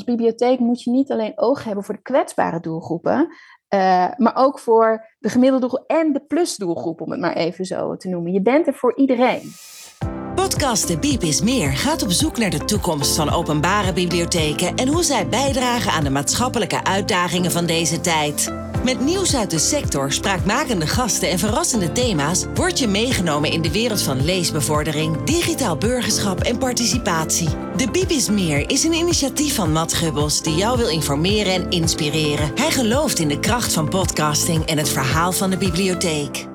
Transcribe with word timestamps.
als 0.00 0.16
bibliotheek 0.16 0.58
moet 0.58 0.82
je 0.82 0.90
niet 0.90 1.10
alleen 1.10 1.32
oog 1.34 1.64
hebben 1.64 1.84
voor 1.84 1.94
de 1.94 2.02
kwetsbare 2.02 2.60
doelgroepen, 2.60 3.28
uh, 3.74 4.06
maar 4.16 4.32
ook 4.34 4.58
voor 4.58 5.06
de 5.18 5.28
gemiddelde 5.28 5.66
doelgroep 5.66 5.90
en 5.90 6.12
de 6.12 6.20
plusdoelgroep, 6.20 7.00
om 7.00 7.10
het 7.10 7.20
maar 7.20 7.36
even 7.36 7.64
zo 7.64 7.96
te 7.96 8.08
noemen. 8.08 8.32
Je 8.32 8.42
bent 8.42 8.66
er 8.66 8.74
voor 8.74 8.96
iedereen. 8.96 9.52
Podcast 10.34 10.88
De 10.88 10.98
Biep 10.98 11.22
is 11.22 11.42
Meer 11.42 11.68
gaat 11.68 12.02
op 12.02 12.10
zoek 12.10 12.38
naar 12.38 12.50
de 12.50 12.64
toekomst 12.64 13.16
van 13.16 13.30
openbare 13.30 13.92
bibliotheken 13.92 14.76
en 14.76 14.88
hoe 14.88 15.02
zij 15.02 15.28
bijdragen 15.28 15.92
aan 15.92 16.04
de 16.04 16.10
maatschappelijke 16.10 16.84
uitdagingen 16.84 17.50
van 17.50 17.66
deze 17.66 18.00
tijd. 18.00 18.69
Met 18.84 19.00
nieuws 19.00 19.36
uit 19.36 19.50
de 19.50 19.58
sector, 19.58 20.12
spraakmakende 20.12 20.86
gasten 20.86 21.28
en 21.28 21.38
verrassende 21.38 21.92
thema's 21.92 22.44
word 22.54 22.78
je 22.78 22.88
meegenomen 22.88 23.50
in 23.50 23.62
de 23.62 23.72
wereld 23.72 24.02
van 24.02 24.24
leesbevordering, 24.24 25.22
digitaal 25.24 25.76
burgerschap 25.76 26.40
en 26.40 26.58
participatie. 26.58 27.48
De 27.76 27.90
Biep 27.90 28.10
is 28.10 28.28
Meer 28.28 28.70
is 28.70 28.84
een 28.84 28.92
initiatief 28.92 29.54
van 29.54 29.72
Matt 29.72 29.92
Gubbels 29.92 30.42
die 30.42 30.54
jou 30.54 30.78
wil 30.78 30.88
informeren 30.88 31.52
en 31.52 31.70
inspireren. 31.70 32.50
Hij 32.54 32.70
gelooft 32.70 33.18
in 33.18 33.28
de 33.28 33.40
kracht 33.40 33.72
van 33.72 33.88
podcasting 33.88 34.66
en 34.66 34.78
het 34.78 34.88
verhaal 34.88 35.32
van 35.32 35.50
de 35.50 35.56
bibliotheek. 35.56 36.49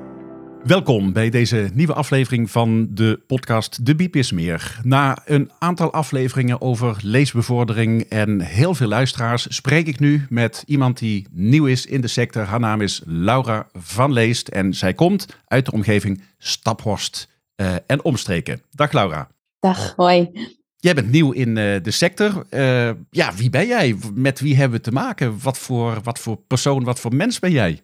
Welkom 0.66 1.14
bij 1.14 1.30
deze 1.30 1.70
nieuwe 1.74 1.94
aflevering 1.94 2.52
van 2.52 2.88
de 2.92 3.20
podcast 3.28 3.86
De 3.86 3.96
Biep 3.96 4.16
is 4.16 4.32
Meer. 4.32 4.80
Na 4.84 5.18
een 5.26 5.52
aantal 5.60 5.94
afleveringen 5.94 6.62
over 6.62 6.98
leesbevordering 7.04 8.04
en 8.04 8.42
heel 8.42 8.74
veel 8.74 8.88
luisteraars 8.88 9.56
spreek 9.56 9.88
ik 9.88 10.00
nu 10.00 10.26
met 10.30 10.64
iemand 10.68 10.98
die 10.98 11.28
nieuw 11.32 11.66
is 11.66 11.86
in 11.86 12.02
de 12.02 12.08
sector. 12.08 12.44
Haar 12.44 12.60
naam 12.60 12.82
is 12.82 13.02
Laura 13.06 13.68
van 13.74 14.14
Leest 14.14 14.48
en 14.48 14.74
zij 14.74 14.94
komt 14.94 15.26
uit 15.48 15.66
de 15.66 15.72
omgeving 15.72 16.24
Staphorst 16.38 17.28
uh, 17.56 17.76
en 17.88 18.04
omstreken. 18.04 18.62
Dag 18.72 18.92
Laura. 18.92 19.28
Dag, 19.60 19.94
hoi. 19.96 20.32
Jij 20.76 20.94
bent 20.94 21.12
nieuw 21.12 21.32
in 21.32 21.50
uh, 21.50 21.56
de 21.82 21.92
sector. 21.92 22.46
Uh, 22.50 22.90
ja, 23.10 23.34
wie 23.36 23.50
ben 23.50 23.68
jij? 23.68 23.96
Met 24.14 24.40
wie 24.40 24.56
hebben 24.56 24.78
we 24.78 24.84
te 24.84 24.92
maken? 24.92 25.40
Wat 25.44 25.58
voor, 25.58 26.00
wat 26.04 26.20
voor 26.20 26.38
persoon, 26.38 26.84
wat 26.84 27.00
voor 27.00 27.16
mens 27.16 27.40
ben 27.40 27.52
jij? 27.52 27.80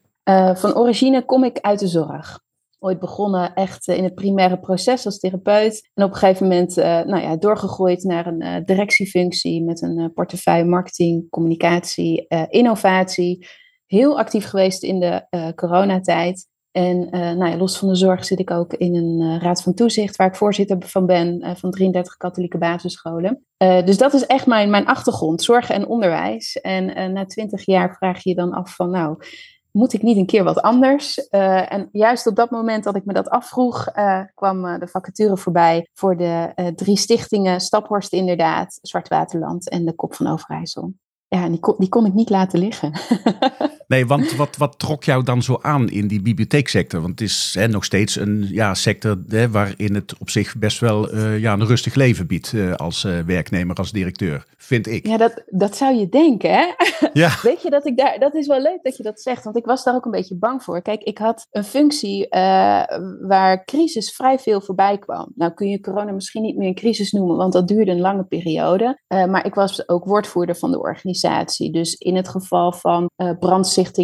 van 0.53 0.75
origine 0.75 1.25
kom 1.25 1.43
ik 1.43 1.57
uit 1.59 1.79
de 1.79 1.87
zorg 1.87 2.39
ooit 2.83 2.99
begonnen 2.99 3.53
echt 3.53 3.87
eh, 3.87 3.97
in 3.97 4.03
het 4.03 4.15
primaire 4.15 4.59
proces 4.59 5.05
als 5.05 5.19
therapeut. 5.19 5.89
En 5.93 6.03
op 6.03 6.11
een 6.11 6.17
gegeven 6.17 6.47
moment 6.47 6.77
uh, 6.77 6.85
nou 6.85 7.21
ja, 7.21 7.35
doorgegroeid 7.35 8.03
naar 8.03 8.27
een 8.27 8.43
uh, 8.43 8.55
directiefunctie 8.65 9.63
met 9.63 9.81
een 9.81 10.11
portefeuille 10.13 10.65
marketing, 10.65 11.29
communicatie, 11.29 12.27
innovatie. 12.49 13.47
Heel 13.85 14.19
actief 14.19 14.45
geweest 14.45 14.83
in 14.83 14.99
de 14.99 15.25
coronatijd. 15.55 16.47
En 16.71 17.09
nou 17.09 17.45
ja, 17.45 17.57
los 17.57 17.77
van 17.77 17.87
de 17.87 17.95
zorg 17.95 18.25
zit 18.25 18.39
ik 18.39 18.51
ook 18.51 18.73
in 18.73 18.95
een 18.95 19.39
raad 19.39 19.61
van 19.61 19.73
toezicht, 19.73 20.15
waar 20.15 20.27
ik 20.27 20.35
voorzitter 20.35 20.77
van 20.79 21.05
ben 21.05 21.55
van 21.57 21.71
33 21.71 22.17
katholieke 22.17 22.57
basisscholen. 22.57 23.45
dus 23.57 23.97
dat 23.97 24.13
is 24.13 24.25
echt 24.25 24.45
mijn, 24.45 24.69
mijn 24.69 24.85
achtergrond, 24.85 25.43
zorg 25.43 25.69
en 25.69 25.87
onderwijs. 25.87 26.55
En 26.55 27.13
na 27.13 27.25
20 27.25 27.65
jaar 27.65 27.95
vraag 27.95 28.23
je 28.23 28.29
je 28.29 28.35
dan 28.35 28.51
af 28.51 28.75
van, 28.75 28.89
nou, 28.89 29.17
moet 29.71 29.93
ik 29.93 30.01
niet 30.01 30.17
een 30.17 30.25
keer 30.25 30.43
wat 30.43 30.61
anders? 30.61 31.17
Uh, 31.17 31.73
en 31.73 31.89
juist 31.91 32.27
op 32.27 32.35
dat 32.35 32.51
moment 32.51 32.83
dat 32.83 32.95
ik 32.95 33.05
me 33.05 33.13
dat 33.13 33.29
afvroeg, 33.29 33.97
uh, 33.97 34.21
kwam 34.33 34.65
uh, 34.65 34.79
de 34.79 34.87
vacature 34.87 35.37
voorbij 35.37 35.89
voor 35.93 36.17
de 36.17 36.71
drie 36.75 36.97
stichtingen, 36.97 37.59
Staphorst 37.59 38.13
inderdaad, 38.13 38.79
Zwartwaterland 38.81 39.69
en 39.69 39.85
de 39.85 39.93
Kop 39.93 40.13
van 40.13 40.27
Overijssel. 40.27 40.93
Ja, 41.27 41.43
en 41.43 41.51
die 41.51 41.59
kon, 41.59 41.75
die 41.77 41.89
kon 41.89 42.05
ik 42.05 42.13
niet 42.13 42.29
laten 42.29 42.59
liggen. 42.59 42.91
nee, 43.91 44.07
want 44.07 44.35
wat, 44.35 44.57
wat 44.57 44.79
trok 44.79 45.03
jou 45.03 45.23
dan 45.23 45.41
zo 45.41 45.59
aan 45.61 45.89
in 45.89 46.07
die 46.07 46.21
bibliotheeksector? 46.21 47.01
Want 47.01 47.19
het 47.19 47.29
is 47.29 47.55
hè, 47.59 47.67
nog 47.67 47.83
steeds 47.83 48.15
een 48.15 48.47
ja, 48.49 48.73
sector 48.73 49.17
hè, 49.27 49.49
waarin 49.49 49.95
het 49.95 50.17
op 50.17 50.29
zich 50.29 50.57
best 50.57 50.79
wel 50.79 51.15
ja, 51.17 51.53
een 51.53 51.65
rustig 51.65 51.95
leven 51.95 52.27
biedt 52.27 52.53
als 52.75 53.03
werknemer, 53.25 53.75
als 53.75 53.91
directeur 53.91 54.45
vind 54.57 54.87
ik. 54.87 55.07
Ja, 55.07 55.17
dat, 55.17 55.43
dat 55.47 55.77
zou 55.77 55.95
je 55.95 56.09
denken, 56.09 56.51
hè? 56.51 56.65
Ja. 57.13 57.29
Weet 57.41 57.61
je 57.61 57.69
dat 57.69 57.85
ik 57.85 57.97
daar, 57.97 58.19
dat 58.19 58.35
is 58.35 58.47
wel 58.47 58.61
leuk 58.61 58.79
dat 58.83 58.97
je 58.97 59.03
dat 59.03 59.21
zegt, 59.21 59.43
want 59.43 59.57
ik 59.57 59.65
was 59.65 59.83
daar 59.83 59.95
ook 59.95 60.05
een 60.05 60.11
beetje 60.11 60.37
bang 60.37 60.63
voor. 60.63 60.81
Kijk, 60.81 61.01
ik 61.01 61.17
had 61.17 61.47
een 61.51 61.63
functie 61.63 62.27
waar 63.21 63.63
crisis 63.65 64.11
vrij 64.11 64.39
veel 64.39 64.61
voorbij 64.61 64.97
kwam. 64.97 65.31
Nou 65.35 65.53
kun 65.53 65.67
je 65.67 65.79
corona 65.79 66.11
misschien 66.11 66.41
niet 66.41 66.57
meer 66.57 66.67
een 66.67 66.75
crisis 66.75 67.11
noemen, 67.11 67.37
want 67.37 67.53
dat 67.53 67.67
duurde 67.67 67.91
een 67.91 67.99
lange 67.99 68.23
periode. 68.23 69.01
Maar 69.07 69.45
ik 69.45 69.53
was 69.53 69.89
ook 69.89 70.05
woordvoerder 70.05 70.55
van 70.55 70.71
de 70.71 70.79
organisatie. 70.79 71.71
Dus 71.71 71.93
in 71.93 72.15
het 72.15 72.27
geval 72.27 72.71
van 72.71 73.09
uh, 73.17 73.31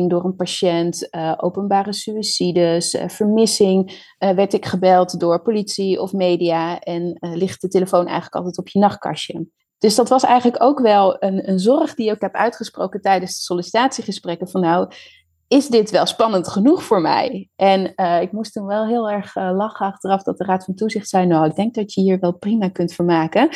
door 0.08 0.26
een 0.26 0.36
patiënt, 0.36 1.10
openbare 1.38 1.94
suicides, 1.94 2.98
vermissing, 3.08 4.06
werd 4.18 4.54
ik 4.54 4.66
gebeld 4.66 5.20
door 5.20 5.42
politie 5.42 6.02
of 6.02 6.14
media 6.14 6.80
en 6.80 7.18
ligt 7.20 7.62
de 7.62 7.68
telefoon 7.68 8.06
eigenlijk 8.06 8.36
altijd 8.36 8.58
op 8.58 8.68
je 8.68 8.80
nachtkastje. 8.80 9.48
Dus 9.78 9.96
dat 9.96 10.10
was 10.10 10.24
eigenlijk 10.24 10.64
ook 10.64 10.80
wel 10.80 11.24
een, 11.24 11.50
een 11.50 11.60
zorg 11.60 11.94
die 11.94 12.12
ik 12.12 12.22
heb 12.22 12.34
uitgesproken 12.34 13.02
tijdens 13.02 13.36
de 13.36 13.42
sollicitatiegesprekken. 13.42 14.50
Van 14.50 14.62
nou, 14.62 14.92
is 15.48 15.68
dit 15.68 15.92
wel 15.92 16.06
spannend 16.06 16.48
genoeg 16.48 16.84
voor 16.84 17.02
mij? 17.02 17.50
En 17.56 17.94
ik 18.22 18.32
moest 18.32 18.54
toen 18.54 18.66
wel 18.66 18.88
heel 18.88 19.10
erg 19.10 19.36
lachen 19.36 19.86
achteraf 19.86 20.24
dat 20.24 20.38
de 20.38 20.44
Raad 20.44 20.64
van 20.64 20.76
Toezicht 20.76 21.10
zei: 21.10 21.26
Nou, 21.26 21.46
ik 21.46 21.56
denk 21.56 21.74
dat 21.74 21.94
je 21.94 22.02
hier 22.02 22.20
wel 22.20 22.38
prima 22.38 22.70
kunt 22.70 22.94
vermaken. 22.94 23.50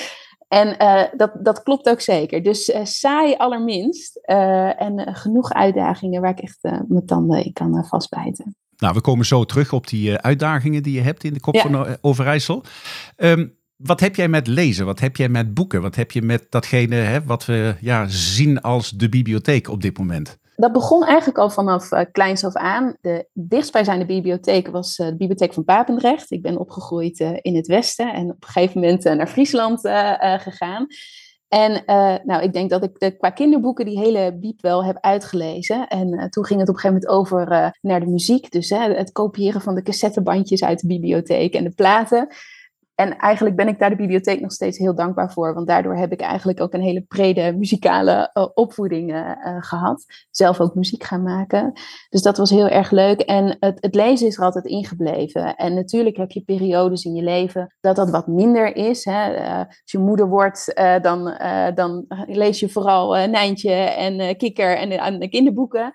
En 0.51 0.75
uh, 0.81 1.03
dat, 1.17 1.31
dat 1.39 1.63
klopt 1.63 1.89
ook 1.89 2.01
zeker. 2.01 2.43
Dus 2.43 2.71
saai 2.83 3.35
allerminst. 3.35 4.15
en 4.25 5.15
genoeg 5.15 5.51
uitdagingen 5.51 6.21
waar 6.21 6.31
ik 6.31 6.39
echt 6.39 6.59
mijn 6.61 7.05
tanden 7.05 7.45
in 7.45 7.53
kan 7.53 7.85
vastbijten. 7.85 8.55
Nou, 8.77 8.93
we 8.93 9.01
komen 9.01 9.25
zo 9.25 9.45
terug 9.45 9.73
op 9.73 9.87
die 9.87 10.17
uitdagingen 10.17 10.83
die 10.83 10.93
je 10.93 11.01
hebt 11.01 11.23
in 11.23 11.33
de 11.33 11.39
kop 11.39 11.53
ja. 11.53 11.61
van 11.61 11.97
Overijssel. 12.01 12.63
Um, 13.17 13.59
wat 13.83 13.99
heb 13.99 14.15
jij 14.15 14.27
met 14.27 14.47
lezen? 14.47 14.85
Wat 14.85 14.99
heb 14.99 15.15
jij 15.15 15.29
met 15.29 15.53
boeken? 15.53 15.81
Wat 15.81 15.95
heb 15.95 16.11
je 16.11 16.21
met 16.21 16.45
datgene 16.49 16.95
hè, 16.95 17.23
wat 17.23 17.45
we 17.45 17.75
ja, 17.79 18.07
zien 18.07 18.61
als 18.61 18.89
de 18.89 19.09
bibliotheek 19.09 19.69
op 19.69 19.81
dit 19.81 19.97
moment? 19.97 20.39
Dat 20.61 20.71
begon 20.71 21.03
eigenlijk 21.03 21.37
al 21.37 21.49
vanaf 21.49 21.91
uh, 21.91 22.01
kleins 22.11 22.45
af 22.45 22.55
aan. 22.55 22.95
De 23.01 23.27
dichtstbijzijnde 23.33 24.05
bibliotheek 24.05 24.67
was 24.67 24.97
uh, 24.97 25.05
de 25.05 25.15
bibliotheek 25.15 25.53
van 25.53 25.63
Papendrecht. 25.63 26.31
Ik 26.31 26.41
ben 26.41 26.57
opgegroeid 26.57 27.19
uh, 27.19 27.37
in 27.41 27.55
het 27.55 27.67
westen 27.67 28.13
en 28.13 28.23
op 28.23 28.35
een 28.39 28.49
gegeven 28.49 28.81
moment 28.81 29.03
naar 29.03 29.27
Friesland 29.27 29.79
gegaan. 30.41 30.85
En 31.47 31.83
nou, 32.25 32.43
ik 32.43 32.53
denk 32.53 32.69
dat 32.69 32.83
ik 32.83 32.99
de, 32.99 33.17
qua 33.17 33.29
kinderboeken 33.29 33.85
die 33.85 33.99
hele 33.99 34.37
biep 34.37 34.61
wel 34.61 34.85
heb 34.85 34.97
uitgelezen. 34.99 35.87
En 35.87 36.29
toen 36.29 36.45
ging 36.45 36.59
het 36.59 36.69
op 36.69 36.75
een 36.75 36.81
gegeven 36.81 37.07
moment 37.07 37.07
over 37.07 37.73
naar 37.81 37.99
de 37.99 38.05
muziek. 38.05 38.51
Dus 38.51 38.69
het 38.69 39.11
kopiëren 39.11 39.61
van 39.61 39.75
de 39.75 39.83
cassettebandjes 39.83 40.63
uit 40.63 40.79
de 40.79 40.87
bibliotheek 40.87 41.53
en 41.53 41.63
de 41.63 41.69
platen. 41.69 42.27
En 43.01 43.17
eigenlijk 43.17 43.55
ben 43.55 43.67
ik 43.67 43.79
daar 43.79 43.89
de 43.89 43.95
bibliotheek 43.95 44.41
nog 44.41 44.51
steeds 44.51 44.77
heel 44.77 44.95
dankbaar 44.95 45.31
voor. 45.31 45.53
Want 45.53 45.67
daardoor 45.67 45.95
heb 45.95 46.11
ik 46.11 46.21
eigenlijk 46.21 46.61
ook 46.61 46.73
een 46.73 46.81
hele 46.81 47.01
brede 47.01 47.53
muzikale 47.57 48.29
uh, 48.33 48.47
opvoeding 48.53 49.11
uh, 49.11 49.31
gehad. 49.59 50.05
Zelf 50.31 50.59
ook 50.59 50.75
muziek 50.75 51.03
gaan 51.03 51.23
maken. 51.23 51.73
Dus 52.09 52.21
dat 52.21 52.37
was 52.37 52.49
heel 52.49 52.67
erg 52.67 52.91
leuk. 52.91 53.19
En 53.19 53.57
het, 53.59 53.77
het, 53.79 53.95
lezen 53.95 54.27
is 54.27 54.37
er 54.37 54.43
altijd 54.43 54.65
ingebleven. 54.65 55.55
En 55.55 55.73
natuurlijk 55.73 56.17
heb 56.17 56.31
je 56.31 56.43
periodes 56.43 57.03
in 57.03 57.13
je 57.13 57.23
leven 57.23 57.75
dat 57.79 57.95
dat 57.95 58.09
wat 58.09 58.27
minder 58.27 58.75
is. 58.75 59.05
Hè. 59.05 59.55
Als 59.57 59.91
je 59.91 59.99
moeder 59.99 60.27
wordt, 60.27 60.81
dan, 61.01 61.37
dan 61.73 62.05
lees 62.25 62.59
je 62.59 62.69
vooral 62.69 63.27
Nijntje 63.27 63.73
en 63.73 64.37
Kikker 64.37 64.77
en 64.77 65.19
de 65.19 65.29
kinderboeken. 65.29 65.91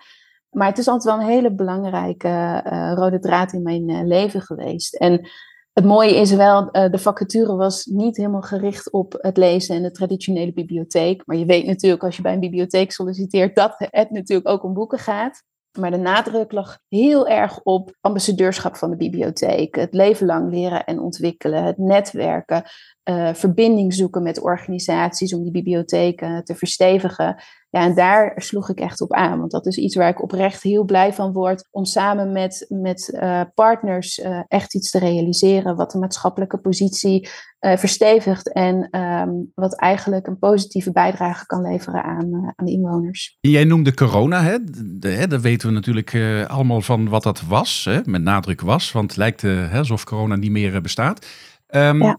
Maar 0.50 0.68
het 0.68 0.78
is 0.78 0.88
altijd 0.88 1.14
wel 1.14 1.22
een 1.22 1.32
hele 1.32 1.54
belangrijke 1.54 2.62
rode 2.94 3.18
draad 3.18 3.52
in 3.52 3.62
mijn 3.62 4.06
leven 4.06 4.40
geweest. 4.40 4.94
En 4.94 5.28
het 5.76 5.84
mooie 5.84 6.14
is 6.14 6.32
wel, 6.32 6.68
uh, 6.72 6.90
de 6.90 6.98
vacature 6.98 7.56
was 7.56 7.84
niet 7.84 8.16
helemaal 8.16 8.42
gericht 8.42 8.90
op 8.92 9.14
het 9.20 9.36
lezen 9.36 9.76
en 9.76 9.82
de 9.82 9.90
traditionele 9.90 10.52
bibliotheek. 10.52 11.22
Maar 11.26 11.36
je 11.36 11.44
weet 11.44 11.66
natuurlijk 11.66 12.02
als 12.02 12.16
je 12.16 12.22
bij 12.22 12.32
een 12.32 12.40
bibliotheek 12.40 12.92
solliciteert 12.92 13.54
dat 13.54 13.74
het 13.78 14.10
natuurlijk 14.10 14.48
ook 14.48 14.62
om 14.62 14.74
boeken 14.74 14.98
gaat. 14.98 15.42
Maar 15.78 15.90
de 15.90 15.96
nadruk 15.96 16.52
lag 16.52 16.78
heel 16.88 17.28
erg 17.28 17.60
op 17.62 17.96
ambassadeurschap 18.00 18.76
van 18.76 18.90
de 18.90 18.96
bibliotheek. 18.96 19.74
Het 19.74 19.94
leven 19.94 20.26
lang 20.26 20.50
leren 20.50 20.84
en 20.84 21.00
ontwikkelen, 21.00 21.64
het 21.64 21.78
netwerken, 21.78 22.64
uh, 23.10 23.34
verbinding 23.34 23.94
zoeken 23.94 24.22
met 24.22 24.40
organisaties 24.40 25.34
om 25.34 25.42
die 25.42 25.52
bibliotheken 25.52 26.44
te 26.44 26.54
verstevigen. 26.54 27.42
Ja, 27.70 27.80
en 27.82 27.94
daar 27.94 28.32
sloeg 28.36 28.68
ik 28.68 28.80
echt 28.80 29.00
op 29.00 29.12
aan, 29.12 29.38
want 29.38 29.50
dat 29.50 29.66
is 29.66 29.76
iets 29.76 29.94
waar 29.94 30.08
ik 30.08 30.22
oprecht 30.22 30.62
heel 30.62 30.84
blij 30.84 31.12
van 31.12 31.32
word 31.32 31.68
om 31.70 31.84
samen 31.84 32.32
met, 32.32 32.66
met 32.68 33.10
uh, 33.12 33.40
partners 33.54 34.18
uh, 34.18 34.40
echt 34.48 34.74
iets 34.74 34.90
te 34.90 34.98
realiseren 34.98 35.76
wat 35.76 35.90
de 35.90 35.98
maatschappelijke 35.98 36.58
positie 36.58 37.28
verstevigt 37.60 38.52
en 38.52 39.00
um, 39.00 39.52
wat 39.54 39.78
eigenlijk 39.78 40.26
een 40.26 40.38
positieve 40.38 40.92
bijdrage 40.92 41.46
kan 41.46 41.62
leveren 41.62 42.02
aan, 42.02 42.52
aan 42.56 42.66
de 42.66 42.72
inwoners. 42.72 43.36
Jij 43.40 43.64
noemde 43.64 43.94
corona, 43.94 44.42
hè? 44.42 44.56
De, 44.98 45.08
hè 45.08 45.26
daar 45.26 45.40
weten 45.40 45.68
we 45.68 45.74
natuurlijk 45.74 46.16
allemaal 46.46 46.80
van 46.80 47.08
wat 47.08 47.22
dat 47.22 47.40
was, 47.40 47.84
hè? 47.84 48.00
met 48.04 48.22
nadruk 48.22 48.60
was, 48.60 48.92
want 48.92 49.10
het 49.10 49.18
lijkt 49.18 49.42
hè, 49.42 49.78
alsof 49.78 50.04
corona 50.04 50.36
niet 50.36 50.50
meer 50.50 50.80
bestaat. 50.80 51.26
Um, 51.68 52.02
ja. 52.02 52.18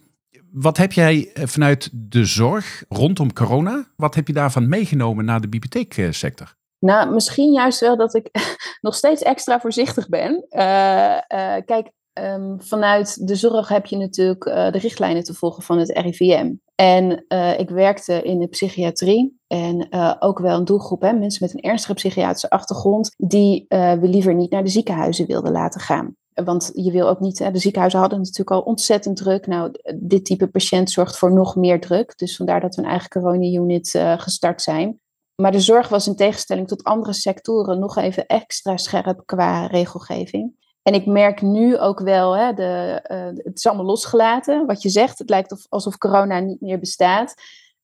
Wat 0.52 0.78
heb 0.78 0.92
jij 0.92 1.32
eh, 1.34 1.46
vanuit 1.46 1.90
de 1.94 2.26
zorg 2.26 2.84
rondom 2.90 3.34
corona, 3.34 3.86
wat 3.96 4.16
heb 4.16 4.28
je 4.28 4.34
daarvan 4.34 4.70
meegenomen 4.70 5.26
naar 5.26 5.42
de 5.42 5.50
bibliotheeksector? 5.50 6.56
Nou, 6.80 7.14
misschien 7.14 7.52
juist 7.52 7.80
wel 7.80 7.98
dat 7.98 8.16
ik 8.16 8.30
nog 8.82 8.96
steeds 8.96 9.22
extra 9.22 9.60
voorzichtig 9.60 10.10
ben. 10.10 10.46
Uh, 10.50 10.60
uh, 10.60 11.56
kijk, 11.66 11.92
ehm, 12.14 12.58
vanuit 12.58 13.28
de 13.28 13.36
zorg 13.36 13.68
heb 13.68 13.86
je 13.86 13.98
natuurlijk 13.98 14.44
de 14.44 14.78
richtlijnen 14.78 15.24
te 15.24 15.34
volgen 15.34 15.64
van 15.64 15.78
het 15.78 15.90
RIVM. 15.90 16.54
En 16.76 17.26
ik 17.58 17.70
werkte 17.70 18.22
in 18.22 18.40
de 18.40 18.48
psychiatrie 18.48 19.40
en 19.48 19.88
ook 20.20 20.40
wel 20.40 20.58
een 20.58 20.66
doelgroep, 20.66 21.02
hè, 21.02 21.14
mensen 21.14 21.46
met 21.46 21.54
een 21.54 21.70
ernstige 21.70 21.94
psychiatrische 21.94 22.50
achtergrond, 22.50 23.14
die 23.18 23.66
we 23.68 24.00
liever 24.02 24.34
niet 24.34 24.52
naar 24.52 24.64
de 24.64 24.70
ziekenhuizen 24.70 25.28
wilden 25.28 25.52
laten 25.52 25.82
gaan. 25.82 26.16
Want 26.44 26.72
je 26.74 26.92
wil 26.92 27.08
ook 27.08 27.20
niet, 27.20 27.38
de 27.38 27.60
ziekenhuizen 27.60 28.00
hadden 28.00 28.20
natuurlijk 28.20 28.52
al 28.52 28.62
ontzettend 28.62 29.18
druk. 29.18 29.48
Nou, 29.48 29.72
dit 29.96 30.26
type 30.26 30.48
patiënt 30.48 30.92
zorgt 30.92 31.18
voor 31.18 31.34
nog 31.34 31.56
meer 31.56 31.80
druk. 31.80 32.18
Dus 32.18 32.36
vandaar 32.36 32.62
dat 32.62 32.76
we 32.76 32.82
een 32.82 32.88
eigen 32.88 33.10
corona-unit 33.10 33.94
uh, 33.94 34.20
gestart 34.20 34.62
zijn. 34.62 35.00
Maar 35.36 35.52
de 35.52 35.60
zorg 35.60 35.90
was 35.90 36.08
in 36.08 36.16
tegenstelling 36.16 36.68
tot 36.68 36.84
andere 36.84 37.14
sectoren 37.14 37.80
nog 37.80 37.98
even 37.98 38.26
extra 38.26 38.78
scherp 38.78 39.22
qua 39.26 39.66
regelgeving. 39.66 40.56
En 40.82 40.94
ik 40.94 41.06
merk 41.06 41.42
nu 41.42 41.78
ook 41.78 42.00
wel, 42.00 42.38
hè, 42.38 42.54
de, 42.54 43.04
uh, 43.12 43.44
het 43.44 43.58
is 43.58 43.68
allemaal 43.68 43.86
losgelaten. 43.86 44.66
Wat 44.66 44.82
je 44.82 44.90
zegt, 44.90 45.20
het 45.20 45.30
lijkt 45.30 45.68
alsof 45.70 45.98
corona 45.98 46.40
niet 46.40 46.62
meer 46.62 46.80
bestaat. 46.80 47.34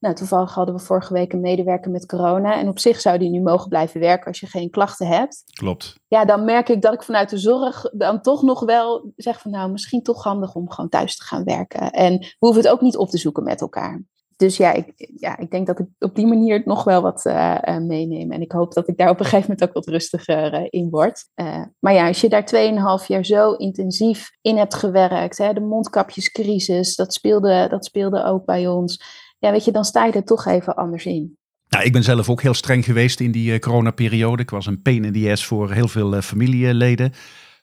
Nou, 0.04 0.16
toevallig 0.16 0.54
hadden 0.54 0.76
we 0.76 0.82
vorige 0.82 1.14
week 1.14 1.34
een 1.34 1.42
medewerker 1.42 1.92
met 1.92 2.06
corona. 2.06 2.60
En 2.60 2.68
op 2.68 2.80
zich 2.80 3.02
zou 3.02 3.18
die 3.18 3.30
nu 3.30 3.42
mogen 3.42 3.70
blijven 3.70 4.00
werken 4.00 4.28
als 4.28 4.40
je 4.40 4.48
geen 4.48 4.70
klachten 4.70 5.08
hebt. 5.08 5.44
Klopt. 5.54 5.96
Ja, 6.08 6.26
dan 6.26 6.46
merk 6.46 6.70
ik 6.70 6.82
dat 6.82 6.94
ik 6.94 7.04
vanuit 7.04 7.30
de 7.30 7.38
zorg 7.38 7.90
dan 7.92 8.22
toch 8.22 8.42
nog 8.42 8.60
wel 8.60 9.12
zeg 9.16 9.42
van 9.42 9.52
nou, 9.52 9.72
misschien 9.72 10.04
toch 10.04 10.24
handig 10.24 10.56
om 10.56 10.70
gewoon 10.70 10.90
thuis 10.90 11.18
te 11.18 11.24
gaan 11.24 11.44
werken. 11.44 11.92
En 11.92 12.18
we 12.18 12.36
hoeven 12.40 12.62
het 12.62 12.72
ook 12.72 12.82
niet 12.82 12.98
op 12.98 13.10
te 13.10 13.18
zoeken 13.18 13.44
met 13.44 13.62
elkaar. 13.62 14.04
Dus 14.36 14.58
ja, 14.58 14.72
ik, 14.74 14.94
ja, 15.16 15.38
ik 15.38 15.52
denk 15.52 15.68
dat 15.68 15.80
ik 15.80 15.88
op 16.00 16.16
die 16.16 16.28
manier 16.28 16.62
nog 16.66 16.84
wel 16.84 17.02
wat 17.02 17.26
uh, 17.26 17.78
meeneem. 17.78 18.32
En 18.32 18.42
ik 18.42 18.52
hoop 18.52 18.74
dat 18.74 18.88
ik 18.88 18.98
daar 18.98 19.10
op 19.10 19.20
een 19.20 19.26
gegeven 19.26 19.50
moment 19.50 19.68
ook 19.68 19.74
wat 19.74 19.94
rustiger 19.94 20.54
uh, 20.54 20.68
in 20.70 20.90
word. 20.90 21.26
maar 21.80 21.94
ja, 21.94 22.08
als 22.08 22.22
je 22.22 22.30
daar 22.30 23.00
2,5 23.02 23.08
jaar 23.08 23.26
zo 23.26 23.54
intensief 23.54 24.30
in 24.42 24.58
hebt 24.58 24.74
gewerkt, 24.74 25.38
hè, 25.38 25.54
de 25.54 25.60
mondkapjescrisis, 25.60 26.96
dat 26.96 27.14
speelde, 27.14 27.68
dat 27.70 27.86
speelde 27.86 28.24
ook 28.24 28.46
bij 28.46 28.68
ons 28.68 29.22
ja, 29.44 29.51
weet 29.51 29.66
je, 29.66 29.72
dan 29.72 29.86
sta 29.86 30.06
je 30.06 30.12
er 30.12 30.24
toch 30.24 30.45
even 30.45 30.75
anders 30.75 31.06
in. 31.06 31.38
Nou, 31.69 31.86
ik 31.86 31.92
ben 31.92 32.04
zelf 32.04 32.30
ook 32.30 32.42
heel 32.42 32.54
streng 32.54 32.86
geweest 32.86 33.19
in 33.19 33.31
die 33.31 33.54
uh, 33.54 33.60
coronaperiode. 33.60 34.42
Ik 34.42 34.50
was 34.50 34.66
een 34.66 34.81
pain 34.81 35.06
in 35.06 35.13
the 35.13 35.31
ass 35.31 35.45
voor 35.45 35.72
heel 35.72 35.88
veel 35.88 36.16
uh, 36.16 36.22
familieleden. 36.22 37.13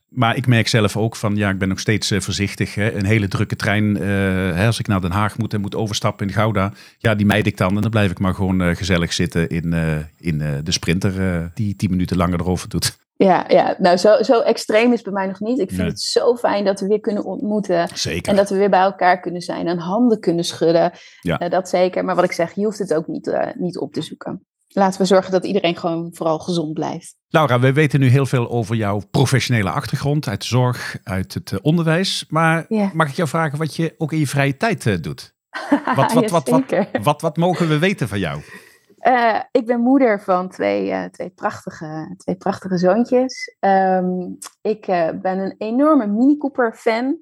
Maar 0.08 0.36
ik 0.36 0.46
merk 0.46 0.68
zelf 0.68 0.96
ook 0.96 1.16
van, 1.16 1.36
ja, 1.36 1.50
ik 1.50 1.58
ben 1.58 1.68
nog 1.68 1.80
steeds 1.80 2.12
uh, 2.12 2.20
voorzichtig. 2.20 2.74
Hè. 2.74 2.92
Een 2.92 3.04
hele 3.04 3.28
drukke 3.28 3.56
trein, 3.56 3.94
hè, 3.94 4.66
als 4.66 4.78
ik 4.78 4.86
naar 4.86 5.00
Den 5.00 5.10
Haag 5.10 5.38
moet 5.38 5.54
en 5.54 5.60
moet 5.60 5.74
overstappen 5.74 6.26
in 6.26 6.32
Gouda, 6.32 6.72
ja, 6.98 7.14
die 7.14 7.26
mijd 7.26 7.46
ik 7.46 7.56
dan. 7.56 7.76
En 7.76 7.82
dan 7.82 7.90
blijf 7.90 8.10
ik 8.10 8.18
maar 8.18 8.34
gewoon 8.34 8.76
gezellig 8.76 9.12
zitten 9.12 9.48
in, 9.48 9.74
in 10.18 10.38
de 10.38 10.72
sprinter 10.72 11.50
die 11.54 11.76
tien 11.76 11.90
minuten 11.90 12.16
langer 12.16 12.40
erover 12.40 12.68
doet. 12.68 12.98
Ja, 13.24 13.44
ja. 13.48 13.74
nou 13.78 13.96
zo, 13.96 14.22
zo 14.22 14.40
extreem 14.40 14.92
is 14.92 15.02
bij 15.02 15.12
mij 15.12 15.26
nog 15.26 15.40
niet. 15.40 15.58
Ik 15.58 15.70
vind 15.70 15.88
het 15.88 16.00
zo 16.00 16.36
fijn 16.36 16.64
dat 16.64 16.80
we 16.80 16.86
weer 16.86 17.00
kunnen 17.00 17.24
ontmoeten. 17.24 17.88
Zeker. 17.94 18.30
En 18.30 18.36
dat 18.36 18.50
we 18.50 18.56
weer 18.56 18.70
bij 18.70 18.80
elkaar 18.80 19.20
kunnen 19.20 19.40
zijn 19.40 19.66
en 19.66 19.78
handen 19.78 20.20
kunnen 20.20 20.44
schudden. 20.44 20.92
Ja. 21.20 21.42
Uh, 21.42 21.50
dat 21.50 21.68
zeker. 21.68 22.04
Maar 22.04 22.14
wat 22.14 22.24
ik 22.24 22.32
zeg, 22.32 22.54
je 22.54 22.64
hoeft 22.64 22.78
het 22.78 22.94
ook 22.94 23.06
niet, 23.06 23.26
uh, 23.26 23.46
niet 23.54 23.78
op 23.78 23.92
te 23.92 24.02
zoeken. 24.02 24.46
Laten 24.68 25.00
we 25.00 25.06
zorgen 25.06 25.32
dat 25.32 25.44
iedereen 25.44 25.76
gewoon 25.76 26.10
vooral 26.12 26.38
gezond 26.38 26.72
blijft. 26.72 27.16
Laura, 27.28 27.60
we 27.60 27.72
weten 27.72 28.00
nu 28.00 28.08
heel 28.08 28.26
veel 28.26 28.50
over 28.50 28.76
jouw 28.76 29.00
professionele 29.10 29.70
achtergrond, 29.70 30.28
uit 30.28 30.40
de 30.40 30.46
zorg, 30.46 30.98
uit 31.04 31.34
het 31.34 31.50
uh, 31.50 31.58
onderwijs. 31.62 32.24
Maar 32.28 32.64
ja. 32.68 32.90
mag 32.94 33.08
ik 33.08 33.14
jou 33.14 33.28
vragen 33.28 33.58
wat 33.58 33.76
je 33.76 33.94
ook 33.98 34.12
in 34.12 34.18
je 34.18 34.26
vrije 34.26 34.56
tijd 34.56 35.02
doet? 35.02 35.34
Wat, 35.96 36.12
wat, 36.12 36.30
wat, 36.30 36.48
wat, 36.48 36.64
wat, 37.02 37.20
wat 37.20 37.36
mogen 37.36 37.68
we 37.68 37.78
weten 37.78 38.08
van 38.08 38.18
jou? 38.18 38.42
Uh, 39.02 39.40
ik 39.50 39.66
ben 39.66 39.80
moeder 39.80 40.20
van 40.20 40.48
twee, 40.48 40.90
uh, 40.90 41.04
twee, 41.04 41.30
prachtige, 41.30 42.14
twee 42.16 42.36
prachtige 42.36 42.78
zoontjes. 42.78 43.56
Um, 43.60 44.38
ik 44.60 44.88
uh, 44.88 45.08
ben 45.22 45.38
een 45.38 45.54
enorme 45.58 46.06
Mini 46.06 46.36
Cooper 46.36 46.74
fan. 46.74 47.18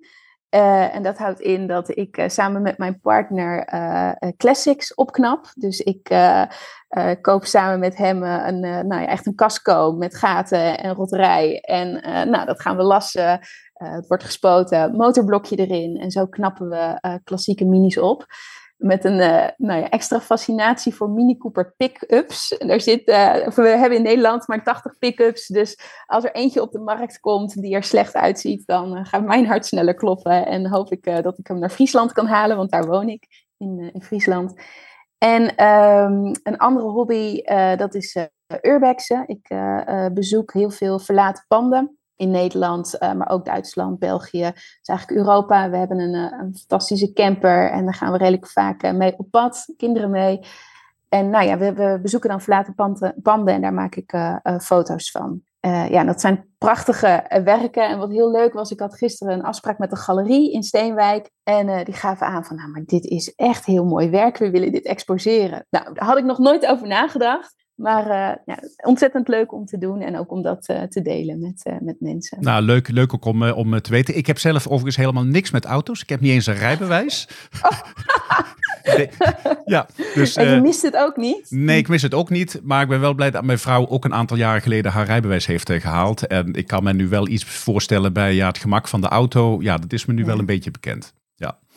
en 0.48 1.02
dat 1.02 1.18
houdt 1.18 1.40
in 1.40 1.66
dat 1.66 1.96
ik 1.96 2.24
samen 2.26 2.62
met 2.62 2.78
mijn 2.78 3.00
partner 3.00 3.64
classics 4.36 4.94
opknap. 4.94 5.46
Dus 5.54 5.80
ik 5.80 6.02
koop 7.20 7.44
samen 7.44 7.78
met 7.78 7.96
hem 7.96 8.22
een, 8.22 8.60
nou 8.60 9.00
ja, 9.00 9.06
echt 9.06 9.26
een 9.26 9.34
casco 9.34 9.92
met 9.92 10.16
gaten 10.16 10.78
en 10.78 10.94
rotterij. 10.94 11.60
En 11.60 11.92
nou, 12.30 12.46
dat 12.46 12.60
gaan 12.60 12.76
we 12.76 12.82
lassen. 12.82 13.40
het 13.72 14.06
wordt 14.06 14.24
gespoten, 14.24 14.96
motorblokje 14.96 15.56
erin. 15.56 15.96
En 15.96 16.10
zo 16.10 16.26
knappen 16.26 16.68
we 16.68 17.18
klassieke 17.24 17.64
minis 17.64 17.98
op 17.98 18.26
met 18.78 19.04
een 19.04 19.18
uh, 19.18 19.46
nou 19.56 19.80
ja, 19.80 19.88
extra 19.90 20.20
fascinatie 20.20 20.94
voor 20.94 21.10
Mini 21.10 21.36
Cooper 21.36 21.74
pick-ups. 21.76 22.56
Daar 22.58 22.80
zit, 22.80 23.08
uh, 23.08 23.46
we 23.48 23.68
hebben 23.68 23.98
in 23.98 24.02
Nederland 24.02 24.48
maar 24.48 24.64
80 24.64 24.98
pick-ups. 24.98 25.46
Dus 25.46 25.78
als 26.06 26.24
er 26.24 26.32
eentje 26.32 26.62
op 26.62 26.72
de 26.72 26.78
markt 26.78 27.20
komt 27.20 27.60
die 27.60 27.74
er 27.74 27.82
slecht 27.82 28.14
uitziet, 28.14 28.66
dan 28.66 28.96
uh, 28.96 29.04
gaat 29.04 29.24
mijn 29.24 29.46
hart 29.46 29.66
sneller 29.66 29.94
kloppen. 29.94 30.46
En 30.46 30.68
hoop 30.68 30.92
ik 30.92 31.22
dat 31.22 31.38
ik 31.38 31.46
hem 31.46 31.58
naar 31.58 31.70
Friesland 31.70 32.12
kan 32.12 32.26
halen, 32.26 32.56
want 32.56 32.70
daar 32.70 32.86
woon 32.86 33.08
ik 33.08 33.26
in, 33.56 33.90
in 33.92 34.02
Friesland. 34.02 34.60
En 35.18 35.64
um, 35.66 36.32
een 36.42 36.56
andere 36.56 36.86
hobby, 36.86 37.42
dat 37.76 37.94
is 37.94 38.16
urbexen. 38.62 39.24
Ik 39.26 39.48
bezoek 40.14 40.52
heel 40.52 40.70
veel 40.70 40.98
verlaten 40.98 41.44
panden 41.48 41.97
in 42.18 42.30
Nederland, 42.30 42.96
uh, 43.00 43.12
maar 43.12 43.28
ook 43.28 43.44
Duitsland, 43.44 43.98
België. 43.98 44.50
Dus 44.54 44.88
eigenlijk 44.88 45.18
Europa. 45.18 45.70
We 45.70 45.76
hebben 45.76 45.98
een, 45.98 46.14
uh, 46.14 46.38
een 46.40 46.56
fantastische 46.56 47.12
camper 47.12 47.70
en 47.70 47.84
daar 47.84 47.94
gaan 47.94 48.12
we 48.12 48.18
redelijk 48.18 48.46
vaak 48.46 48.82
uh, 48.82 48.92
mee 48.92 49.14
op 49.16 49.30
pad, 49.30 49.74
kinderen 49.76 50.10
mee. 50.10 50.40
En 51.08 51.30
nou 51.30 51.46
ja, 51.46 51.58
we, 51.58 51.72
we 51.72 51.98
bezoeken 52.02 52.30
dan 52.30 52.40
verlaten 52.40 52.74
panden, 52.74 53.14
panden 53.22 53.54
en 53.54 53.60
daar 53.60 53.74
maak 53.74 53.94
ik 53.94 54.16
foto's 54.60 55.10
van. 55.10 55.42
ja, 55.90 56.04
dat 56.04 56.20
zijn 56.20 56.44
prachtige 56.58 57.40
werken. 57.44 57.88
En 57.88 57.98
wat 57.98 58.10
heel 58.10 58.30
leuk 58.30 58.52
was, 58.52 58.70
ik 58.70 58.80
had 58.80 58.96
gisteren 58.96 59.34
een 59.34 59.44
afspraak 59.44 59.78
met 59.78 59.90
de 59.90 59.96
galerie 59.96 60.52
in 60.52 60.62
Steenwijk. 60.62 61.30
En 61.42 61.84
die 61.84 61.94
gaven 61.94 62.26
aan 62.26 62.44
van, 62.44 62.56
nou, 62.56 62.70
maar 62.70 62.82
dit 62.84 63.04
is 63.04 63.34
echt 63.34 63.64
heel 63.64 63.84
mooi 63.84 64.10
werk. 64.10 64.36
We 64.36 64.50
willen 64.50 64.72
dit 64.72 64.84
exposeren. 64.84 65.66
Nou, 65.70 65.94
daar 65.94 66.04
had 66.04 66.18
ik 66.18 66.24
nog 66.24 66.38
nooit 66.38 66.66
over 66.66 66.86
nagedacht. 66.86 67.57
Maar 67.78 68.06
uh, 68.06 68.36
ja, 68.46 68.58
ontzettend 68.84 69.28
leuk 69.28 69.52
om 69.52 69.66
te 69.66 69.78
doen 69.78 70.00
en 70.00 70.18
ook 70.18 70.32
om 70.32 70.42
dat 70.42 70.68
uh, 70.68 70.82
te 70.82 71.02
delen 71.02 71.40
met, 71.40 71.62
uh, 71.64 71.74
met 71.80 71.96
mensen. 72.00 72.38
Nou, 72.40 72.62
leuk, 72.62 72.88
leuk 72.88 73.14
ook 73.14 73.24
om, 73.24 73.42
om 73.42 73.80
te 73.80 73.90
weten. 73.90 74.16
Ik 74.16 74.26
heb 74.26 74.38
zelf 74.38 74.66
overigens 74.66 74.96
helemaal 74.96 75.24
niks 75.24 75.50
met 75.50 75.64
auto's. 75.64 76.02
Ik 76.02 76.08
heb 76.08 76.20
niet 76.20 76.32
eens 76.32 76.46
een 76.46 76.54
rijbewijs. 76.54 77.28
Oh. 77.62 77.80
nee, 78.96 79.08
ja, 79.64 79.86
dus, 80.14 80.36
en 80.36 80.54
je 80.54 80.60
mist 80.60 80.82
het 80.82 80.96
ook 80.96 81.16
niet? 81.16 81.50
Nee, 81.50 81.78
ik 81.78 81.88
mis 81.88 82.02
het 82.02 82.14
ook 82.14 82.30
niet. 82.30 82.60
Maar 82.62 82.82
ik 82.82 82.88
ben 82.88 83.00
wel 83.00 83.14
blij 83.14 83.30
dat 83.30 83.44
mijn 83.44 83.58
vrouw 83.58 83.88
ook 83.88 84.04
een 84.04 84.14
aantal 84.14 84.36
jaren 84.36 84.62
geleden 84.62 84.92
haar 84.92 85.06
rijbewijs 85.06 85.46
heeft 85.46 85.72
gehaald. 85.72 86.26
En 86.26 86.54
ik 86.54 86.66
kan 86.66 86.84
me 86.84 86.92
nu 86.92 87.08
wel 87.08 87.28
iets 87.28 87.44
voorstellen 87.44 88.12
bij 88.12 88.34
ja, 88.34 88.46
het 88.46 88.58
gemak 88.58 88.88
van 88.88 89.00
de 89.00 89.08
auto. 89.08 89.62
Ja, 89.62 89.76
dat 89.76 89.92
is 89.92 90.06
me 90.06 90.12
nu 90.12 90.24
wel 90.24 90.38
een 90.38 90.46
beetje 90.46 90.70
bekend. 90.70 91.16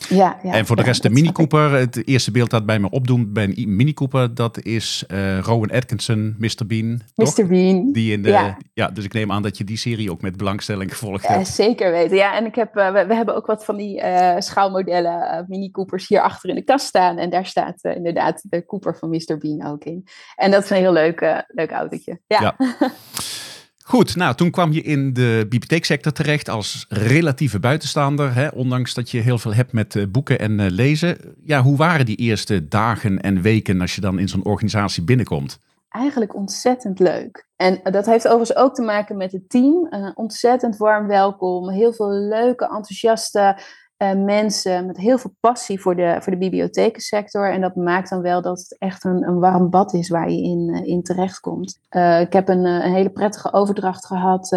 Ja. 0.09 0.39
Ja, 0.43 0.53
en 0.53 0.65
voor 0.65 0.75
de 0.75 0.81
rest 0.81 1.01
de 1.01 1.09
Mini 1.09 1.31
Cooper. 1.31 1.71
Het 1.71 2.07
eerste 2.07 2.31
beeld 2.31 2.49
dat 2.49 2.65
bij 2.65 2.79
me 2.79 2.89
opdoet 2.89 3.33
bij 3.33 3.43
een 3.43 3.75
Mini 3.75 3.93
Cooper, 3.93 4.35
dat 4.35 4.63
is 4.63 5.03
uh, 5.07 5.39
Rowan 5.39 5.71
Atkinson, 5.71 6.35
Mr. 6.37 6.65
Bean. 6.67 7.01
Mr. 7.15 7.47
Bean. 7.47 7.91
Die 7.91 8.11
in 8.11 8.21
de, 8.21 8.53
ja. 8.73 8.87
dus 8.87 9.05
ik 9.05 9.13
neem 9.13 9.31
aan 9.31 9.41
dat 9.41 9.57
je 9.57 9.63
die 9.63 9.77
serie 9.77 10.11
ook 10.11 10.21
met 10.21 10.37
belangstelling 10.37 10.91
gevolgd 10.91 11.27
hebt. 11.27 11.47
zeker 11.47 11.91
weten. 11.91 12.17
Ja, 12.17 12.35
en 12.35 12.45
ik 12.45 12.55
heb, 12.55 12.77
uh, 12.77 12.91
we, 12.91 13.05
we, 13.05 13.15
hebben 13.15 13.35
ook 13.35 13.45
wat 13.45 13.65
van 13.65 13.77
die 13.77 14.03
schaalmodellen 14.37 15.45
Mini 15.47 15.71
Coopers 15.71 16.07
hier 16.07 16.21
achter 16.21 16.49
in 16.49 16.55
de 16.55 16.63
kast 16.63 16.85
staan. 16.85 17.17
En 17.17 17.29
daar 17.29 17.45
staat 17.45 17.83
inderdaad 17.83 18.41
de 18.49 18.65
Cooper 18.65 18.97
van 18.97 19.09
Mr. 19.09 19.37
Bean 19.37 19.65
ook 19.65 19.83
in. 19.83 20.07
En 20.35 20.51
dat 20.51 20.63
is 20.63 20.69
een 20.69 20.77
heel 20.77 20.93
leuk, 20.93 21.43
leuk 21.47 21.71
autootje. 21.71 22.19
ja. 22.27 22.55
Goed, 23.83 24.15
nou 24.15 24.35
toen 24.35 24.51
kwam 24.51 24.71
je 24.71 24.81
in 24.81 25.13
de 25.13 25.45
bibliotheeksector 25.49 26.11
terecht 26.11 26.49
als 26.49 26.85
relatieve 26.89 27.59
buitenstaander. 27.59 28.35
Hè, 28.35 28.47
ondanks 28.47 28.93
dat 28.93 29.11
je 29.11 29.19
heel 29.19 29.37
veel 29.37 29.53
hebt 29.53 29.73
met 29.73 29.95
uh, 29.95 30.05
boeken 30.11 30.39
en 30.39 30.59
uh, 30.59 30.69
lezen. 30.69 31.17
Ja, 31.43 31.61
hoe 31.61 31.77
waren 31.77 32.05
die 32.05 32.15
eerste 32.15 32.67
dagen 32.67 33.21
en 33.21 33.41
weken 33.41 33.81
als 33.81 33.95
je 33.95 34.01
dan 34.01 34.19
in 34.19 34.27
zo'n 34.27 34.45
organisatie 34.45 35.03
binnenkomt? 35.03 35.59
Eigenlijk 35.89 36.35
ontzettend 36.35 36.99
leuk. 36.99 37.47
En 37.55 37.79
dat 37.83 38.05
heeft 38.05 38.27
overigens 38.27 38.57
ook 38.57 38.75
te 38.75 38.81
maken 38.81 39.17
met 39.17 39.31
het 39.31 39.49
team. 39.49 39.87
Uh, 39.89 40.11
ontzettend 40.13 40.77
warm 40.77 41.07
welkom. 41.07 41.69
Heel 41.69 41.93
veel 41.93 42.11
leuke, 42.11 42.65
enthousiaste 42.65 43.57
uh, 44.01 44.13
mensen 44.13 44.85
met 44.85 44.97
heel 44.97 45.17
veel 45.17 45.35
passie 45.39 45.81
voor 45.81 45.95
de, 45.95 46.17
voor 46.19 46.31
de 46.31 46.37
bibliothekensector. 46.37 47.51
En 47.51 47.61
dat 47.61 47.75
maakt 47.75 48.09
dan 48.09 48.21
wel 48.21 48.41
dat 48.41 48.59
het 48.59 48.75
echt 48.77 49.03
een, 49.03 49.27
een 49.27 49.39
warm 49.39 49.69
bad 49.69 49.93
is 49.93 50.09
waar 50.09 50.31
je 50.31 50.41
in, 50.41 50.69
uh, 50.73 50.87
in 50.87 51.03
terechtkomt. 51.03 51.79
Uh, 51.89 52.19
ik 52.19 52.33
heb 52.33 52.49
een, 52.49 52.65
hele 52.65 53.09
prettige 53.09 53.53
overdracht 53.53 54.05
gehad. 54.05 54.51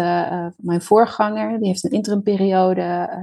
mijn 0.57 0.81
voorganger, 0.81 1.59
die 1.59 1.67
heeft 1.67 1.83
een 1.83 1.91
interimperiode 1.91 2.81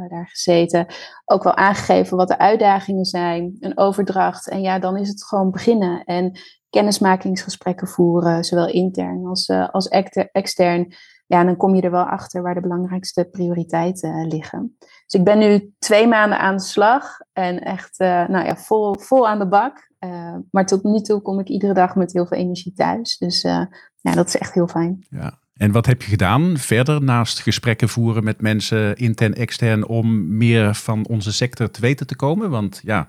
daar 0.09 0.29
gezeten. 0.29 0.87
Ook 1.25 1.43
wel 1.43 1.57
aangegeven 1.57 2.17
wat 2.17 2.29
de 2.29 2.39
uitdagingen 2.39 3.05
zijn. 3.05 3.57
Een 3.61 3.79
overdracht. 3.79 4.49
En 4.49 4.61
ja, 4.61 4.79
dan 4.79 4.97
is 4.97 5.09
het 5.09 5.25
gewoon 5.25 5.51
beginnen. 5.51 6.05
En 6.05 6.39
kennismakingsgesprekken 6.71 7.89
voeren, 7.89 8.45
zowel 8.45 8.69
intern 8.69 9.27
als, 9.27 9.51
als 9.51 9.89
extern 10.33 10.95
ja, 11.33 11.45
dan 11.45 11.57
kom 11.57 11.75
je 11.75 11.83
er 11.83 11.91
wel 11.91 12.05
achter 12.05 12.43
waar 12.43 12.55
de 12.55 12.61
belangrijkste 12.61 13.29
prioriteiten 13.33 14.27
liggen. 14.27 14.77
Dus 14.79 15.21
ik 15.21 15.25
ben 15.25 15.39
nu 15.39 15.73
twee 15.79 16.07
maanden 16.07 16.39
aan 16.39 16.57
de 16.57 16.63
slag 16.63 17.19
en 17.33 17.63
echt 17.63 18.01
uh, 18.01 18.29
nou 18.29 18.47
ja, 18.47 18.57
vol, 18.57 18.99
vol 18.99 19.29
aan 19.29 19.39
de 19.39 19.49
bak. 19.49 19.91
Uh, 20.01 20.35
maar 20.51 20.67
tot 20.67 20.83
nu 20.83 21.01
toe 21.01 21.23
kom 21.23 21.39
ik 21.39 21.49
iedere 21.49 21.75
dag 21.75 21.95
met 21.95 22.13
heel 22.13 22.27
veel 22.27 22.39
energie 22.39 22.73
thuis. 22.73 23.19
Dus 23.19 23.45
uh, 23.45 23.65
ja, 24.01 24.15
dat 24.15 24.27
is 24.27 24.37
echt 24.37 24.55
heel 24.55 24.69
fijn. 24.69 25.07
Ja. 25.11 25.39
En 25.55 25.73
wat 25.73 25.87
heb 25.87 26.03
je 26.03 26.11
gedaan 26.11 26.57
verder 26.57 27.03
naast 27.03 27.41
gesprekken 27.41 27.89
voeren 27.89 28.25
met 28.25 28.41
mensen 28.41 28.97
intern, 28.97 29.35
extern 29.35 29.87
om 29.87 30.37
meer 30.37 30.75
van 30.75 31.07
onze 31.07 31.33
sector 31.33 31.71
te 31.71 31.81
weten 31.81 32.07
te 32.07 32.17
komen? 32.17 32.51
Want 32.51 32.81
ja, 32.85 33.07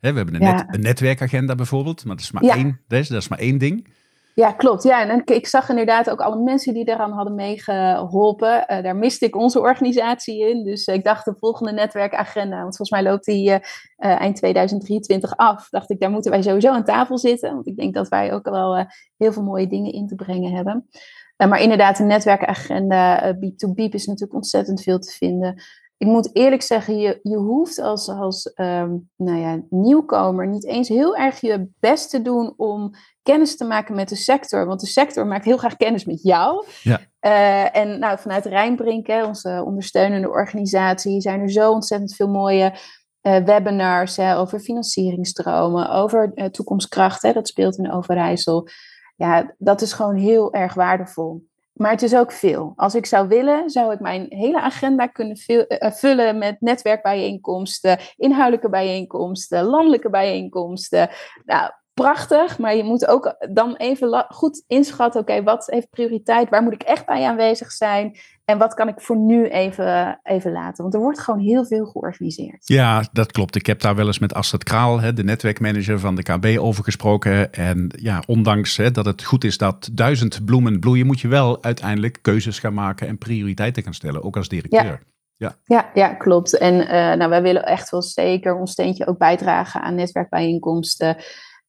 hè, 0.00 0.10
we 0.10 0.16
hebben 0.16 0.34
een, 0.34 0.54
net, 0.54 0.64
een 0.70 0.80
netwerkagenda 0.80 1.54
bijvoorbeeld, 1.54 2.04
maar 2.04 2.16
dat 2.16 2.24
is 2.24 2.30
maar, 2.30 2.42
één, 2.42 2.80
dat 2.86 2.98
is, 2.98 3.08
dat 3.08 3.22
is 3.22 3.28
maar 3.28 3.38
één 3.38 3.58
ding. 3.58 3.96
Ja, 4.38 4.52
klopt. 4.52 4.82
Ja, 4.82 5.08
en 5.08 5.22
ik 5.24 5.46
zag 5.46 5.68
inderdaad 5.68 6.10
ook 6.10 6.20
alle 6.20 6.42
mensen 6.42 6.74
die 6.74 6.84
daaraan 6.84 7.12
hadden 7.12 7.34
meegeholpen. 7.34 8.64
Uh, 8.70 8.82
daar 8.82 8.96
miste 8.96 9.26
ik 9.26 9.36
onze 9.36 9.60
organisatie 9.60 10.48
in. 10.48 10.64
Dus 10.64 10.86
ik 10.86 11.04
dacht 11.04 11.24
de 11.24 11.34
volgende 11.38 11.72
netwerkagenda, 11.72 12.62
want 12.62 12.76
volgens 12.76 12.90
mij 12.90 13.02
loopt 13.02 13.24
die 13.24 13.50
uh, 13.50 13.58
eind 13.96 14.36
2023 14.36 15.36
af. 15.36 15.68
Dacht 15.68 15.90
ik, 15.90 16.00
daar 16.00 16.10
moeten 16.10 16.30
wij 16.30 16.42
sowieso 16.42 16.72
aan 16.72 16.84
tafel 16.84 17.18
zitten. 17.18 17.54
Want 17.54 17.66
ik 17.66 17.76
denk 17.76 17.94
dat 17.94 18.08
wij 18.08 18.32
ook 18.32 18.48
wel 18.48 18.86
heel 19.16 19.32
veel 19.32 19.42
mooie 19.42 19.66
dingen 19.66 19.92
in 19.92 20.06
te 20.06 20.14
brengen 20.14 20.52
hebben. 20.52 20.88
maar 21.36 21.60
inderdaad, 21.60 21.98
een 21.98 22.06
netwerkagenda, 22.06 23.34
B2B 23.34 23.74
is 23.74 24.06
natuurlijk 24.06 24.34
ontzettend 24.34 24.82
veel 24.82 24.98
te 24.98 25.10
vinden 25.10 25.62
ik 25.98 26.06
moet 26.06 26.36
eerlijk 26.36 26.62
zeggen, 26.62 26.98
je, 26.98 27.20
je 27.22 27.36
hoeft 27.36 27.78
als, 27.78 28.08
als 28.08 28.52
um, 28.56 29.10
nou 29.16 29.38
ja, 29.38 29.60
nieuwkomer 29.70 30.46
niet 30.46 30.66
eens 30.66 30.88
heel 30.88 31.16
erg 31.16 31.40
je 31.40 31.68
best 31.80 32.10
te 32.10 32.22
doen 32.22 32.54
om 32.56 32.90
kennis 33.22 33.56
te 33.56 33.64
maken 33.64 33.94
met 33.94 34.08
de 34.08 34.16
sector. 34.16 34.66
Want 34.66 34.80
de 34.80 34.86
sector 34.86 35.26
maakt 35.26 35.44
heel 35.44 35.56
graag 35.56 35.76
kennis 35.76 36.04
met 36.04 36.22
jou. 36.22 36.66
Ja. 36.82 37.00
Uh, 37.20 37.76
en 37.76 37.98
nou, 37.98 38.18
vanuit 38.18 38.44
Rijnbrink, 38.44 39.08
onze 39.08 39.62
ondersteunende 39.66 40.28
organisatie, 40.28 41.20
zijn 41.20 41.40
er 41.40 41.50
zo 41.50 41.70
ontzettend 41.72 42.14
veel 42.14 42.28
mooie 42.28 42.74
uh, 43.22 43.36
webinars 43.36 44.16
hè, 44.16 44.38
over 44.38 44.60
financieringstromen, 44.60 45.90
over 45.90 46.30
uh, 46.34 46.44
toekomstkracht. 46.44 47.22
Hè, 47.22 47.32
dat 47.32 47.48
speelt 47.48 47.78
in 47.78 47.92
Overijssel. 47.92 48.68
Ja, 49.16 49.54
dat 49.58 49.80
is 49.80 49.92
gewoon 49.92 50.16
heel 50.16 50.52
erg 50.52 50.74
waardevol. 50.74 51.47
Maar 51.78 51.90
het 51.90 52.02
is 52.02 52.14
ook 52.14 52.32
veel. 52.32 52.72
Als 52.76 52.94
ik 52.94 53.06
zou 53.06 53.28
willen, 53.28 53.70
zou 53.70 53.92
ik 53.92 54.00
mijn 54.00 54.26
hele 54.28 54.60
agenda 54.60 55.06
kunnen 55.06 55.36
eh, 55.36 55.92
vullen 55.92 56.38
met 56.38 56.60
netwerkbijeenkomsten, 56.60 57.98
inhoudelijke 58.16 58.68
bijeenkomsten, 58.68 59.64
landelijke 59.64 60.10
bijeenkomsten. 60.10 61.10
Nou, 61.44 61.70
prachtig, 62.02 62.58
maar 62.58 62.76
je 62.76 62.84
moet 62.84 63.06
ook 63.06 63.36
dan 63.52 63.76
even 63.76 64.26
goed 64.28 64.64
inschatten, 64.66 65.20
oké, 65.20 65.42
wat 65.42 65.66
heeft 65.66 65.90
prioriteit, 65.90 66.48
waar 66.48 66.62
moet 66.62 66.72
ik 66.72 66.82
echt 66.82 67.06
bij 67.06 67.24
aanwezig 67.24 67.72
zijn 67.72 68.18
en 68.44 68.58
wat 68.58 68.74
kan 68.74 68.88
ik 68.88 69.00
voor 69.00 69.16
nu 69.16 69.48
even, 69.48 70.20
even 70.22 70.52
laten? 70.52 70.82
Want 70.82 70.94
er 70.94 71.00
wordt 71.00 71.20
gewoon 71.20 71.40
heel 71.40 71.66
veel 71.66 71.86
georganiseerd. 71.86 72.68
Ja, 72.68 73.04
dat 73.12 73.32
klopt. 73.32 73.56
Ik 73.56 73.66
heb 73.66 73.80
daar 73.80 73.94
wel 73.94 74.06
eens 74.06 74.18
met 74.18 74.34
Astrid 74.34 74.64
Kraal, 74.64 75.14
de 75.14 75.24
netwerkmanager 75.24 75.98
van 75.98 76.14
de 76.14 76.22
KB, 76.22 76.58
over 76.58 76.84
gesproken. 76.84 77.52
En 77.52 77.90
ja, 77.96 78.22
ondanks 78.26 78.76
hè, 78.76 78.90
dat 78.90 79.04
het 79.04 79.24
goed 79.24 79.44
is 79.44 79.58
dat 79.58 79.88
duizend 79.92 80.44
bloemen 80.44 80.80
bloeien, 80.80 81.06
moet 81.06 81.20
je 81.20 81.28
wel 81.28 81.62
uiteindelijk 81.62 82.18
keuzes 82.22 82.58
gaan 82.58 82.74
maken 82.74 83.08
en 83.08 83.18
prioriteiten 83.18 83.82
gaan 83.82 83.94
stellen, 83.94 84.22
ook 84.22 84.36
als 84.36 84.48
directeur. 84.48 84.84
Ja. 84.84 84.98
Ja. 85.36 85.56
Ja, 85.64 85.90
ja, 85.94 86.14
klopt. 86.14 86.58
En 86.58 86.74
uh, 86.74 86.88
nou, 86.90 87.28
wij 87.28 87.42
willen 87.42 87.64
echt 87.64 87.90
wel 87.90 88.02
zeker 88.02 88.56
ons 88.56 88.70
steentje 88.70 89.06
ook 89.06 89.18
bijdragen 89.18 89.82
aan 89.82 89.94
netwerkbijeenkomsten. 89.94 91.16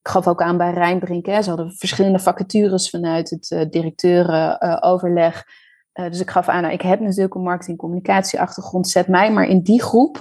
Ik 0.02 0.10
gaf 0.10 0.28
ook 0.28 0.42
aan 0.42 0.58
bij 0.58 0.74
Rijnbrink. 0.74 1.26
Hè. 1.26 1.42
Ze 1.42 1.50
hadden 1.50 1.76
verschillende 1.76 2.20
vacatures 2.20 2.90
vanuit 2.90 3.30
het 3.30 3.52
uh, 3.52 3.62
directeurenoverleg. 3.70 5.46
Uh, 5.94 6.10
dus 6.10 6.20
ik 6.20 6.30
gaf 6.30 6.48
aan, 6.48 6.62
nou, 6.62 6.74
ik 6.74 6.82
heb 6.82 7.00
natuurlijk 7.00 7.36
een 7.36 7.42
marketing-communicatie-achtergrond. 7.42 8.88
Zet 8.88 9.08
mij 9.08 9.32
maar 9.32 9.46
in 9.46 9.62
die 9.62 9.82
groep. 9.82 10.18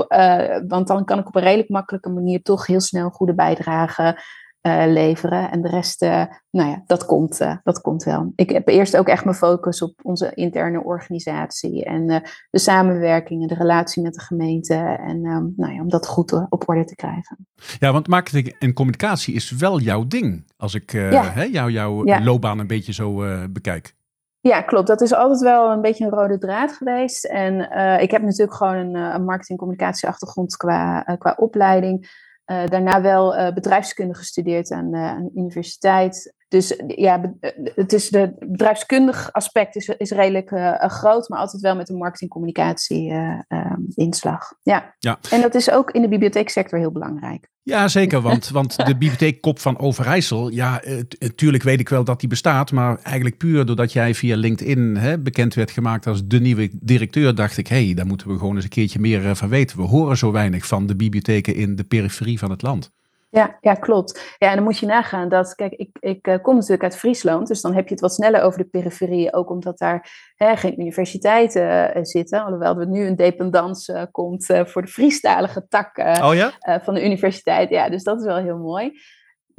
want 0.69 0.87
dan 0.87 1.05
kan 1.05 1.19
ik 1.19 1.27
op 1.27 1.35
een 1.35 1.43
redelijk 1.43 1.69
makkelijke 1.69 2.09
manier 2.09 2.43
toch 2.43 2.67
heel 2.67 2.81
snel 2.81 3.11
goede 3.11 3.35
bijdragen 3.35 4.23
uh, 4.69 4.93
leveren. 4.93 5.51
En 5.51 5.63
de 5.63 5.69
rest, 5.69 6.03
uh, 6.03 6.25
nou 6.51 6.71
ja, 6.71 6.83
dat 6.87 7.05
komt, 7.05 7.41
uh, 7.41 7.57
dat 7.63 7.81
komt 7.81 8.05
wel. 8.05 8.33
Ik 8.35 8.51
heb 8.51 8.69
eerst 8.69 8.97
ook 8.97 9.09
echt 9.09 9.25
mijn 9.25 9.37
focus 9.37 9.83
op 9.83 9.93
onze 10.03 10.35
interne 10.35 10.85
organisatie 10.85 11.85
en 11.85 12.07
de 12.51 12.59
samenwerking 12.59 13.43
en 13.43 13.49
de 13.49 13.55
relatie 13.55 14.03
met 14.03 14.15
de 14.15 14.21
gemeente. 14.21 14.75
En 14.75 15.25
um, 15.25 15.53
nou 15.57 15.73
ja, 15.73 15.81
om 15.81 15.89
dat 15.89 16.07
goed 16.07 16.47
op 16.49 16.69
orde 16.69 16.85
te 16.85 16.95
krijgen. 16.95 17.47
Ja, 17.79 17.93
want 17.93 18.09
marketing 18.09 18.55
en 18.59 18.73
communicatie 18.73 19.35
is 19.35 19.51
wel 19.51 19.81
jouw 19.81 20.07
ding. 20.07 20.53
Als 20.57 20.75
ik 20.75 20.93
ja. 20.93 21.23
hè, 21.23 21.43
jou, 21.43 21.71
jouw 21.71 22.05
ja. 22.05 22.23
loopbaan 22.23 22.59
een 22.59 22.67
beetje 22.67 22.93
zo 22.93 23.23
bekijk. 23.51 23.95
Ja, 24.41 24.63
klopt. 24.63 24.87
Dat 24.87 25.01
is 25.01 25.15
altijd 25.15 25.41
wel 25.41 25.71
een 25.71 25.81
beetje 25.81 26.05
een 26.05 26.11
rode 26.11 26.39
draad 26.39 26.73
geweest. 26.73 27.25
En 27.25 27.61
ik 28.01 28.11
heb 28.11 28.23
natuurlijk 28.23 28.55
gewoon 28.55 28.75
een, 28.77 28.95
een 28.95 29.25
marketing-communicatie 29.25 30.09
achtergrond 30.09 30.57
qua, 30.57 31.03
qua 31.19 31.35
opleiding. 31.39 32.27
Uh, 32.51 32.67
daarna 32.67 33.01
wel 33.01 33.37
uh, 33.37 33.53
bedrijfskunde 33.53 34.15
gestudeerd 34.15 34.71
aan, 34.71 34.95
uh, 34.95 35.11
aan, 35.11 35.25
de 35.25 35.31
universiteit. 35.35 36.35
Dus 36.49 36.81
ja, 36.87 37.35
het 37.75 37.93
is 37.93 38.09
de 38.09 38.35
bedrijfskundig 38.39 39.33
aspect 39.33 39.77
is, 39.77 39.89
is 39.89 40.11
redelijk 40.11 40.49
groot, 40.81 41.29
maar 41.29 41.39
altijd 41.39 41.63
wel 41.63 41.77
met 41.77 41.89
een 41.89 41.97
marketing-communicatie 41.97 43.11
ehm, 43.11 43.81
inslag. 43.95 44.53
Ja. 44.63 44.95
ja. 44.99 45.19
En 45.31 45.41
dat 45.41 45.55
is 45.55 45.71
ook 45.71 45.91
in 45.91 46.03
de 46.03 46.09
bibliotheeksector 46.09 46.79
heel 46.79 46.93
belangrijk. 46.93 47.49
Ja, 47.69 47.89
zeker. 47.89 48.21
Want, 48.21 48.49
want 48.49 48.77
de 48.77 48.97
bibliotheekkop 48.97 49.59
van 49.59 49.79
Overijssel, 49.79 50.51
ja, 50.51 50.83
natuurlijk 51.19 51.63
weet 51.63 51.81
ik 51.81 51.89
wel 51.89 52.05
dat 52.05 52.21
die 52.21 52.29
bestaat. 52.29 52.73
Maar 52.73 52.99
eigenlijk 53.03 53.37
puur 53.37 53.67
doordat 53.67 53.93
jij 53.93 54.15
via 54.15 54.37
LinkedIn 54.37 54.97
hè, 54.97 55.19
bekend 55.19 55.55
werd 55.55 55.71
gemaakt 55.71 56.07
als 56.07 56.27
de 56.27 56.41
nieuwe 56.41 56.71
directeur, 56.73 57.35
dacht 57.35 57.57
ik, 57.57 57.67
hé, 57.67 57.85
hey, 57.85 57.95
daar 57.95 58.07
moeten 58.07 58.29
we 58.29 58.39
gewoon 58.39 58.55
eens 58.55 58.65
een 58.65 58.71
keertje 58.71 58.99
meer 58.99 59.37
van 59.37 59.49
weten. 59.49 59.77
We 59.77 59.83
horen 59.83 60.17
zo 60.17 60.33
weinig 60.33 60.67
van 60.67 60.87
de 60.87 60.97
bibliotheken 60.97 61.55
in 61.55 61.77
de 61.77 61.85
periferie 61.85 62.39
van 62.39 62.51
het 62.51 62.63
land. 62.63 62.91
Ja, 63.31 63.59
ja, 63.61 63.75
klopt. 63.75 64.37
Ja, 64.39 64.49
en 64.49 64.55
dan 64.55 64.65
moet 64.65 64.79
je 64.79 64.87
nagaan 64.87 65.29
dat, 65.29 65.55
kijk, 65.55 65.73
ik, 65.73 65.97
ik 66.01 66.27
uh, 66.27 66.35
kom 66.43 66.55
natuurlijk 66.55 66.83
uit 66.83 66.97
Friesland, 66.97 67.49
dus 67.49 67.61
dan 67.61 67.75
heb 67.75 67.85
je 67.85 67.91
het 67.91 68.01
wat 68.01 68.15
sneller 68.15 68.43
over 68.43 68.59
de 68.59 68.69
periferie, 68.69 69.33
ook 69.33 69.51
omdat 69.51 69.79
daar 69.79 70.33
hè, 70.35 70.57
geen 70.57 70.81
universiteiten 70.81 71.97
uh, 71.97 72.05
zitten, 72.05 72.45
alhoewel 72.45 72.81
er 72.81 72.89
nu 72.89 73.07
een 73.07 73.17
dependance 73.17 73.93
uh, 73.93 74.03
komt 74.11 74.47
voor 74.65 74.83
de 74.83 74.89
Friestalige 74.89 75.67
tak 75.69 75.99
oh, 75.99 76.35
ja? 76.35 76.81
van 76.83 76.95
de 76.95 77.05
universiteit. 77.05 77.71
Ja, 77.71 77.89
dus 77.89 78.03
dat 78.03 78.21
is 78.21 78.27
wel 78.27 78.37
heel 78.37 78.59
mooi. 78.59 78.93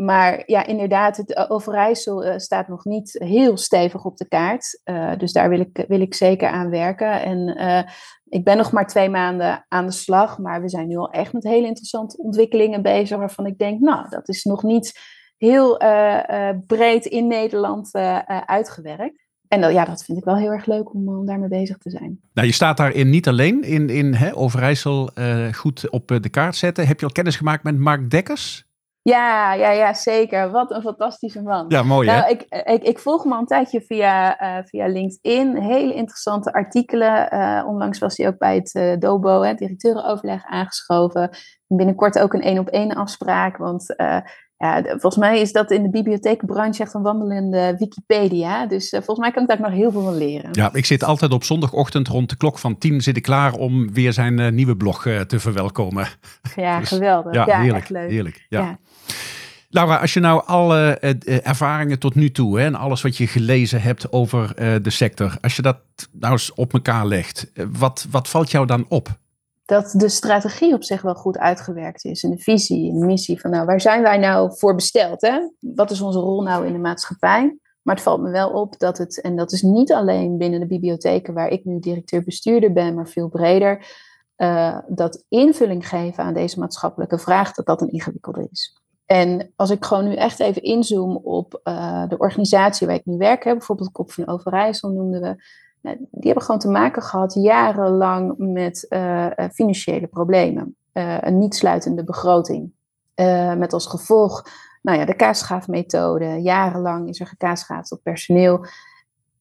Maar 0.01 0.43
ja, 0.45 0.65
inderdaad, 0.65 1.17
het 1.17 1.49
Overijssel 1.49 2.39
staat 2.39 2.67
nog 2.67 2.85
niet 2.85 3.15
heel 3.23 3.57
stevig 3.57 4.05
op 4.05 4.17
de 4.17 4.27
kaart. 4.27 4.81
dus 5.17 5.31
daar 5.31 5.49
wil 5.49 5.59
ik, 5.59 5.85
wil 5.87 6.01
ik 6.01 6.13
zeker 6.13 6.49
aan 6.49 6.69
werken. 6.69 7.21
En 7.21 7.57
ik 8.25 8.43
ben 8.43 8.57
nog 8.57 8.71
maar 8.71 8.87
twee 8.87 9.09
maanden 9.09 9.65
aan 9.67 9.85
de 9.85 9.91
slag, 9.91 10.37
maar 10.37 10.61
we 10.61 10.69
zijn 10.69 10.87
nu 10.87 10.97
al 10.97 11.11
echt 11.11 11.33
met 11.33 11.43
hele 11.43 11.67
interessante 11.67 12.17
ontwikkelingen 12.17 12.81
bezig, 12.81 13.17
waarvan 13.17 13.45
ik 13.45 13.57
denk, 13.57 13.79
nou, 13.79 14.09
dat 14.09 14.29
is 14.29 14.43
nog 14.43 14.63
niet 14.63 14.99
heel 15.37 15.77
breed 16.67 17.05
in 17.05 17.27
Nederland 17.27 17.95
uitgewerkt. 18.45 19.27
En 19.47 19.61
dat, 19.61 19.71
ja, 19.71 19.85
dat 19.85 20.03
vind 20.03 20.17
ik 20.17 20.23
wel 20.23 20.37
heel 20.37 20.51
erg 20.51 20.65
leuk 20.65 20.93
om, 20.93 21.09
om 21.09 21.25
daarmee 21.25 21.49
bezig 21.49 21.77
te 21.77 21.89
zijn. 21.89 22.19
Nou, 22.33 22.47
je 22.47 22.53
staat 22.53 22.77
daarin 22.77 23.09
niet 23.09 23.27
alleen 23.27 23.63
in, 23.63 23.89
in 23.89 24.13
hè, 24.13 24.35
Overijssel 24.35 25.09
goed 25.51 25.89
op 25.89 26.07
de 26.07 26.29
kaart 26.29 26.55
zetten. 26.55 26.87
Heb 26.87 26.99
je 26.99 27.05
al 27.05 27.11
kennis 27.11 27.35
gemaakt 27.35 27.63
met 27.63 27.77
Mark 27.77 28.09
Dekkers? 28.09 28.67
Ja, 29.09 29.53
ja, 29.53 29.71
ja, 29.71 29.93
zeker. 29.93 30.51
Wat 30.51 30.71
een 30.71 30.81
fantastische 30.81 31.41
man. 31.41 31.65
Ja, 31.67 31.83
mooi 31.83 32.07
nou, 32.07 32.21
hè? 32.21 32.29
Ik, 32.29 32.45
ik, 32.65 32.83
ik 32.83 32.99
volg 32.99 33.23
hem 33.23 33.33
al 33.33 33.39
een 33.39 33.45
tijdje 33.45 33.81
via, 33.81 34.41
uh, 34.41 34.65
via 34.65 34.87
LinkedIn. 34.87 35.57
Hele 35.57 35.93
interessante 35.93 36.53
artikelen. 36.53 37.33
Uh, 37.33 37.63
onlangs 37.67 37.99
was 37.99 38.17
hij 38.17 38.27
ook 38.27 38.37
bij 38.37 38.55
het 38.55 38.75
uh, 38.75 38.97
DOBO, 38.97 39.41
het 39.41 39.57
directeurenoverleg, 39.57 40.45
aangeschoven. 40.45 41.29
Binnenkort 41.67 42.19
ook 42.19 42.33
een 42.33 42.41
één-op-één 42.41 42.93
afspraak. 42.93 43.57
Want 43.57 43.95
ja, 44.57 44.81
volgens 44.83 45.17
mij 45.17 45.39
is 45.39 45.51
dat 45.51 45.71
in 45.71 45.83
de 45.83 45.89
bibliotheekbranche 45.89 46.83
echt 46.83 46.93
een 46.93 47.01
wandelende 47.01 47.75
Wikipedia. 47.77 48.65
Dus 48.65 48.89
volgens 48.89 49.19
mij 49.19 49.31
kan 49.31 49.41
ik 49.41 49.49
daar 49.49 49.61
nog 49.61 49.71
heel 49.71 49.91
veel 49.91 50.01
van 50.01 50.17
leren. 50.17 50.49
Ja, 50.51 50.69
ik 50.73 50.85
zit 50.85 51.03
altijd 51.03 51.31
op 51.31 51.43
zondagochtend 51.43 52.07
rond 52.07 52.29
de 52.29 52.37
klok 52.37 52.59
van 52.59 52.77
tien 52.77 53.01
zit 53.01 53.17
ik 53.17 53.23
klaar 53.23 53.53
om 53.53 53.93
weer 53.93 54.13
zijn 54.13 54.55
nieuwe 54.55 54.77
blog 54.77 55.01
te 55.01 55.39
verwelkomen. 55.39 56.07
Ja, 56.55 56.79
dus, 56.79 56.87
geweldig. 56.87 57.33
Ja, 57.33 57.45
ja, 57.45 57.61
heerlijk. 57.61 57.89
leuk. 57.89 58.09
Heerlijk, 58.09 58.45
ja. 58.49 58.59
ja. 58.59 58.79
Laura, 59.69 59.97
als 59.97 60.13
je 60.13 60.19
nou 60.19 60.43
alle 60.45 60.97
uh, 61.01 61.47
ervaringen 61.47 61.99
tot 61.99 62.15
nu 62.15 62.31
toe 62.31 62.59
hè, 62.59 62.65
en 62.65 62.75
alles 62.75 63.01
wat 63.01 63.17
je 63.17 63.27
gelezen 63.27 63.81
hebt 63.81 64.11
over 64.11 64.53
uh, 64.59 64.75
de 64.81 64.89
sector, 64.89 65.37
als 65.41 65.55
je 65.55 65.61
dat 65.61 65.77
nou 66.11 66.31
eens 66.31 66.53
op 66.53 66.73
elkaar 66.73 67.05
legt, 67.05 67.51
wat, 67.71 68.07
wat 68.11 68.27
valt 68.27 68.51
jou 68.51 68.65
dan 68.65 68.85
op? 68.87 69.07
Dat 69.65 69.93
de 69.97 70.09
strategie 70.09 70.73
op 70.73 70.83
zich 70.83 71.01
wel 71.01 71.15
goed 71.15 71.37
uitgewerkt 71.37 72.05
is 72.05 72.23
en 72.23 72.29
de 72.29 72.37
visie 72.37 72.91
en 72.91 72.99
de 72.99 73.05
missie 73.05 73.39
van 73.39 73.51
nou, 73.51 73.65
waar 73.65 73.81
zijn 73.81 74.01
wij 74.01 74.17
nou 74.17 74.57
voor 74.57 74.75
besteld? 74.75 75.21
Hè? 75.21 75.39
Wat 75.59 75.91
is 75.91 76.01
onze 76.01 76.19
rol 76.19 76.41
nou 76.41 76.65
in 76.65 76.73
de 76.73 76.79
maatschappij? 76.79 77.57
Maar 77.81 77.95
het 77.95 78.03
valt 78.03 78.21
me 78.21 78.29
wel 78.29 78.49
op 78.49 78.79
dat 78.79 78.97
het, 78.97 79.21
en 79.21 79.35
dat 79.35 79.51
is 79.51 79.61
niet 79.61 79.93
alleen 79.93 80.37
binnen 80.37 80.59
de 80.59 80.67
bibliotheken 80.67 81.33
waar 81.33 81.49
ik 81.49 81.65
nu 81.65 81.79
directeur-bestuurder 81.79 82.73
ben, 82.73 82.95
maar 82.95 83.07
veel 83.07 83.29
breder, 83.29 83.85
dat 84.87 85.25
invulling 85.27 85.87
geven 85.87 86.23
aan 86.23 86.33
deze 86.33 86.59
maatschappelijke 86.59 87.19
vraag, 87.19 87.53
dat 87.53 87.65
dat 87.65 87.81
een 87.81 87.91
ingewikkelde 87.91 88.47
is. 88.51 88.78
En 89.11 89.53
als 89.55 89.69
ik 89.69 89.85
gewoon 89.85 90.07
nu 90.07 90.15
echt 90.15 90.39
even 90.39 90.61
inzoom 90.61 91.15
op 91.15 91.61
uh, 91.63 92.07
de 92.07 92.17
organisatie 92.17 92.87
waar 92.87 92.95
ik 92.95 93.05
nu 93.05 93.17
werk, 93.17 93.43
hè, 93.43 93.51
bijvoorbeeld 93.51 93.91
Kop 93.91 94.11
van 94.11 94.27
Overijssel 94.27 94.89
noemden 94.89 95.21
we, 95.21 95.43
nou, 95.81 95.97
die 95.97 96.25
hebben 96.25 96.43
gewoon 96.43 96.59
te 96.59 96.69
maken 96.69 97.01
gehad 97.01 97.33
jarenlang 97.33 98.33
met 98.37 98.85
uh, 98.89 99.27
financiële 99.51 100.07
problemen. 100.07 100.75
een 100.91 101.37
niet 101.37 101.55
sluitende 101.55 102.03
begroting. 102.03 102.71
met 103.57 103.73
als 103.73 103.85
gevolg 103.85 104.43
nou 104.81 104.97
ja, 104.97 105.05
de 105.05 105.15
kaasschaafmethode. 105.15 106.41
Jarenlang 106.41 107.09
is 107.09 107.19
er 107.19 107.27
gekaasschaafd 107.27 107.91
op 107.91 108.03
personeel. 108.03 108.65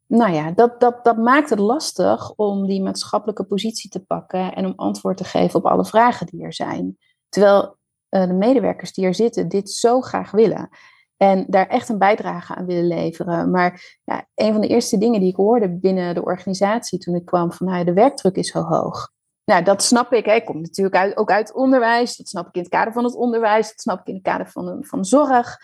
nou 0.07 0.33
ja, 0.33 0.51
dat, 0.51 0.81
dat, 0.81 1.05
dat 1.05 1.17
maakt 1.17 1.51
het 1.51 1.59
lastig 1.59 2.33
om 2.35 2.67
die 2.67 2.83
maatschappelijke 2.83 3.45
positie 3.45 3.91
te 3.91 4.05
pakken 4.05 4.55
en 4.55 4.67
om 4.67 4.73
antwoord 4.77 5.17
te 5.17 5.25
geven 5.25 5.59
op 5.59 5.67
alle 5.67 5.85
vragen 5.85 6.27
die 6.27 6.43
er 6.43 6.55
zijn. 6.55 6.99
Terwijl 7.29 7.77
uh, 8.11 8.27
de 8.27 8.33
medewerkers 8.33 8.93
die 8.93 9.07
er 9.07 9.15
zitten 9.15 9.49
dit 9.49 9.71
zo 9.71 10.00
graag 10.00 10.31
willen. 10.31 10.69
En 11.17 11.45
daar 11.49 11.67
echt 11.67 11.88
een 11.88 11.99
bijdrage 11.99 12.55
aan 12.55 12.67
willen 12.67 12.87
leveren. 12.87 13.50
Maar 13.50 13.99
ja, 14.05 14.27
een 14.35 14.53
van 14.53 14.61
de 14.61 14.67
eerste 14.67 14.99
dingen 14.99 15.21
die 15.21 15.29
ik 15.29 15.37
hoorde 15.37 15.71
binnen 15.71 16.15
de 16.15 16.25
organisatie 16.25 16.99
toen 16.99 17.15
ik 17.15 17.25
kwam, 17.25 17.53
van 17.53 17.67
nou, 17.67 17.85
de 17.85 17.93
werkdruk 17.93 18.37
is 18.37 18.50
zo 18.50 18.61
hoog. 18.61 19.11
Nou, 19.45 19.62
dat 19.62 19.83
snap 19.83 20.12
ik. 20.12 20.25
Hè. 20.25 20.35
Ik 20.35 20.45
kom 20.45 20.61
natuurlijk 20.61 20.97
uit, 20.97 21.17
ook 21.17 21.31
uit 21.31 21.53
onderwijs. 21.53 22.17
Dat 22.17 22.29
snap 22.29 22.47
ik 22.49 22.55
in 22.55 22.61
het 22.61 22.71
kader 22.71 22.93
van 22.93 23.05
het 23.05 23.15
onderwijs. 23.15 23.69
Dat 23.69 23.81
snap 23.81 24.00
ik 24.00 24.07
in 24.07 24.15
het 24.15 24.23
kader 24.23 24.49
van, 24.49 24.85
van 24.85 25.05
zorg. 25.05 25.59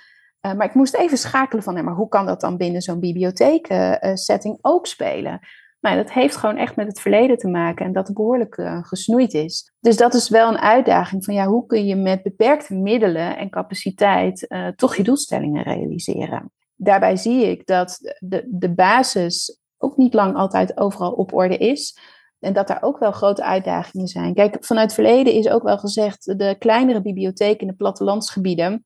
Uh, 0.47 0.53
maar 0.53 0.67
ik 0.67 0.75
moest 0.75 0.95
even 0.95 1.19
schakelen 1.19 1.63
van, 1.63 1.85
maar 1.85 1.95
hoe 1.95 2.09
kan 2.09 2.27
dat 2.27 2.41
dan 2.41 2.57
binnen 2.57 2.83
zo'n 2.83 3.01
bibliotheek-setting 3.01 4.55
uh, 4.55 4.73
ook 4.73 4.87
spelen? 4.87 5.41
Nou, 5.85 5.97
dat 5.97 6.12
heeft 6.12 6.37
gewoon 6.37 6.57
echt 6.57 6.76
met 6.76 6.87
het 6.87 7.00
verleden 7.00 7.37
te 7.37 7.49
maken 7.49 7.87
en 7.87 7.93
dat 7.93 8.07
het 8.07 8.17
behoorlijk 8.17 8.57
uh, 8.57 8.85
gesnoeid 8.85 9.35
is. 9.35 9.73
Dus 9.81 9.97
dat 9.97 10.14
is 10.14 10.29
wel 10.29 10.49
een 10.49 10.59
uitdaging 10.59 11.25
van 11.25 11.35
ja, 11.35 11.47
hoe 11.47 11.67
kun 11.67 11.87
je 11.87 11.97
met 11.97 12.23
beperkte 12.23 12.75
middelen 12.75 13.37
en 13.37 13.50
capaciteit 13.50 14.47
uh, 14.49 14.69
toch 14.69 14.97
je 14.97 15.03
doelstellingen 15.03 15.62
realiseren. 15.62 16.53
Daarbij 16.76 17.17
zie 17.17 17.50
ik 17.50 17.67
dat 17.67 18.17
de, 18.19 18.45
de 18.47 18.75
basis 18.75 19.61
ook 19.79 19.97
niet 19.97 20.14
lang 20.14 20.37
altijd 20.37 20.79
overal 20.79 21.12
op 21.12 21.35
orde 21.35 21.57
is. 21.57 21.99
En 22.38 22.53
dat 22.53 22.67
daar 22.67 22.83
ook 22.83 22.99
wel 22.99 23.12
grote 23.12 23.45
uitdagingen 23.45 24.09
zijn. 24.09 24.35
Kijk, 24.35 24.57
vanuit 24.61 24.87
het 24.87 24.95
verleden 24.95 25.33
is 25.33 25.49
ook 25.49 25.62
wel 25.62 25.79
gezegd, 25.79 26.38
de 26.38 26.57
kleinere 26.59 27.03
bibliotheken 27.03 27.61
in 27.61 27.67
de 27.67 27.76
plattelandsgebieden, 27.76 28.85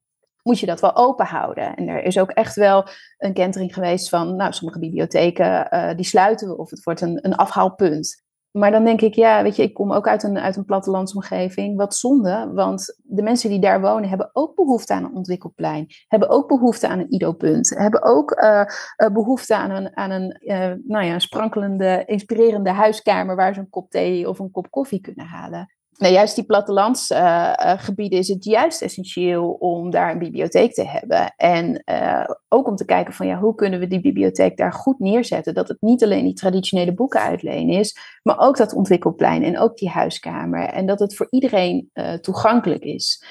moet 0.49 0.61
je 0.61 0.67
dat 0.67 0.81
wel 0.81 0.97
open 0.97 1.27
houden. 1.27 1.75
En 1.75 1.89
er 1.89 2.03
is 2.03 2.19
ook 2.19 2.31
echt 2.31 2.55
wel 2.55 2.87
een 3.19 3.33
kentering 3.33 3.75
geweest 3.75 4.09
van, 4.09 4.37
nou, 4.37 4.53
sommige 4.53 4.79
bibliotheken 4.79 5.67
uh, 5.71 5.95
die 5.95 6.05
sluiten 6.05 6.59
of 6.59 6.71
het 6.71 6.83
wordt 6.83 7.01
een, 7.01 7.19
een 7.23 7.35
afhaalpunt. 7.35 8.27
Maar 8.51 8.71
dan 8.71 8.85
denk 8.85 9.01
ik, 9.01 9.15
ja, 9.15 9.43
weet 9.43 9.57
je, 9.57 9.63
ik 9.63 9.75
kom 9.75 9.93
ook 9.93 10.09
uit 10.09 10.23
een, 10.23 10.39
uit 10.39 10.57
een 10.57 10.65
plattelandsomgeving. 10.65 11.77
Wat 11.77 11.97
zonde, 11.97 12.51
want 12.55 12.99
de 13.03 13.23
mensen 13.23 13.51
die 13.51 13.61
daar 13.61 13.81
wonen 13.81 14.09
hebben 14.09 14.31
ook 14.33 14.55
behoefte 14.55 14.95
aan 14.95 15.05
een 15.05 15.15
ontwikkelplein. 15.15 15.87
Hebben 16.07 16.29
ook 16.29 16.49
behoefte 16.49 16.89
aan 16.89 16.99
een 16.99 17.13
ido-punt. 17.13 17.69
Hebben 17.69 18.03
ook 18.03 18.41
uh, 18.41 18.65
behoefte 19.13 19.57
aan 19.57 19.71
een, 19.71 19.97
aan 19.97 20.11
een 20.11 20.37
nou 20.87 21.05
ja, 21.05 21.19
sprankelende, 21.19 22.03
inspirerende 22.07 22.71
huiskamer 22.71 23.37
waar 23.37 23.55
ze 23.55 23.61
een 23.61 23.71
kop 23.71 23.91
thee 23.91 24.29
of 24.29 24.39
een 24.39 24.51
kop 24.51 24.71
koffie 24.71 25.01
kunnen 25.01 25.27
halen 25.27 25.78
nou, 25.99 26.13
juist 26.13 26.35
die 26.35 26.45
plattelandsgebieden 26.45 28.19
uh, 28.19 28.25
is 28.25 28.29
het 28.29 28.45
juist 28.45 28.83
essentieel 28.83 29.51
om 29.51 29.91
daar 29.91 30.11
een 30.11 30.19
bibliotheek 30.19 30.75
te 30.75 30.87
hebben. 30.87 31.35
En 31.37 31.83
uh, 31.85 32.25
ook 32.49 32.69
om 32.69 32.77
te 32.77 32.85
kijken 32.85 33.15
van 33.15 33.27
ja, 33.27 33.39
hoe 33.39 33.55
kunnen 33.55 33.81
we 33.81 33.87
die 33.87 34.01
bibliotheek 34.01 34.57
daar 34.57 34.73
goed 34.73 34.99
neerzetten. 34.99 35.55
Dat 35.55 35.69
het 35.69 35.77
niet 35.81 36.05
alleen 36.05 36.25
die 36.25 36.35
traditionele 36.35 36.95
boeken 36.95 37.21
uitlenen 37.21 37.79
is, 37.79 37.99
maar 38.23 38.39
ook 38.39 38.57
dat 38.57 38.73
ontwikkelplein 38.73 39.43
en 39.43 39.59
ook 39.59 39.77
die 39.77 39.89
huiskamer. 39.89 40.65
En 40.65 40.87
dat 40.87 40.99
het 40.99 41.17
voor 41.17 41.27
iedereen 41.31 41.91
uh, 41.95 42.13
toegankelijk 42.13 42.83
is. 42.83 43.25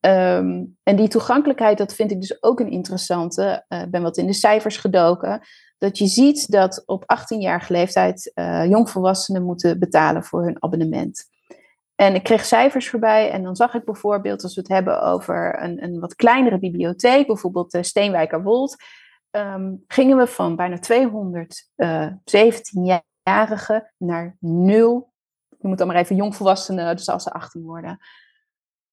Um, 0.00 0.76
en 0.82 0.96
die 0.96 1.08
toegankelijkheid, 1.08 1.78
dat 1.78 1.94
vind 1.94 2.10
ik 2.10 2.20
dus 2.20 2.42
ook 2.42 2.60
een 2.60 2.70
interessante. 2.70 3.64
Ik 3.68 3.90
ben 3.90 4.02
wat 4.02 4.16
in 4.16 4.26
de 4.26 4.32
cijfers 4.32 4.76
gedoken. 4.76 5.40
Dat 5.78 5.98
je 5.98 6.06
ziet 6.06 6.50
dat 6.50 6.82
op 6.86 7.02
18-jarige 7.02 7.72
leeftijd 7.72 8.32
jongvolwassenen 8.68 9.42
moeten 9.42 9.78
betalen 9.78 10.24
voor 10.24 10.44
hun 10.44 10.62
abonnement. 10.62 11.28
En 12.00 12.14
ik 12.14 12.22
kreeg 12.22 12.44
cijfers 12.44 12.90
voorbij 12.90 13.30
en 13.30 13.42
dan 13.42 13.56
zag 13.56 13.74
ik 13.74 13.84
bijvoorbeeld, 13.84 14.42
als 14.42 14.54
we 14.54 14.60
het 14.60 14.70
hebben 14.70 15.02
over 15.02 15.62
een, 15.62 15.82
een 15.82 16.00
wat 16.00 16.14
kleinere 16.14 16.58
bibliotheek, 16.58 17.26
bijvoorbeeld 17.26 17.70
de 17.70 17.82
Steenwijkerwold, 17.82 18.76
um, 19.30 19.84
gingen 19.86 20.16
we 20.16 20.26
van 20.26 20.56
bijna 20.56 20.76
217-jarigen 20.76 23.74
uh, 23.74 23.80
naar 23.96 24.36
nul. 24.38 25.12
Je 25.48 25.68
moet 25.68 25.78
dan 25.78 25.86
maar 25.86 25.96
even 25.96 26.16
jongvolwassenen, 26.16 26.96
dus 26.96 27.08
als 27.08 27.22
ze 27.22 27.30
18 27.30 27.62
worden. 27.62 27.98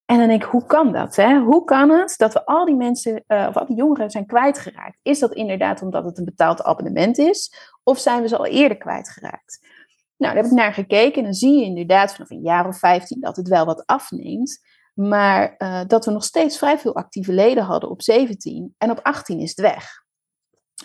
En 0.05 0.17
dan 0.17 0.27
denk 0.27 0.43
ik, 0.43 0.49
hoe 0.49 0.65
kan 0.65 0.91
dat? 0.91 1.15
Hè? 1.15 1.39
Hoe 1.39 1.63
kan 1.63 1.89
het 1.89 2.13
dat 2.17 2.33
we 2.33 2.45
al 2.45 2.65
die 2.65 2.75
mensen, 2.75 3.23
uh, 3.27 3.45
of 3.49 3.57
al 3.57 3.65
die 3.65 3.75
jongeren 3.75 4.11
zijn 4.11 4.25
kwijtgeraakt? 4.25 4.99
Is 5.01 5.19
dat 5.19 5.33
inderdaad 5.33 5.81
omdat 5.81 6.05
het 6.05 6.17
een 6.17 6.25
betaald 6.25 6.63
abonnement 6.63 7.17
is? 7.17 7.53
Of 7.83 7.99
zijn 7.99 8.21
we 8.21 8.27
ze 8.27 8.37
al 8.37 8.45
eerder 8.45 8.77
kwijtgeraakt? 8.77 9.76
Nou, 10.17 10.33
daar 10.33 10.43
heb 10.43 10.51
ik 10.51 10.57
naar 10.57 10.73
gekeken 10.73 11.17
en 11.17 11.23
dan 11.23 11.33
zie 11.33 11.59
je 11.59 11.65
inderdaad 11.65 12.11
vanaf 12.13 12.29
een 12.29 12.41
jaar 12.41 12.67
of 12.67 12.79
15 12.79 13.19
dat 13.21 13.35
het 13.35 13.47
wel 13.47 13.65
wat 13.65 13.85
afneemt. 13.85 14.59
Maar 14.93 15.55
uh, 15.57 15.81
dat 15.87 16.05
we 16.05 16.11
nog 16.11 16.23
steeds 16.23 16.57
vrij 16.57 16.79
veel 16.79 16.95
actieve 16.95 17.33
leden 17.33 17.63
hadden 17.63 17.89
op 17.89 18.01
17 18.01 18.75
en 18.77 18.91
op 18.91 18.99
18 19.03 19.39
is 19.39 19.49
het 19.49 19.59
weg. 19.59 20.03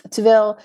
Terwijl 0.09 0.59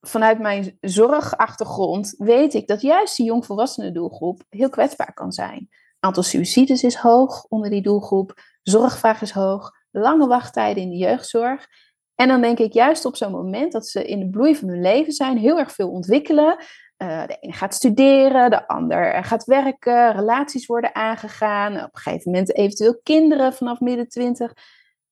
vanuit 0.00 0.38
mijn 0.38 0.76
zorgachtergrond 0.80 2.14
weet 2.18 2.54
ik 2.54 2.66
dat 2.66 2.80
juist 2.80 3.16
die 3.16 3.26
jongvolwassenen 3.26 3.94
doelgroep 3.94 4.42
heel 4.48 4.68
kwetsbaar 4.68 5.12
kan 5.14 5.32
zijn. 5.32 5.68
Aantal 5.98 6.22
suicides 6.22 6.82
is 6.82 6.94
hoog 6.94 7.44
onder 7.44 7.70
die 7.70 7.82
doelgroep, 7.82 8.34
zorgvraag 8.62 9.22
is 9.22 9.30
hoog, 9.30 9.70
lange 9.90 10.26
wachttijden 10.26 10.82
in 10.82 10.90
de 10.90 10.96
jeugdzorg. 10.96 11.66
En 12.14 12.28
dan 12.28 12.40
denk 12.40 12.58
ik 12.58 12.72
juist 12.72 13.04
op 13.04 13.16
zo'n 13.16 13.32
moment 13.32 13.72
dat 13.72 13.86
ze 13.86 14.04
in 14.04 14.18
de 14.18 14.30
bloei 14.30 14.56
van 14.56 14.68
hun 14.68 14.80
leven 14.80 15.12
zijn, 15.12 15.38
heel 15.38 15.58
erg 15.58 15.72
veel 15.72 15.90
ontwikkelen, 15.90 16.56
uh, 17.02 17.26
de 17.26 17.36
ene 17.40 17.52
gaat 17.52 17.74
studeren, 17.74 18.50
de 18.50 18.68
ander 18.68 19.24
gaat 19.24 19.44
werken, 19.44 20.12
relaties 20.12 20.66
worden 20.66 20.94
aangegaan, 20.94 21.72
op 21.72 21.80
een 21.92 22.00
gegeven 22.00 22.30
moment 22.30 22.54
eventueel 22.54 23.00
kinderen 23.02 23.54
vanaf 23.54 23.80
midden 23.80 24.08
twintig. 24.08 24.52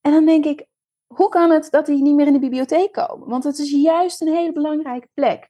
En 0.00 0.12
dan 0.12 0.26
denk 0.26 0.44
ik, 0.44 0.66
hoe 1.06 1.28
kan 1.28 1.50
het 1.50 1.70
dat 1.70 1.86
die 1.86 2.02
niet 2.02 2.14
meer 2.14 2.26
in 2.26 2.32
de 2.32 2.38
bibliotheek 2.38 2.92
komen? 2.92 3.28
Want 3.28 3.44
het 3.44 3.58
is 3.58 3.70
juist 3.70 4.20
een 4.20 4.34
hele 4.34 4.52
belangrijke 4.52 5.08
plek. 5.14 5.48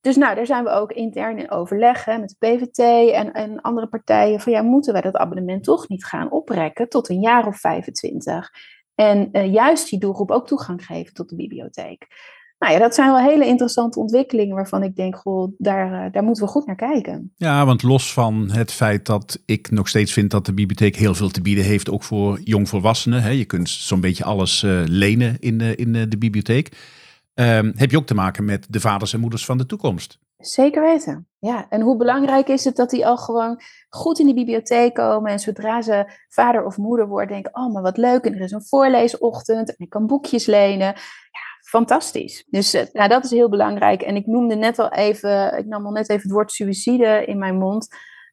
Dus 0.00 0.16
nou, 0.16 0.34
daar 0.34 0.46
zijn 0.46 0.64
we 0.64 0.70
ook 0.70 0.92
intern 0.92 1.38
in 1.38 1.50
overleg 1.50 2.06
met 2.06 2.36
de 2.38 2.46
PVT 2.46 2.78
en, 3.12 3.32
en 3.32 3.60
andere 3.60 3.86
partijen. 3.86 4.40
Van 4.40 4.52
ja, 4.52 4.62
moeten 4.62 4.92
wij 4.92 5.02
dat 5.02 5.16
abonnement 5.16 5.64
toch 5.64 5.88
niet 5.88 6.04
gaan 6.04 6.30
oprekken 6.30 6.88
tot 6.88 7.08
een 7.08 7.20
jaar 7.20 7.46
of 7.46 7.60
25? 7.60 8.50
En 8.94 9.28
uh, 9.32 9.52
juist 9.52 9.90
die 9.90 9.98
doelgroep 9.98 10.30
ook 10.30 10.46
toegang 10.46 10.84
geven 10.86 11.14
tot 11.14 11.28
de 11.28 11.36
bibliotheek. 11.36 12.06
Nou 12.64 12.76
ja, 12.76 12.82
dat 12.82 12.94
zijn 12.94 13.12
wel 13.12 13.20
hele 13.20 13.46
interessante 13.46 13.98
ontwikkelingen 13.98 14.54
waarvan 14.54 14.82
ik 14.82 14.96
denk, 14.96 15.16
goh, 15.16 15.52
daar, 15.58 16.04
eh, 16.04 16.12
daar 16.12 16.22
moeten 16.22 16.44
we 16.44 16.50
goed 16.50 16.66
naar 16.66 16.76
kijken. 16.76 17.32
Ja, 17.36 17.66
want 17.66 17.82
los 17.82 18.12
van 18.12 18.50
het 18.50 18.72
feit 18.72 19.06
dat 19.06 19.42
ik 19.46 19.70
nog 19.70 19.88
steeds 19.88 20.12
vind 20.12 20.30
dat 20.30 20.46
de 20.46 20.54
bibliotheek 20.54 20.96
heel 20.96 21.14
veel 21.14 21.28
te 21.28 21.40
bieden 21.40 21.64
heeft, 21.64 21.90
ook 21.90 22.02
voor 22.02 22.40
jongvolwassenen. 22.40 23.22
Hè, 23.22 23.30
je 23.30 23.44
kunt 23.44 23.68
zo'n 23.68 24.00
beetje 24.00 24.24
alles 24.24 24.62
uh, 24.62 24.82
lenen 24.86 25.36
in, 25.40 25.58
de, 25.58 25.76
in 25.76 25.92
de, 25.92 26.18
bibliotheek. 26.18 26.76
Um, 27.34 27.72
heb 27.76 27.90
je 27.90 27.96
ook 27.96 28.06
te 28.06 28.14
maken 28.14 28.44
met 28.44 28.66
de 28.70 28.80
vaders 28.80 29.12
en 29.12 29.20
moeders 29.20 29.44
van 29.44 29.58
de 29.58 29.66
toekomst. 29.66 30.18
Zeker 30.38 30.82
weten. 30.82 31.28
Ja, 31.38 31.66
en 31.68 31.80
hoe 31.80 31.96
belangrijk 31.96 32.48
is 32.48 32.64
het 32.64 32.76
dat 32.76 32.90
die 32.90 33.06
al 33.06 33.16
gewoon 33.16 33.60
goed 33.88 34.18
in 34.18 34.26
de 34.26 34.34
bibliotheek 34.34 34.94
komen 34.94 35.30
en 35.30 35.38
zodra 35.38 35.82
ze 35.82 36.12
vader 36.28 36.64
of 36.64 36.76
moeder 36.76 37.08
worden, 37.08 37.28
denken: 37.28 37.54
Oh, 37.54 37.72
maar 37.72 37.82
wat 37.82 37.96
leuk, 37.96 38.24
en 38.24 38.34
er 38.34 38.40
is 38.40 38.52
een 38.52 38.64
voorleesochtend 38.64 39.68
en 39.68 39.74
ik 39.78 39.90
kan 39.90 40.06
boekjes 40.06 40.46
lenen 40.46 40.94
fantastisch. 41.74 42.44
Dus 42.50 42.74
uh, 42.74 42.82
nou, 42.92 43.08
dat 43.08 43.24
is 43.24 43.30
heel 43.30 43.48
belangrijk. 43.48 44.02
En 44.02 44.16
ik 44.16 44.26
noemde 44.26 44.54
net 44.54 44.78
al 44.78 44.92
even, 44.92 45.58
ik 45.58 45.66
nam 45.66 45.86
al 45.86 45.92
net 45.92 46.08
even 46.08 46.22
het 46.22 46.32
woord 46.32 46.52
suïcide 46.52 47.24
in 47.26 47.38
mijn 47.38 47.56
mond. 47.56 47.88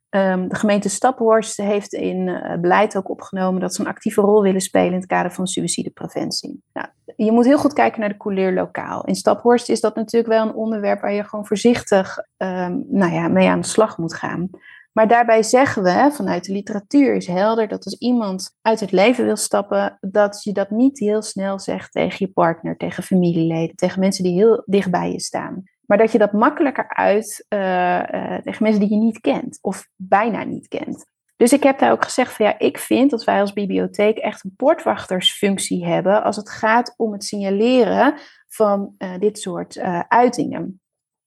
Um, 0.09 0.47
de 0.47 0.55
gemeente 0.55 0.89
Staphorst 0.89 1.57
heeft 1.57 1.93
in 1.93 2.27
uh, 2.27 2.59
beleid 2.59 2.97
ook 2.97 3.09
opgenomen 3.09 3.61
dat 3.61 3.75
ze 3.75 3.81
een 3.81 3.87
actieve 3.87 4.21
rol 4.21 4.41
willen 4.41 4.61
spelen 4.61 4.91
in 4.91 4.99
het 4.99 5.05
kader 5.05 5.31
van 5.31 5.47
suïcidepreventie. 5.47 6.63
Nou, 6.73 6.87
je 7.15 7.31
moet 7.31 7.45
heel 7.45 7.57
goed 7.57 7.73
kijken 7.73 7.99
naar 7.99 8.09
de 8.09 8.17
couleur 8.17 8.53
lokaal. 8.53 9.03
In 9.05 9.15
Staphorst 9.15 9.69
is 9.69 9.81
dat 9.81 9.95
natuurlijk 9.95 10.33
wel 10.33 10.47
een 10.47 10.55
onderwerp 10.55 11.01
waar 11.01 11.13
je 11.13 11.23
gewoon 11.23 11.45
voorzichtig 11.45 12.17
um, 12.37 12.85
nou 12.89 13.13
ja, 13.13 13.27
mee 13.27 13.47
aan 13.47 13.61
de 13.61 13.67
slag 13.67 13.97
moet 13.97 14.13
gaan. 14.13 14.49
Maar 14.91 15.07
daarbij 15.07 15.43
zeggen 15.43 15.83
we 15.83 16.09
vanuit 16.11 16.45
de 16.45 16.51
literatuur 16.51 17.15
is 17.15 17.27
helder 17.27 17.67
dat 17.67 17.85
als 17.85 17.97
iemand 17.97 18.55
uit 18.61 18.79
het 18.79 18.91
leven 18.91 19.25
wil 19.25 19.35
stappen, 19.35 19.97
dat 20.01 20.43
je 20.43 20.51
dat 20.51 20.69
niet 20.69 20.99
heel 20.99 21.21
snel 21.21 21.59
zegt 21.59 21.91
tegen 21.91 22.15
je 22.19 22.31
partner, 22.31 22.77
tegen 22.77 23.03
familieleden, 23.03 23.75
tegen 23.75 23.99
mensen 23.99 24.23
die 24.23 24.33
heel 24.33 24.63
dichtbij 24.65 25.11
je 25.11 25.19
staan. 25.19 25.63
Maar 25.85 25.97
dat 25.97 26.11
je 26.11 26.17
dat 26.17 26.31
makkelijker 26.31 26.89
uit 26.89 27.45
uh, 27.49 27.59
uh, 27.59 28.37
tegen 28.37 28.63
mensen 28.63 28.81
die 28.81 28.89
je 28.89 28.95
niet 28.95 29.19
kent 29.19 29.57
of 29.61 29.87
bijna 29.95 30.43
niet 30.43 30.67
kent. 30.67 31.05
Dus 31.35 31.53
ik 31.53 31.63
heb 31.63 31.79
daar 31.79 31.91
ook 31.91 32.03
gezegd 32.03 32.33
van 32.33 32.45
ja, 32.45 32.59
ik 32.59 32.77
vind 32.77 33.11
dat 33.11 33.23
wij 33.23 33.41
als 33.41 33.53
bibliotheek 33.53 34.17
echt 34.17 34.43
een 34.43 34.53
poortwachtersfunctie 34.55 35.85
hebben 35.85 36.23
als 36.23 36.35
het 36.35 36.49
gaat 36.49 36.93
om 36.97 37.11
het 37.11 37.23
signaleren 37.23 38.13
van 38.47 38.95
uh, 38.97 39.09
dit 39.19 39.39
soort 39.39 39.79
uitingen. 40.07 40.81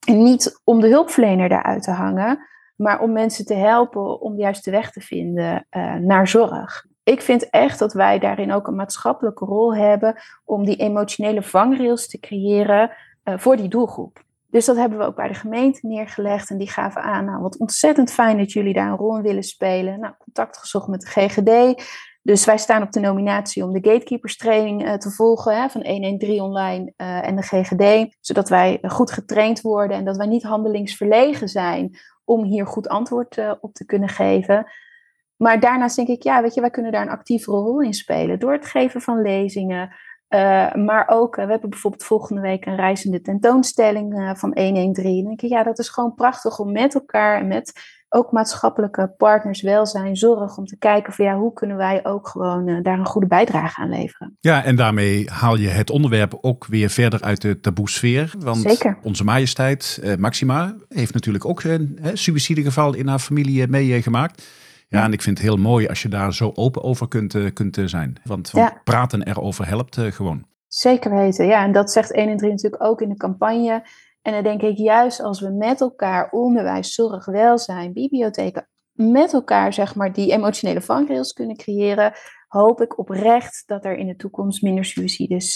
En 0.07 0.23
niet 0.23 0.61
om 0.65 0.81
de 0.81 0.89
hulpverlener 0.89 1.49
daaruit 1.49 1.83
te 1.83 1.91
hangen, 1.91 2.47
maar 2.77 3.01
om 3.01 3.13
mensen 3.13 3.45
te 3.45 3.55
helpen 3.55 4.21
om 4.21 4.37
de 4.37 4.43
juiste 4.43 4.71
weg 4.71 4.91
te 4.91 5.01
vinden 5.01 5.67
uh, 5.71 5.95
naar 5.95 6.29
zorg. 6.29 6.87
Ik 7.03 7.21
vind 7.21 7.51
echt 7.51 7.79
dat 7.79 7.93
wij 7.93 8.19
daarin 8.19 8.53
ook 8.53 8.67
een 8.67 8.75
maatschappelijke 8.75 9.45
rol 9.45 9.75
hebben 9.75 10.15
om 10.45 10.65
die 10.65 10.77
emotionele 10.77 11.43
vangrails 11.43 12.09
te 12.09 12.21
creëren 12.21 12.91
uh, 13.25 13.39
voor 13.39 13.57
die 13.57 13.69
doelgroep. 13.69 14.23
Dus 14.51 14.65
dat 14.65 14.77
hebben 14.77 14.99
we 14.99 15.05
ook 15.05 15.17
bij 15.17 15.29
de 15.29 15.35
gemeente 15.35 15.87
neergelegd 15.87 16.51
en 16.51 16.59
die 16.59 16.71
gaven 16.71 17.03
aan, 17.03 17.25
nou 17.25 17.43
wat 17.43 17.59
ontzettend 17.59 18.13
fijn 18.13 18.39
dat 18.39 18.53
jullie 18.53 18.73
daar 18.73 18.91
een 18.91 18.97
rol 18.97 19.17
in 19.17 19.23
willen 19.23 19.43
spelen. 19.43 20.01
Nou, 20.01 20.15
contact 20.19 20.59
gezocht 20.59 20.89
met 20.89 21.01
de 21.01 21.07
GGD. 21.07 21.83
Dus 22.23 22.45
wij 22.45 22.59
staan 22.59 22.83
op 22.83 22.93
de 22.93 23.01
nominatie 23.01 23.65
om 23.65 23.73
de 23.73 23.91
gatekeepers 23.91 24.37
training 24.37 25.01
te 25.01 25.11
volgen 25.11 25.57
hè, 25.57 25.69
van 25.69 25.87
113 25.87 26.41
online 26.41 26.93
en 26.97 27.37
de 27.37 27.43
GGD, 27.43 28.17
zodat 28.21 28.49
wij 28.49 28.79
goed 28.83 29.11
getraind 29.11 29.61
worden 29.61 29.97
en 29.97 30.05
dat 30.05 30.17
wij 30.17 30.27
niet 30.27 30.43
handelingsverlegen 30.43 31.49
zijn 31.49 31.97
om 32.25 32.45
hier 32.45 32.67
goed 32.67 32.89
antwoord 32.89 33.39
op 33.61 33.75
te 33.75 33.85
kunnen 33.85 34.09
geven. 34.09 34.67
Maar 35.37 35.61
daarnaast 35.61 35.97
denk 35.97 36.09
ik, 36.09 36.23
ja, 36.23 36.43
weet 36.43 36.55
je, 36.55 36.61
wij 36.61 36.71
kunnen 36.71 36.93
daar 36.93 37.03
een 37.03 37.09
actievere 37.09 37.57
rol 37.57 37.81
in 37.81 37.95
spelen 37.95 38.39
door 38.39 38.53
het 38.53 38.67
geven 38.67 39.01
van 39.01 39.23
lezingen, 39.23 39.95
uh, 40.35 40.75
maar 40.75 41.09
ook, 41.09 41.37
uh, 41.37 41.45
we 41.45 41.51
hebben 41.51 41.71
bijvoorbeeld 41.71 42.05
volgende 42.05 42.41
week 42.41 42.67
een 42.67 42.77
reizende 42.77 43.21
tentoonstelling 43.21 44.33
van 44.39 44.59
113. 44.59 45.15
Dan 45.17 45.25
denk 45.25 45.43
ik, 45.43 45.49
ja, 45.49 45.63
dat 45.63 45.79
is 45.79 45.89
gewoon 45.89 46.15
prachtig 46.15 46.59
om 46.59 46.73
met 46.73 46.95
elkaar 46.95 47.41
en 47.41 47.47
met 47.47 47.73
ook 48.15 48.33
maatschappelijke 48.33 49.15
partners 49.17 49.63
welzijn, 49.63 50.17
zorg, 50.17 50.57
om 50.57 50.67
te 50.67 50.79
kijken 50.79 51.13
van 51.13 51.25
ja, 51.25 51.37
hoe 51.37 51.53
kunnen 51.53 51.77
wij 51.77 52.05
ook 52.05 52.29
gewoon 52.29 52.83
daar 52.83 52.99
een 52.99 53.07
goede 53.07 53.27
bijdrage 53.27 53.81
aan 53.81 53.89
leveren. 53.89 54.37
Ja, 54.41 54.65
en 54.65 54.77
daarmee 54.77 55.31
haal 55.31 55.57
je 55.57 55.69
het 55.69 55.91
onderwerp 55.91 56.39
ook 56.41 56.67
weer 56.67 56.91
verder 56.91 57.23
uit 57.23 57.41
de 57.41 57.61
taboesfeer. 57.61 58.35
Want 58.39 58.61
Zeker. 58.61 58.99
onze 59.03 59.25
majesteit 59.25 60.03
Maxima 60.19 60.75
heeft 60.89 61.15
natuurlijk 61.15 61.45
ook 61.45 61.63
een 61.63 61.99
suïcidegeval 62.13 62.95
in 62.95 63.09
haar 63.09 63.19
familie 63.19 63.69
meegemaakt. 63.69 64.47
Ja, 64.89 65.05
en 65.05 65.13
ik 65.13 65.23
vind 65.23 65.39
het 65.39 65.47
heel 65.47 65.57
mooi 65.57 65.87
als 65.89 66.03
je 66.03 66.09
daar 66.09 66.35
zo 66.35 66.51
open 66.55 66.83
over 66.83 67.09
kunt, 67.09 67.53
kunt 67.53 67.79
zijn. 67.85 68.17
Want, 68.25 68.53
praten 68.85 69.23
erover 69.23 69.67
helpt 69.67 69.99
gewoon. 70.01 70.45
Zeker 70.69 71.15
weten, 71.15 71.47
ja. 71.47 71.65
En 71.65 71.73
dat 71.73 71.93
zegt 71.93 72.13
1 72.13 72.29
en 72.29 72.37
3 72.37 72.51
natuurlijk 72.51 72.85
ook 72.85 73.01
in 73.01 73.09
de 73.09 73.17
campagne. 73.17 73.83
En 74.25 74.33
dan 74.33 74.43
denk 74.43 74.63
ik, 74.63 74.77
juist 74.77 75.21
als 75.21 75.41
we 75.41 75.51
met 75.51 75.81
elkaar 75.81 76.31
onderwijs, 76.31 76.95
zorg, 76.95 77.25
welzijn, 77.25 77.93
bibliotheken, 77.93 78.69
met 78.93 79.33
elkaar 79.33 79.73
zeg 79.73 79.95
maar 79.95 80.13
die 80.13 80.33
emotionele 80.33 80.81
vangrails 80.81 81.33
kunnen 81.33 81.57
creëren, 81.57 82.13
hoop 82.49 82.81
ik 82.81 82.99
oprecht 82.99 83.63
dat 83.67 83.85
er 83.85 83.97
in 83.97 84.07
de 84.07 84.17
toekomst 84.17 84.63
minder 84.63 84.85
suicides 84.85 85.55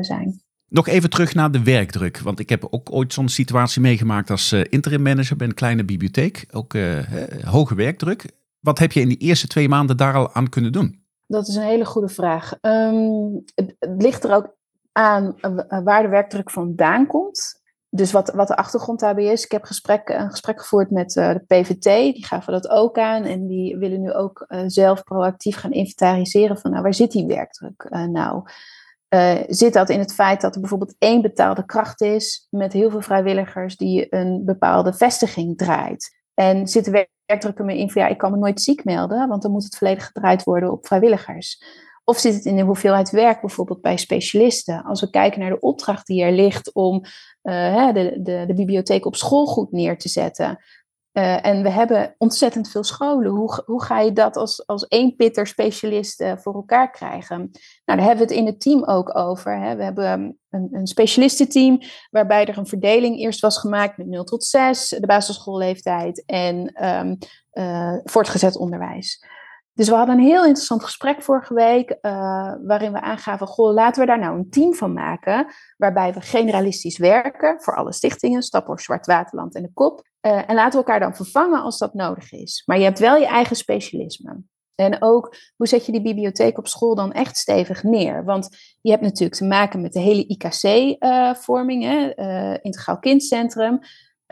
zijn. 0.00 0.42
Nog 0.68 0.86
even 0.86 1.10
terug 1.10 1.34
naar 1.34 1.50
de 1.50 1.62
werkdruk. 1.62 2.18
Want 2.18 2.38
ik 2.38 2.48
heb 2.48 2.66
ook 2.70 2.92
ooit 2.92 3.12
zo'n 3.12 3.28
situatie 3.28 3.80
meegemaakt 3.80 4.30
als 4.30 4.52
interim 4.52 5.02
manager 5.02 5.36
bij 5.36 5.46
een 5.46 5.54
kleine 5.54 5.84
bibliotheek. 5.84 6.46
Ook 6.50 6.74
hoge 7.44 7.74
werkdruk. 7.74 8.24
Wat 8.60 8.78
heb 8.78 8.92
je 8.92 9.00
in 9.00 9.08
die 9.08 9.18
eerste 9.18 9.46
twee 9.46 9.68
maanden 9.68 9.96
daar 9.96 10.14
al 10.14 10.32
aan 10.32 10.48
kunnen 10.48 10.72
doen? 10.72 11.02
Dat 11.26 11.48
is 11.48 11.54
een 11.54 11.62
hele 11.62 11.84
goede 11.84 12.08
vraag. 12.08 12.54
Um, 12.60 13.44
het, 13.54 13.76
ligt 13.78 14.24
er 14.24 14.34
ook 14.34 14.56
aan 14.92 15.38
eh, 15.40 15.82
waar 15.84 16.02
de 16.02 16.08
werkdruk 16.08 16.50
vandaan 16.50 17.06
komt. 17.06 17.62
Dus 17.90 18.12
wat, 18.12 18.30
wat 18.30 18.48
de 18.48 18.56
achtergrond 18.56 19.00
daarbij 19.00 19.24
is. 19.24 19.44
Ik 19.44 19.52
heb 19.52 19.64
gesprek, 19.64 20.08
een 20.08 20.30
gesprek 20.30 20.60
gevoerd 20.60 20.90
met 20.90 21.16
uh, 21.16 21.32
de 21.32 21.44
PVT. 21.46 21.84
Die 22.14 22.26
gaven 22.26 22.52
dat 22.52 22.68
ook 22.68 22.98
aan. 22.98 23.24
En 23.24 23.46
die 23.46 23.76
willen 23.76 24.00
nu 24.00 24.12
ook 24.12 24.44
uh, 24.48 24.60
zelf 24.66 25.02
proactief 25.02 25.56
gaan 25.56 25.72
inventariseren 25.72 26.58
van 26.58 26.70
nou, 26.70 26.82
waar 26.82 26.94
zit 26.94 27.12
die 27.12 27.26
werkdruk 27.26 27.86
nou? 28.10 28.42
zit 29.48 29.72
dat 29.72 29.88
in 29.88 29.98
het 29.98 30.14
feit 30.14 30.40
dat 30.40 30.54
er 30.54 30.60
bijvoorbeeld 30.60 30.94
één 30.98 31.22
betaalde 31.22 31.64
kracht 31.64 32.00
is 32.00 32.46
met 32.50 32.72
heel 32.72 32.90
veel 32.90 33.00
vrijwilligers 33.00 33.76
die 33.76 34.14
een 34.14 34.42
bepaalde 34.44 34.92
vestiging 34.92 35.56
draait? 35.56 36.16
En 36.34 36.66
zit 36.66 36.84
de 36.84 37.08
werkdruk 37.26 37.58
ermee 37.58 37.78
in 37.78 37.90
van 37.90 38.02
ja, 38.02 38.08
ik 38.08 38.18
kan 38.18 38.30
me 38.30 38.36
nooit 38.36 38.62
ziek 38.62 38.84
melden, 38.84 39.28
want 39.28 39.42
dan 39.42 39.50
moet 39.50 39.64
het 39.64 39.76
volledig 39.76 40.06
gedraaid 40.06 40.44
worden 40.44 40.72
op 40.72 40.86
vrijwilligers. 40.86 41.62
Of 42.04 42.18
zit 42.18 42.34
het 42.34 42.44
in 42.44 42.56
de 42.56 42.62
hoeveelheid 42.62 43.10
werk, 43.10 43.40
bijvoorbeeld 43.40 43.80
bij 43.80 43.96
specialisten? 43.96 44.84
Als 44.84 45.00
we 45.00 45.10
kijken 45.10 45.40
naar 45.40 45.50
de 45.50 45.60
opdracht 45.60 46.06
die 46.06 46.22
er 46.22 46.32
ligt 46.32 46.72
om 46.72 47.04
uh, 47.42 47.92
de, 47.92 48.20
de, 48.46 48.54
bibliotheek 48.54 49.06
op 49.06 49.16
school 49.16 49.46
goed 49.46 49.72
neer 49.72 49.98
te 49.98 50.08
zetten, 50.08 50.58
uh, 51.12 51.46
en 51.46 51.62
we 51.62 51.70
hebben 51.70 52.14
ontzettend 52.18 52.70
veel 52.70 52.84
scholen. 52.84 53.30
Hoe, 53.30 53.62
hoe 53.64 53.82
ga 53.82 54.00
je 54.00 54.12
dat 54.12 54.36
als, 54.36 54.66
als 54.66 54.86
één 54.86 55.16
pitter 55.16 55.46
specialist 55.46 56.20
uh, 56.20 56.32
voor 56.36 56.54
elkaar 56.54 56.90
krijgen? 56.90 57.38
Nou, 57.84 57.98
daar 57.98 58.06
hebben 58.06 58.26
we 58.26 58.32
het 58.32 58.42
in 58.42 58.46
het 58.46 58.60
team 58.60 58.84
ook 58.84 59.16
over. 59.16 59.60
Hè. 59.60 59.76
We 59.76 59.82
hebben 59.82 60.38
een, 60.50 60.68
een 60.72 60.86
specialistenteam 60.86 61.80
waarbij 62.10 62.46
er 62.46 62.58
een 62.58 62.66
verdeling 62.66 63.18
eerst 63.18 63.40
was 63.40 63.58
gemaakt 63.58 63.96
met 63.96 64.06
0 64.06 64.24
tot 64.24 64.44
6, 64.44 64.88
de 64.88 65.06
basisschoolleeftijd 65.06 66.24
en 66.26 66.72
uh, 67.52 67.94
voortgezet 68.04 68.56
onderwijs. 68.56 69.24
Dus 69.78 69.88
we 69.88 69.94
hadden 69.94 70.18
een 70.18 70.24
heel 70.24 70.44
interessant 70.44 70.84
gesprek 70.84 71.22
vorige 71.22 71.54
week, 71.54 71.90
uh, 71.90 72.52
waarin 72.62 72.92
we 72.92 73.00
aangaven, 73.00 73.46
goh, 73.46 73.74
laten 73.74 74.00
we 74.00 74.06
daar 74.06 74.18
nou 74.18 74.38
een 74.38 74.50
team 74.50 74.74
van 74.74 74.92
maken, 74.92 75.46
waarbij 75.76 76.12
we 76.12 76.20
generalistisch 76.20 76.98
werken 76.98 77.60
voor 77.60 77.76
alle 77.76 77.92
stichtingen, 77.92 78.42
Staphorst, 78.42 78.84
Zwart 78.84 79.06
Waterland 79.06 79.54
en 79.54 79.62
de 79.62 79.70
KOP. 79.74 80.02
Uh, 80.22 80.50
en 80.50 80.54
laten 80.54 80.70
we 80.70 80.76
elkaar 80.76 81.00
dan 81.00 81.14
vervangen 81.14 81.62
als 81.62 81.78
dat 81.78 81.94
nodig 81.94 82.32
is. 82.32 82.62
Maar 82.66 82.78
je 82.78 82.84
hebt 82.84 82.98
wel 82.98 83.16
je 83.16 83.26
eigen 83.26 83.56
specialisme. 83.56 84.42
En 84.74 85.02
ook, 85.02 85.34
hoe 85.56 85.66
zet 85.66 85.86
je 85.86 85.92
die 85.92 86.02
bibliotheek 86.02 86.58
op 86.58 86.68
school 86.68 86.94
dan 86.94 87.12
echt 87.12 87.36
stevig 87.36 87.82
neer? 87.82 88.24
Want 88.24 88.48
je 88.80 88.90
hebt 88.90 89.02
natuurlijk 89.02 89.38
te 89.38 89.44
maken 89.44 89.80
met 89.80 89.92
de 89.92 90.00
hele 90.00 90.26
IKC-vorming, 90.26 91.84
uh, 91.84 92.54
Integraal 92.62 92.98
Kindcentrum. 92.98 93.78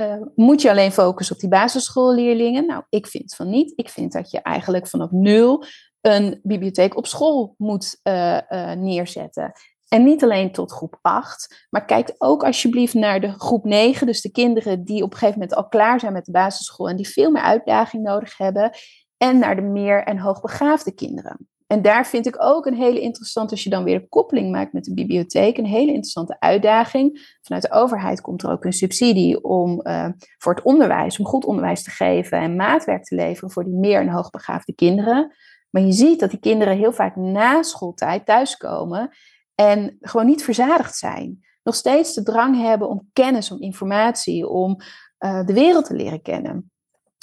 Uh, 0.01 0.17
moet 0.35 0.63
je 0.63 0.71
alleen 0.71 0.93
focussen 0.93 1.35
op 1.35 1.41
die 1.41 1.51
basisschoolleerlingen? 1.51 2.67
Nou, 2.67 2.83
ik 2.89 3.07
vind 3.07 3.35
van 3.35 3.51
niet. 3.51 3.73
Ik 3.77 3.89
vind 3.89 4.13
dat 4.13 4.31
je 4.31 4.41
eigenlijk 4.43 4.87
vanaf 4.87 5.11
nul 5.11 5.65
een 6.01 6.41
bibliotheek 6.43 6.97
op 6.97 7.07
school 7.07 7.55
moet 7.57 8.01
uh, 8.03 8.41
uh, 8.49 8.73
neerzetten. 8.73 9.53
En 9.89 10.05
niet 10.05 10.23
alleen 10.23 10.53
tot 10.53 10.73
groep 10.73 10.99
8, 11.03 11.67
maar 11.71 11.85
kijk 11.85 12.15
ook 12.19 12.45
alsjeblieft 12.45 12.95
naar 12.95 13.21
de 13.21 13.33
groep 13.33 13.65
9, 13.65 14.07
dus 14.07 14.21
de 14.21 14.31
kinderen 14.31 14.85
die 14.85 15.03
op 15.03 15.13
een 15.13 15.19
gegeven 15.19 15.39
moment 15.41 15.59
al 15.59 15.69
klaar 15.69 16.01
zijn 16.01 16.13
met 16.13 16.25
de 16.25 16.33
basisschool 16.33 16.89
en 16.89 16.97
die 16.97 17.09
veel 17.09 17.31
meer 17.31 17.43
uitdaging 17.43 18.03
nodig 18.03 18.37
hebben, 18.37 18.71
en 19.17 19.39
naar 19.39 19.57
de 19.57 19.63
meer 19.63 20.03
en 20.05 20.19
hoogbegaafde 20.19 20.95
kinderen. 20.95 21.49
En 21.67 21.83
daar 21.83 22.07
vind 22.07 22.27
ik 22.27 22.43
ook 22.43 22.67
een 22.67 22.75
hele 22.75 23.01
interessante, 23.01 23.51
als 23.51 23.63
je 23.65 23.71
dan 23.71 23.85
weer 23.85 23.95
een 23.95 24.09
koppeling 24.09 24.51
maakt 24.51 24.73
met 24.73 24.85
de 24.85 24.95
bibliotheek, 24.95 25.59
een 25.59 25.67
hele 25.67 25.91
interessante 25.93 26.37
uitdaging. 26.39 27.37
Vanuit 27.43 27.63
de 27.65 27.73
overheid 27.73 28.21
komt 28.21 28.43
er 28.43 28.51
ook 28.51 28.65
een 28.65 28.73
subsidie 28.73 29.45
om 29.45 29.81
uh, 29.83 30.09
voor 30.39 30.55
het 30.55 30.65
onderwijs, 30.65 31.19
om 31.19 31.25
goed 31.25 31.45
onderwijs 31.45 31.83
te 31.83 31.91
geven 31.91 32.39
en 32.39 32.57
maatwerk 32.57 33.05
te 33.05 33.15
leveren 33.15 33.51
voor 33.51 33.65
die 33.65 33.75
meer 33.75 34.01
en 34.01 34.09
hoogbegaafde 34.09 34.75
kinderen. 34.75 35.35
Maar 35.71 35.83
je 35.83 35.93
ziet 35.93 36.21
dat 36.21 36.31
die 36.31 36.41
kinderen 36.41 36.77
heel 36.77 36.93
vaak 36.93 37.17
na 37.17 37.63
schooltijd 37.63 38.27
thuiskomen 38.27 39.11
en 39.55 39.97
gewoon 40.01 40.27
niet 40.27 40.45
verzadigd 40.45 40.97
zijn. 40.97 41.45
Nog 41.63 41.75
steeds 41.75 42.15
de 42.15 42.23
drang 42.23 42.61
hebben 42.61 42.89
om 42.89 43.09
kennis, 43.13 43.51
om 43.51 43.61
informatie, 43.61 44.49
om 44.49 44.77
uh, 45.19 45.47
de 45.47 45.53
wereld 45.53 45.85
te 45.85 45.95
leren 45.95 46.23
kennen. 46.23 46.71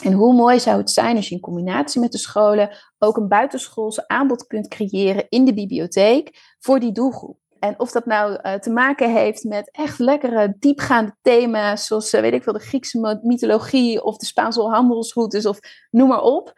En 0.03 0.13
hoe 0.13 0.33
mooi 0.33 0.59
zou 0.59 0.77
het 0.77 0.91
zijn 0.91 1.15
als 1.15 1.29
je 1.29 1.35
in 1.35 1.41
combinatie 1.41 2.01
met 2.01 2.11
de 2.11 2.17
scholen 2.17 2.69
ook 2.99 3.17
een 3.17 3.27
buitenschoolse 3.27 4.07
aanbod 4.07 4.47
kunt 4.47 4.67
creëren 4.67 5.25
in 5.29 5.45
de 5.45 5.53
bibliotheek 5.53 6.55
voor 6.59 6.79
die 6.79 6.91
doelgroep. 6.91 7.37
En 7.59 7.79
of 7.79 7.91
dat 7.91 8.05
nou 8.05 8.31
uh, 8.31 8.53
te 8.53 8.69
maken 8.69 9.13
heeft 9.13 9.43
met 9.43 9.71
echt 9.71 9.99
lekkere, 9.99 10.55
diepgaande 10.59 11.15
thema's, 11.21 11.87
zoals 11.87 12.13
uh, 12.13 12.21
weet 12.21 12.33
ik 12.33 12.43
veel, 12.43 12.53
de 12.53 12.59
Griekse 12.59 13.19
mythologie 13.23 14.03
of 14.03 14.17
de 14.17 14.25
Spaanse 14.25 14.61
handelsroutes 14.61 15.45
of 15.45 15.59
noem 15.91 16.07
maar 16.07 16.21
op. 16.21 16.53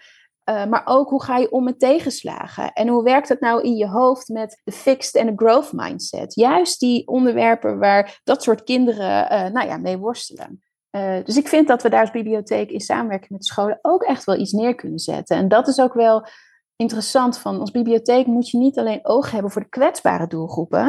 Uh, 0.50 0.66
maar 0.66 0.82
ook 0.86 1.10
hoe 1.10 1.24
ga 1.24 1.38
je 1.38 1.52
om 1.52 1.64
met 1.64 1.80
tegenslagen? 1.80 2.74
En 2.74 2.88
hoe 2.88 3.04
werkt 3.04 3.30
het 3.30 3.40
nou 3.40 3.62
in 3.62 3.76
je 3.76 3.88
hoofd 3.88 4.28
met 4.28 4.62
de 4.64 4.72
fixed 4.72 5.16
en 5.16 5.26
de 5.26 5.34
growth 5.36 5.72
mindset? 5.74 6.36
Juist 6.36 6.80
die 6.80 7.08
onderwerpen 7.08 7.80
waar 7.80 8.20
dat 8.24 8.44
soort 8.44 8.64
kinderen 8.64 9.54
nou 9.54 9.68
ja, 9.68 9.78
mee 9.78 9.98
worstelen. 9.98 10.65
Uh, 10.96 11.24
dus 11.24 11.38
ik 11.38 11.48
vind 11.48 11.68
dat 11.68 11.84
we 11.84 11.90
daar 11.90 12.02
als 12.02 12.12
bibliotheek 12.12 12.70
in 12.70 12.80
samenwerking 12.80 13.32
met 13.32 13.40
de 13.40 13.46
scholen 13.46 13.80
ook 13.82 14.04
echt 14.04 14.24
wel 14.24 14.40
iets 14.40 14.52
neer 14.52 14.76
kunnen 14.76 15.00
zetten. 15.00 15.38
En 15.38 15.48
dat 15.48 15.68
is 15.68 15.80
ook 15.80 15.94
wel 15.94 16.28
interessant 16.76 17.38
van 17.38 17.60
als 17.60 17.72
bibliotheek 17.72 18.26
moet 18.26 18.50
je 18.50 18.58
niet 18.58 18.80
alleen 18.80 19.00
oog 19.06 19.32
hebben 19.32 19.52
voor 19.52 19.62
de 19.62 19.70
kwetsbare 19.70 20.28
doelgroepen, 20.28 20.88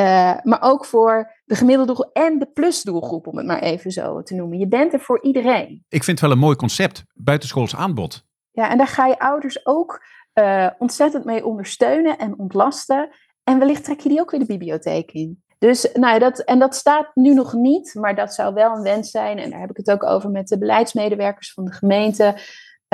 uh, 0.00 0.34
maar 0.42 0.62
ook 0.62 0.84
voor 0.84 1.32
de 1.44 1.54
gemiddelde 1.54 1.92
doelgroep 1.92 2.16
en 2.16 2.38
de 2.38 2.46
plusdoelgroep, 2.46 3.26
om 3.26 3.36
het 3.36 3.46
maar 3.46 3.62
even 3.62 3.90
zo 3.90 4.22
te 4.22 4.34
noemen. 4.34 4.58
Je 4.58 4.68
bent 4.68 4.92
er 4.92 5.00
voor 5.00 5.22
iedereen. 5.22 5.84
Ik 5.88 6.04
vind 6.04 6.18
het 6.18 6.20
wel 6.20 6.30
een 6.30 6.44
mooi 6.44 6.56
concept, 6.56 7.04
buitenschools 7.12 7.76
aanbod. 7.76 8.24
Ja, 8.50 8.70
en 8.70 8.78
daar 8.78 8.86
ga 8.86 9.06
je 9.06 9.18
ouders 9.18 9.66
ook 9.66 10.04
uh, 10.34 10.70
ontzettend 10.78 11.24
mee 11.24 11.44
ondersteunen 11.44 12.18
en 12.18 12.38
ontlasten. 12.38 13.08
En 13.44 13.58
wellicht 13.58 13.84
trek 13.84 14.00
je 14.00 14.08
die 14.08 14.20
ook 14.20 14.30
weer 14.30 14.40
de 14.40 14.46
bibliotheek 14.46 15.12
in. 15.12 15.43
Dus 15.64 15.88
nou 15.92 16.18
dat, 16.18 16.38
en 16.38 16.58
dat 16.58 16.74
staat 16.74 17.10
nu 17.14 17.34
nog 17.34 17.52
niet, 17.52 17.94
maar 17.94 18.14
dat 18.14 18.34
zou 18.34 18.54
wel 18.54 18.76
een 18.76 18.82
wens 18.82 19.10
zijn. 19.10 19.38
En 19.38 19.50
daar 19.50 19.60
heb 19.60 19.70
ik 19.70 19.76
het 19.76 19.90
ook 19.90 20.04
over 20.04 20.30
met 20.30 20.48
de 20.48 20.58
beleidsmedewerkers 20.58 21.52
van 21.52 21.64
de 21.64 21.72
gemeente. 21.72 22.24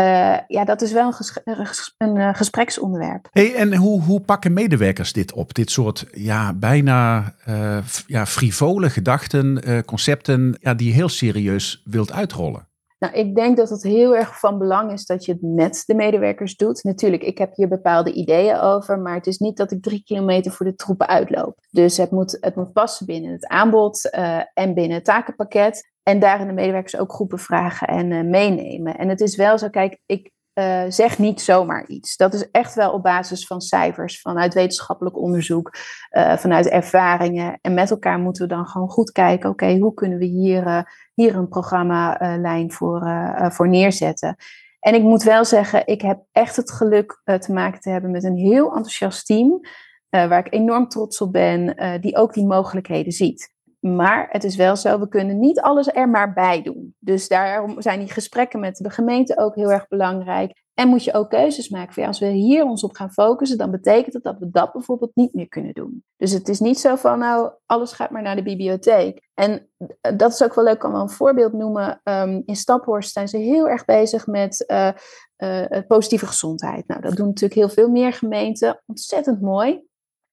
Uh, 0.01 0.37
ja, 0.47 0.65
dat 0.65 0.83
is 0.83 0.93
wel 0.93 1.15
een, 1.45 1.67
een 1.99 2.17
uh, 2.17 2.35
gespreksonderwerp. 2.35 3.29
Hey, 3.33 3.55
en 3.55 3.75
hoe, 3.75 4.03
hoe 4.03 4.21
pakken 4.21 4.53
medewerkers 4.53 5.13
dit 5.13 5.33
op? 5.33 5.55
Dit 5.55 5.71
soort 5.71 6.07
ja, 6.13 6.53
bijna 6.53 7.35
uh, 7.49 7.79
ja, 8.07 8.27
frivole 8.27 8.91
gedachten, 8.91 9.63
concepten, 9.85 10.57
ja, 10.61 10.75
die 10.75 10.87
je 10.87 10.95
heel 10.95 11.09
serieus 11.09 11.83
wilt 11.85 12.13
uitrollen? 12.13 12.70
Nou, 13.01 13.15
ik 13.15 13.35
denk 13.35 13.57
dat 13.57 13.71
het 13.71 13.83
heel 13.83 14.17
erg 14.17 14.39
van 14.39 14.59
belang 14.59 14.93
is 14.93 15.07
dat 15.07 15.25
je 15.25 15.33
het 15.33 15.43
met 15.43 15.83
de 15.87 15.95
medewerkers 15.95 16.57
doet. 16.57 16.85
Natuurlijk, 16.85 17.23
ik 17.23 17.39
heb 17.39 17.55
hier 17.55 17.69
bepaalde 17.69 18.13
ideeën 18.13 18.57
over, 18.57 18.99
maar 18.99 19.15
het 19.15 19.27
is 19.27 19.39
niet 19.39 19.57
dat 19.57 19.71
ik 19.71 19.83
drie 19.83 20.03
kilometer 20.05 20.53
voor 20.53 20.67
de 20.67 20.75
troepen 20.75 21.09
uitloop. 21.09 21.59
Dus 21.71 21.97
het 21.97 22.11
moet, 22.11 22.37
het 22.41 22.57
moet 22.57 22.73
passen 22.73 23.07
binnen 23.07 23.33
het 23.33 23.47
aanbod 23.47 24.09
uh, 24.15 24.41
en 24.55 24.75
binnen 24.75 24.95
het 24.95 25.05
takenpakket. 25.05 25.91
En 26.03 26.19
daarin 26.19 26.47
de 26.47 26.53
medewerkers 26.53 26.97
ook 26.97 27.13
groepen 27.13 27.39
vragen 27.39 27.89
en 27.89 28.11
uh, 28.11 28.23
meenemen. 28.23 28.97
En 28.97 29.09
het 29.09 29.21
is 29.21 29.37
wel 29.37 29.59
zo, 29.59 29.69
kijk, 29.69 29.99
ik, 30.07 30.31
uh, 30.55 30.85
zeg 30.89 31.19
niet 31.19 31.41
zomaar 31.41 31.87
iets. 31.87 32.17
Dat 32.17 32.35
is 32.35 32.51
echt 32.51 32.75
wel 32.75 32.93
op 32.93 33.03
basis 33.03 33.47
van 33.47 33.61
cijfers, 33.61 34.21
vanuit 34.21 34.55
wetenschappelijk 34.55 35.19
onderzoek, 35.19 35.77
uh, 36.11 36.37
vanuit 36.37 36.69
ervaringen. 36.69 37.59
En 37.61 37.75
met 37.75 37.91
elkaar 37.91 38.19
moeten 38.19 38.43
we 38.43 38.55
dan 38.55 38.67
gewoon 38.67 38.89
goed 38.89 39.13
kijken, 39.13 39.51
oké, 39.51 39.79
hoe 39.79 39.95
kunnen 39.95 40.19
we 40.19 40.25
hier, 40.25 40.67
uh, 40.67 40.83
hier 41.15 41.37
een 41.37 41.49
programmalijn 41.49 42.73
voor, 42.73 43.09
voor 43.53 43.69
neerzetten. 43.69 44.37
En 44.81 44.95
ik 44.95 45.03
moet 45.03 45.23
wel 45.23 45.45
zeggen, 45.45 45.87
ik 45.87 46.01
heb 46.01 46.21
echt 46.33 46.57
het 46.57 46.71
geluk 46.71 47.23
te 47.25 47.53
maken 47.53 47.81
te 47.81 47.91
hebben 47.91 48.11
met 48.11 48.25
een 48.25 48.37
heel 48.37 48.67
enthousiast 48.67 49.27
team, 49.27 49.61
waar 50.09 50.47
ik 50.47 50.55
enorm 50.55 50.89
trots 50.89 51.21
op 51.21 51.33
ben, 51.33 51.77
die 52.01 52.17
ook 52.17 52.35
die 52.35 52.47
mogelijkheden 52.47 53.13
ziet. 53.13 53.53
Maar 53.81 54.27
het 54.31 54.45
is 54.45 54.57
wel 54.57 54.77
zo, 54.77 54.99
we 54.99 55.09
kunnen 55.09 55.39
niet 55.39 55.61
alles 55.61 55.89
er 55.89 56.09
maar 56.09 56.33
bij 56.33 56.63
doen. 56.63 56.95
Dus 56.99 57.29
daarom 57.29 57.83
zijn 57.83 57.99
die 57.99 58.11
gesprekken 58.11 58.61
met 58.61 58.77
de 58.77 58.91
gemeente 58.91 59.39
ook 59.39 59.55
heel 59.55 59.73
erg 59.73 59.89
belangrijk. 59.89 60.63
En 60.75 60.89
moet 60.89 61.05
je 61.05 61.15
ook 61.15 61.31
keuzes 61.31 61.69
maken. 61.69 61.95
Van, 61.95 62.05
als 62.05 62.19
we 62.19 62.27
hier 62.27 62.65
ons 62.65 62.85
op 62.85 62.95
gaan 62.95 63.13
focussen, 63.13 63.59
dan 63.59 63.71
betekent 63.71 64.15
het 64.15 64.23
dat 64.23 64.39
we 64.39 64.51
dat 64.51 64.73
bijvoorbeeld 64.73 65.11
niet 65.15 65.35
meer 65.35 65.49
kunnen 65.49 65.75
doen. 65.75 66.05
Dus 66.17 66.33
het 66.33 66.49
is 66.49 66.61
niet 66.61 66.81
zo 66.81 66.97
van, 66.97 67.19
nou, 67.19 67.53
alles 67.67 67.93
gaat 67.93 68.11
maar 68.11 68.23
naar 68.23 68.37
de 68.37 68.43
bibliotheek. 68.43 69.29
En 69.35 69.69
eh, 69.77 70.17
dat 70.17 70.33
is 70.33 70.43
ook 70.43 70.55
wel 70.55 70.65
leuk, 70.65 70.75
ik 70.75 70.81
kan 70.81 70.93
wel 70.93 71.01
een 71.01 71.11
voorbeeld 71.11 71.53
noemen. 71.53 72.01
Um, 72.05 72.43
in 72.47 72.57
Staphorst 72.57 73.13
zijn 73.13 73.29
ze 73.29 73.37
heel 73.37 73.69
erg 73.69 73.85
bezig 73.85 74.27
met 74.27 74.65
uh, 74.69 74.91
uh, 75.39 75.81
positieve 75.87 76.27
gezondheid. 76.27 76.87
Nou, 76.87 77.01
dat 77.01 77.17
doen 77.17 77.27
natuurlijk 77.27 77.61
heel 77.61 77.69
veel 77.69 77.89
meer 77.89 78.13
gemeenten. 78.13 78.83
Ontzettend 78.87 79.41
mooi. 79.41 79.89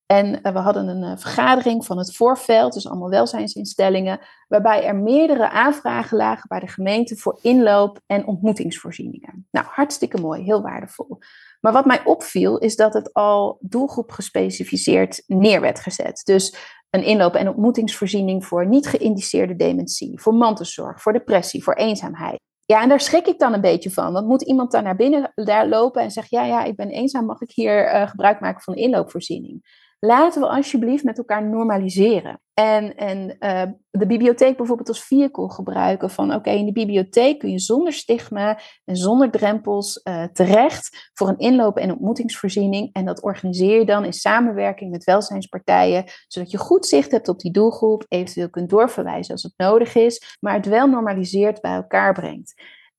En 0.07 0.41
eh, 0.41 0.53
we 0.53 0.59
hadden 0.59 0.87
een 0.87 1.03
uh, 1.03 1.17
vergadering 1.17 1.85
van 1.85 1.97
het 1.97 2.15
voorveld, 2.15 2.73
dus 2.73 2.87
allemaal 2.87 3.09
welzijnsinstellingen, 3.09 4.19
waarbij 4.47 4.85
er 4.85 4.95
meerdere 4.95 5.49
aanvragen 5.49 6.17
lagen 6.17 6.47
bij 6.47 6.59
de 6.59 6.67
gemeente 6.67 7.15
voor 7.15 7.39
inloop- 7.41 7.99
en 8.05 8.27
ontmoetingsvoorzieningen. 8.27 9.47
Nou, 9.51 9.65
hartstikke 9.69 10.21
mooi, 10.21 10.43
heel 10.43 10.61
waardevol. 10.61 11.17
Maar 11.61 11.73
wat 11.73 11.85
mij 11.85 12.01
opviel 12.05 12.57
is 12.57 12.75
dat 12.75 12.93
het 12.93 13.13
al 13.13 13.57
doelgroep 13.61 14.11
gespecificeerd 14.11 15.23
neer 15.25 15.61
werd 15.61 15.79
gezet. 15.79 16.21
Dus 16.23 16.55
een 16.89 17.03
inloop- 17.03 17.35
en 17.35 17.47
ontmoetingsvoorziening 17.47 18.45
voor 18.45 18.67
niet 18.67 18.87
geïndiceerde 18.87 19.55
dementie, 19.55 20.19
voor 20.19 20.33
mantelzorg, 20.33 21.01
voor 21.01 21.13
depressie, 21.13 21.63
voor 21.63 21.73
eenzaamheid. 21.73 22.39
Ja, 22.65 22.81
en 22.81 22.89
daar 22.89 23.01
schrik 23.01 23.27
ik 23.27 23.39
dan 23.39 23.53
een 23.53 23.61
beetje 23.61 23.91
van. 23.91 24.13
Want 24.13 24.27
moet 24.27 24.41
iemand 24.41 24.71
dan 24.71 24.83
naar 24.83 24.95
binnen 24.95 25.31
daar 25.35 25.67
lopen 25.67 26.01
en 26.01 26.11
zeggen: 26.11 26.37
Ja, 26.37 26.45
ja, 26.45 26.63
ik 26.63 26.75
ben 26.75 26.89
eenzaam, 26.89 27.25
mag 27.25 27.41
ik 27.41 27.51
hier 27.51 27.93
uh, 27.93 28.07
gebruik 28.07 28.39
maken 28.39 28.61
van 28.61 28.73
een 28.73 28.79
inloopvoorziening? 28.79 29.85
Laten 29.99 30.41
we 30.41 30.47
alsjeblieft 30.47 31.03
met 31.03 31.17
elkaar 31.17 31.49
normaliseren. 31.49 32.41
En, 32.53 32.95
en 32.95 33.35
uh, 33.39 33.63
de 33.89 34.05
bibliotheek 34.05 34.57
bijvoorbeeld 34.57 34.87
als 34.87 35.03
vehicle 35.03 35.51
gebruiken 35.51 36.09
van 36.09 36.33
oké, 36.33 36.49
in 36.49 36.65
de 36.65 36.71
bibliotheek 36.71 37.39
kun 37.39 37.51
je 37.51 37.59
zonder 37.59 37.93
stigma 37.93 38.59
en 38.85 38.95
zonder 38.95 39.31
drempels 39.31 40.01
uh, 40.03 40.23
terecht 40.23 41.09
voor 41.13 41.27
een 41.27 41.37
inloop- 41.37 41.77
en 41.77 41.91
ontmoetingsvoorziening. 41.91 42.89
En 42.93 43.05
dat 43.05 43.21
organiseer 43.21 43.79
je 43.79 43.85
dan 43.85 44.05
in 44.05 44.13
samenwerking 44.13 44.91
met 44.91 45.03
welzijnspartijen, 45.03 46.03
zodat 46.27 46.51
je 46.51 46.57
goed 46.57 46.85
zicht 46.85 47.11
hebt 47.11 47.27
op 47.27 47.39
die 47.39 47.51
doelgroep, 47.51 48.05
eventueel 48.07 48.49
kunt 48.49 48.69
doorverwijzen 48.69 49.33
als 49.33 49.43
het 49.43 49.53
nodig 49.57 49.95
is, 49.95 50.37
maar 50.39 50.53
het 50.53 50.65
wel 50.65 50.87
normaliseert 50.87 51.61
bij 51.61 51.75
elkaar 51.75 52.13
brengt 52.13 52.53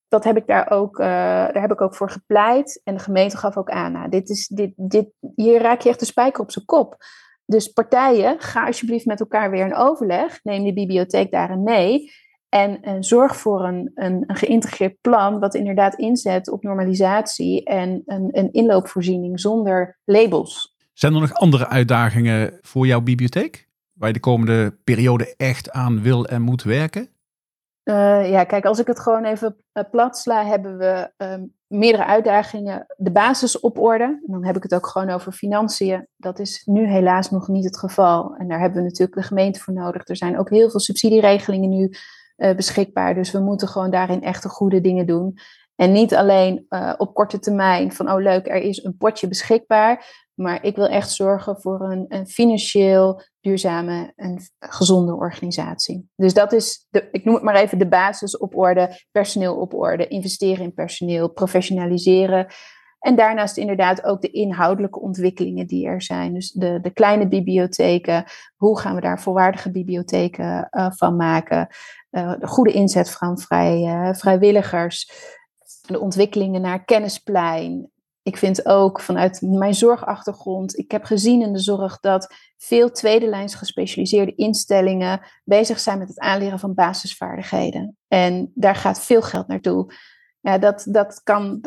dat 0.08 0.24
heb 0.24 0.36
ik 0.36 0.46
daar 0.46 0.70
ook, 0.70 0.98
uh, 0.98 1.06
daar 1.06 1.60
heb 1.60 1.72
ik 1.72 1.80
ook 1.80 1.94
voor 1.94 2.10
gepleit. 2.10 2.80
En 2.84 2.94
de 2.94 3.00
gemeente 3.00 3.36
gaf 3.36 3.56
ook 3.56 3.70
aan, 3.70 3.92
nou, 3.92 4.08
dit 4.08 4.28
is, 4.28 4.46
dit, 4.46 4.72
dit, 4.76 5.08
hier 5.34 5.60
raak 5.60 5.80
je 5.80 5.88
echt 5.88 6.00
de 6.00 6.06
spijker 6.06 6.42
op 6.42 6.50
zijn 6.50 6.64
kop. 6.64 6.96
Dus 7.46 7.68
partijen, 7.68 8.36
ga 8.40 8.66
alsjeblieft 8.66 9.06
met 9.06 9.20
elkaar 9.20 9.50
weer 9.50 9.66
in 9.66 9.74
overleg. 9.74 10.40
Neem 10.42 10.62
die 10.62 10.72
bibliotheek 10.72 11.30
daarin 11.30 11.62
mee. 11.62 12.10
En, 12.48 12.82
en 12.82 13.04
zorg 13.04 13.36
voor 13.36 13.64
een, 13.64 13.90
een, 13.94 14.24
een, 14.26 14.36
geïntegreerd 14.36 15.00
plan, 15.00 15.38
wat 15.38 15.54
inderdaad 15.54 15.94
inzet 15.94 16.50
op 16.50 16.62
normalisatie 16.62 17.64
en 17.64 18.02
een, 18.06 18.28
een 18.32 18.52
inloopvoorziening 18.52 19.40
zonder 19.40 19.98
labels. 20.04 20.76
Zijn 20.92 21.14
er 21.14 21.20
nog 21.20 21.32
andere 21.32 21.68
uitdagingen 21.68 22.58
voor 22.62 22.86
jouw 22.86 23.00
bibliotheek? 23.00 23.68
Waar 23.92 24.08
je 24.08 24.14
de 24.14 24.20
komende 24.20 24.78
periode 24.84 25.34
echt 25.36 25.70
aan 25.70 26.02
wil 26.02 26.26
en 26.26 26.42
moet 26.42 26.62
werken? 26.62 27.08
Uh, 27.88 28.30
ja, 28.30 28.44
kijk, 28.44 28.64
als 28.64 28.78
ik 28.78 28.86
het 28.86 29.00
gewoon 29.00 29.24
even 29.24 29.56
uh, 29.72 29.84
plat 29.90 30.18
sla, 30.18 30.44
hebben 30.44 30.78
we 30.78 31.12
um, 31.16 31.54
meerdere 31.66 32.04
uitdagingen. 32.04 32.86
De 32.96 33.10
basis 33.10 33.60
op 33.60 33.78
orde. 33.78 34.04
En 34.04 34.32
dan 34.32 34.44
heb 34.44 34.56
ik 34.56 34.62
het 34.62 34.74
ook 34.74 34.86
gewoon 34.86 35.10
over 35.10 35.32
financiën. 35.32 36.08
Dat 36.16 36.38
is 36.38 36.62
nu 36.64 36.86
helaas 36.86 37.30
nog 37.30 37.48
niet 37.48 37.64
het 37.64 37.78
geval. 37.78 38.34
En 38.36 38.48
daar 38.48 38.60
hebben 38.60 38.78
we 38.78 38.88
natuurlijk 38.88 39.16
de 39.16 39.26
gemeente 39.26 39.60
voor 39.60 39.74
nodig. 39.74 40.08
Er 40.08 40.16
zijn 40.16 40.38
ook 40.38 40.50
heel 40.50 40.70
veel 40.70 40.80
subsidieregelingen 40.80 41.70
nu 41.70 41.90
uh, 42.36 42.54
beschikbaar. 42.54 43.14
Dus 43.14 43.30
we 43.30 43.40
moeten 43.40 43.68
gewoon 43.68 43.90
daarin 43.90 44.22
echte 44.22 44.48
goede 44.48 44.80
dingen 44.80 45.06
doen. 45.06 45.38
En 45.74 45.92
niet 45.92 46.14
alleen 46.14 46.66
op 46.96 47.14
korte 47.14 47.38
termijn 47.38 47.92
van, 47.92 48.10
oh 48.10 48.20
leuk, 48.20 48.48
er 48.48 48.60
is 48.60 48.84
een 48.84 48.96
potje 48.96 49.28
beschikbaar. 49.28 50.26
Maar 50.38 50.64
ik 50.64 50.76
wil 50.76 50.88
echt 50.88 51.10
zorgen 51.10 51.60
voor 51.60 51.80
een, 51.80 52.04
een 52.08 52.26
financieel 52.26 53.22
duurzame 53.40 54.12
en 54.16 54.40
gezonde 54.58 55.14
organisatie. 55.14 56.08
Dus 56.16 56.34
dat 56.34 56.52
is, 56.52 56.86
de, 56.90 57.08
ik 57.12 57.24
noem 57.24 57.34
het 57.34 57.42
maar 57.42 57.54
even, 57.54 57.78
de 57.78 57.88
basis 57.88 58.36
op 58.36 58.56
orde, 58.56 59.04
personeel 59.10 59.56
op 59.56 59.74
orde, 59.74 60.08
investeren 60.08 60.64
in 60.64 60.74
personeel, 60.74 61.28
professionaliseren. 61.28 62.46
En 62.98 63.16
daarnaast 63.16 63.56
inderdaad 63.56 64.04
ook 64.04 64.20
de 64.20 64.30
inhoudelijke 64.30 65.00
ontwikkelingen 65.00 65.66
die 65.66 65.86
er 65.86 66.02
zijn. 66.02 66.34
Dus 66.34 66.50
de, 66.50 66.80
de 66.80 66.90
kleine 66.90 67.28
bibliotheken, 67.28 68.24
hoe 68.56 68.78
gaan 68.78 68.94
we 68.94 69.00
daar 69.00 69.20
volwaardige 69.20 69.70
bibliotheken 69.70 70.68
uh, 70.70 70.90
van 70.90 71.16
maken? 71.16 71.68
Uh, 72.10 72.32
de 72.38 72.46
goede 72.46 72.72
inzet 72.72 73.10
van 73.10 73.38
vrij, 73.38 73.80
uh, 73.82 74.14
vrijwilligers, 74.14 75.10
de 75.86 76.00
ontwikkelingen 76.00 76.60
naar 76.60 76.84
kennisplein, 76.84 77.90
ik 78.28 78.36
vind 78.36 78.66
ook 78.66 79.00
vanuit 79.00 79.40
mijn 79.42 79.74
zorgachtergrond, 79.74 80.78
ik 80.78 80.90
heb 80.90 81.04
gezien 81.04 81.42
in 81.42 81.52
de 81.52 81.58
zorg 81.58 82.00
dat 82.00 82.34
veel 82.56 82.90
tweede 82.90 83.26
lijns 83.26 83.54
gespecialiseerde 83.54 84.34
instellingen 84.34 85.20
bezig 85.44 85.78
zijn 85.78 85.98
met 85.98 86.08
het 86.08 86.18
aanleren 86.18 86.58
van 86.58 86.74
basisvaardigheden. 86.74 87.96
En 88.08 88.52
daar 88.54 88.74
gaat 88.76 89.00
veel 89.00 89.22
geld 89.22 89.46
naartoe. 89.46 89.92
Ja, 90.40 90.58
dat, 90.58 90.86
dat 90.90 91.20
kan, 91.22 91.60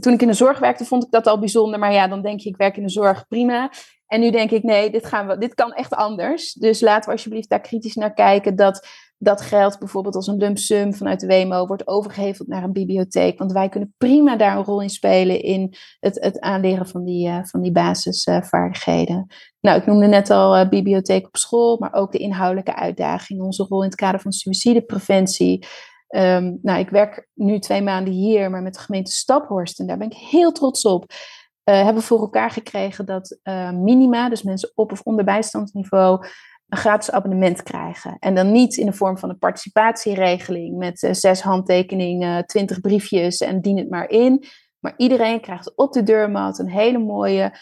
toen 0.00 0.12
ik 0.12 0.22
in 0.22 0.28
de 0.28 0.34
zorg 0.34 0.58
werkte, 0.58 0.84
vond 0.84 1.04
ik 1.04 1.10
dat 1.10 1.26
al 1.26 1.38
bijzonder. 1.38 1.78
Maar 1.78 1.92
ja, 1.92 2.08
dan 2.08 2.22
denk 2.22 2.40
je, 2.40 2.48
ik 2.48 2.56
werk 2.56 2.76
in 2.76 2.82
de 2.82 2.90
zorg, 2.90 3.26
prima. 3.28 3.70
En 4.06 4.20
nu 4.20 4.30
denk 4.30 4.50
ik, 4.50 4.62
nee, 4.62 4.90
dit, 4.90 5.06
gaan 5.06 5.26
we, 5.26 5.38
dit 5.38 5.54
kan 5.54 5.72
echt 5.72 5.94
anders. 5.94 6.52
Dus 6.52 6.80
laten 6.80 7.04
we 7.04 7.10
alsjeblieft 7.10 7.48
daar 7.48 7.60
kritisch 7.60 7.94
naar 7.94 8.12
kijken 8.12 8.56
dat 8.56 8.88
dat 9.18 9.40
geld 9.40 9.78
bijvoorbeeld 9.78 10.14
als 10.14 10.26
een 10.26 10.36
lump 10.36 10.58
sum 10.58 10.94
vanuit 10.94 11.20
de 11.20 11.26
WMO 11.26 11.66
wordt 11.66 11.86
overgeheveld 11.86 12.48
naar 12.48 12.62
een 12.62 12.72
bibliotheek. 12.72 13.38
Want 13.38 13.52
wij 13.52 13.68
kunnen 13.68 13.94
prima 13.98 14.36
daar 14.36 14.56
een 14.56 14.64
rol 14.64 14.82
in 14.82 14.90
spelen 14.90 15.42
in 15.42 15.74
het, 16.00 16.22
het 16.24 16.40
aanleren 16.40 16.86
van 16.86 17.04
die, 17.04 17.28
uh, 17.28 17.38
van 17.42 17.60
die 17.60 17.72
basisvaardigheden. 17.72 19.26
nou, 19.60 19.78
ik 19.80 19.86
noemde 19.86 20.06
net 20.06 20.30
al 20.30 20.58
uh, 20.58 20.68
bibliotheek 20.68 21.26
op 21.26 21.36
school, 21.36 21.76
maar 21.78 21.92
ook 21.92 22.12
de 22.12 22.18
inhoudelijke 22.18 22.74
uitdaging, 22.74 23.40
onze 23.40 23.66
rol 23.68 23.82
in 23.82 23.88
het 23.88 23.96
kader 23.96 24.20
van 24.20 24.32
suïcidepreventie. 24.32 25.66
Um, 26.08 26.58
nou, 26.62 26.78
ik 26.78 26.90
werk 26.90 27.28
nu 27.34 27.58
twee 27.58 27.82
maanden 27.82 28.12
hier, 28.12 28.50
maar 28.50 28.62
met 28.62 28.74
de 28.74 28.80
gemeente 28.80 29.10
Staphorst 29.10 29.80
en 29.80 29.86
daar 29.86 29.98
ben 29.98 30.10
ik 30.10 30.16
heel 30.16 30.52
trots 30.52 30.84
op. 30.84 31.04
Uh, 31.10 31.74
hebben 31.74 31.94
we 31.94 32.02
voor 32.08 32.20
elkaar 32.20 32.50
gekregen 32.50 33.06
dat 33.06 33.38
minima, 33.72 34.28
dus 34.28 34.42
mensen 34.42 34.72
op 34.74 34.92
of 34.92 35.00
onder 35.00 35.24
bijstandsniveau, 35.24 36.26
een 36.68 36.78
gratis 36.78 37.10
abonnement 37.10 37.62
krijgen. 37.62 38.16
En 38.18 38.34
dan 38.34 38.52
niet 38.52 38.76
in 38.76 38.86
de 38.86 38.92
vorm 38.92 39.18
van 39.18 39.28
een 39.28 39.38
participatieregeling 39.38 40.76
met 40.76 41.02
uh, 41.02 41.12
zes 41.12 41.40
handtekeningen, 41.40 42.46
twintig 42.46 42.80
briefjes 42.80 43.38
en 43.38 43.60
dien 43.60 43.78
het 43.78 43.90
maar 43.90 44.08
in. 44.08 44.44
Maar 44.78 44.94
iedereen 44.96 45.40
krijgt 45.40 45.76
op 45.76 45.92
de 45.92 46.02
deurmat 46.02 46.58
een 46.58 46.70
hele 46.70 46.98
mooie 46.98 47.58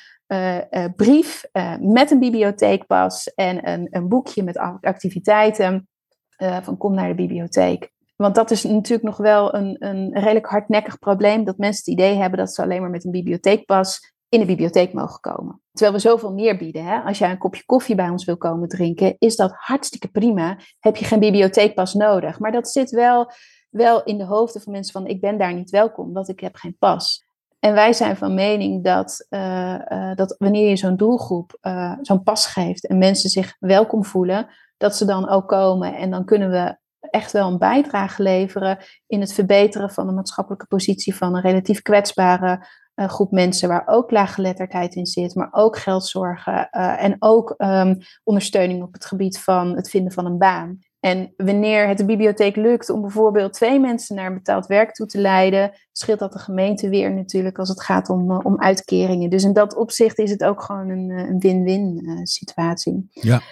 brief 0.96 1.44
met 1.80 2.11
een 2.11 2.18
bibliotheekpas 2.18 3.35
en 3.35 3.68
een, 3.68 3.87
een 3.90 4.09
boekje 4.09 4.42
met 4.42 4.59
activiteiten 4.80 5.88
van 6.37 6.76
kom 6.76 6.94
naar 6.94 7.09
de 7.09 7.14
bibliotheek. 7.14 7.92
Want 8.16 8.35
dat 8.35 8.50
is 8.50 8.64
natuurlijk 8.64 9.03
nog 9.03 9.16
wel 9.16 9.55
een, 9.55 9.77
een 9.79 10.12
redelijk 10.12 10.46
hardnekkig 10.46 10.98
probleem 10.98 11.44
dat 11.44 11.59
mensen 11.59 11.83
het 11.85 12.00
idee 12.00 12.14
hebben 12.14 12.38
dat 12.38 12.55
ze 12.55 12.62
alleen 12.62 12.81
maar 12.81 12.90
met 12.90 13.05
een 13.05 13.11
bibliotheekpas 13.11 14.14
in 14.29 14.40
de 14.40 14.46
bibliotheek 14.46 14.92
mogen 14.92 15.20
komen. 15.20 15.61
Terwijl 15.72 15.96
we 15.96 16.03
zoveel 16.03 16.33
meer 16.33 16.57
bieden. 16.57 16.85
Hè? 16.85 16.98
Als 16.98 17.18
jij 17.18 17.31
een 17.31 17.38
kopje 17.38 17.64
koffie 17.64 17.94
bij 17.94 18.09
ons 18.09 18.24
wil 18.24 18.37
komen 18.37 18.68
drinken, 18.68 19.16
is 19.18 19.37
dat 19.37 19.53
hartstikke 19.55 20.09
prima. 20.09 20.59
Heb 20.79 20.96
je 20.96 21.05
geen 21.05 21.18
bibliotheekpas 21.18 21.94
nodig. 21.94 22.38
Maar 22.38 22.53
dat 22.53 22.68
zit 22.68 22.90
wel, 22.90 23.31
wel 23.70 24.03
in 24.03 24.18
de 24.18 24.24
hoofden 24.24 24.62
van 24.62 24.72
mensen 24.72 24.92
van 24.92 25.07
ik 25.07 25.20
ben 25.20 25.38
daar 25.38 25.55
niet 25.55 25.70
welkom, 25.70 26.12
want 26.12 26.29
ik 26.29 26.40
heb 26.40 26.57
geen 26.57 26.77
pas. 26.79 27.24
En 27.59 27.74
wij 27.74 27.92
zijn 27.92 28.16
van 28.16 28.35
mening 28.35 28.85
dat, 28.85 29.27
uh, 29.31 29.79
uh, 29.88 30.14
dat 30.14 30.35
wanneer 30.38 30.68
je 30.68 30.77
zo'n 30.77 30.96
doelgroep 30.96 31.59
uh, 31.62 31.92
zo'n 32.00 32.22
pas 32.22 32.46
geeft 32.46 32.87
en 32.87 32.98
mensen 32.98 33.31
zich 33.31 33.57
welkom 33.59 34.05
voelen, 34.05 34.46
dat 34.77 34.96
ze 34.96 35.05
dan 35.05 35.29
ook 35.29 35.48
komen. 35.48 35.96
En 35.96 36.11
dan 36.11 36.24
kunnen 36.24 36.50
we 36.50 36.77
echt 37.10 37.32
wel 37.32 37.50
een 37.50 37.58
bijdrage 37.58 38.22
leveren 38.22 38.78
in 39.06 39.20
het 39.20 39.32
verbeteren 39.32 39.90
van 39.90 40.06
de 40.06 40.12
maatschappelijke 40.12 40.66
positie 40.66 41.14
van 41.14 41.34
een 41.34 41.42
relatief 41.42 41.82
kwetsbare 41.82 42.66
uh, 42.94 43.08
groep 43.08 43.30
mensen 43.30 43.68
waar 43.68 43.82
ook 43.86 44.10
laaggeletterdheid 44.10 44.94
in 44.94 45.06
zit, 45.06 45.34
maar 45.34 45.48
ook 45.50 45.78
geldzorgen 45.78 46.68
uh, 46.70 47.02
en 47.04 47.16
ook 47.18 47.54
um, 47.58 47.98
ondersteuning 48.24 48.82
op 48.82 48.92
het 48.92 49.04
gebied 49.04 49.38
van 49.38 49.76
het 49.76 49.90
vinden 49.90 50.12
van 50.12 50.26
een 50.26 50.38
baan. 50.38 50.78
En 51.00 51.32
wanneer 51.36 51.88
het 51.88 51.98
de 51.98 52.04
bibliotheek 52.04 52.56
lukt 52.56 52.90
om 52.90 53.00
bijvoorbeeld 53.00 53.52
twee 53.52 53.80
mensen 53.80 54.16
naar 54.16 54.34
betaald 54.34 54.66
werk 54.66 54.94
toe 54.94 55.06
te 55.06 55.20
leiden, 55.20 55.72
scheelt 55.92 56.18
dat 56.18 56.32
de 56.32 56.38
gemeente 56.38 56.88
weer 56.88 57.14
natuurlijk 57.14 57.58
als 57.58 57.68
het 57.68 57.82
gaat 57.82 58.08
om, 58.08 58.30
eh, 58.30 58.40
om 58.42 58.60
uitkeringen. 58.60 59.30
Dus 59.30 59.44
in 59.44 59.52
dat 59.52 59.76
opzicht 59.76 60.18
is 60.18 60.30
het 60.30 60.44
ook 60.44 60.62
gewoon 60.62 60.88
een, 60.88 61.10
eh, 61.10 61.34
win-win 61.38 62.20
situatie. 62.22 63.08
Ja, 63.10 63.42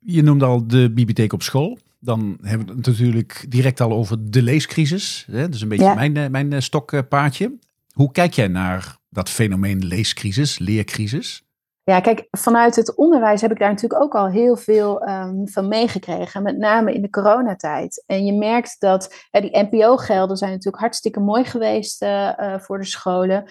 je 0.00 0.22
noemde 0.22 0.44
al 0.44 0.66
de 0.66 0.92
bibliotheek 0.92 1.32
op 1.32 1.42
school. 1.42 1.78
Dan 2.06 2.38
hebben 2.40 2.66
we 2.66 2.72
het 2.72 2.86
natuurlijk 2.86 3.46
direct 3.48 3.80
al 3.80 3.92
over 3.92 4.30
de 4.30 4.42
leescrisis. 4.42 5.26
Hè? 5.30 5.48
Dus 5.48 5.60
een 5.60 5.68
beetje 5.68 5.94
mijn, 5.94 6.30
mijn 6.30 6.62
stokpaardje. 6.62 7.58
Hoe 7.92 8.12
kijk 8.12 8.32
jij 8.32 8.48
naar 8.48 8.96
dat 9.08 9.30
fenomeen 9.30 9.84
leescrisis, 9.84 10.58
leercrisis? 10.58 11.46
Ja, 11.82 12.00
kijk, 12.00 12.26
vanuit 12.30 12.76
het 12.76 12.96
onderwijs 12.96 13.40
heb 13.40 13.50
ik 13.50 13.58
daar 13.58 13.70
natuurlijk 13.70 14.02
ook 14.02 14.14
al 14.14 14.28
heel 14.28 14.56
veel 14.56 15.00
ehm, 15.00 15.46
van 15.46 15.68
meegekregen. 15.68 16.42
Met 16.42 16.58
name 16.58 16.92
in 16.92 17.02
de 17.02 17.10
coronatijd. 17.10 18.04
En 18.06 18.24
je 18.24 18.32
merkt 18.32 18.76
dat 18.78 19.26
die 19.30 19.58
NPO-gelden 19.58 20.36
zijn 20.36 20.50
natuurlijk 20.50 20.82
hartstikke 20.82 21.20
mooi 21.20 21.44
geweest 21.44 22.02
uh, 22.02 22.58
voor 22.58 22.78
de 22.78 22.84
scholen. 22.84 23.44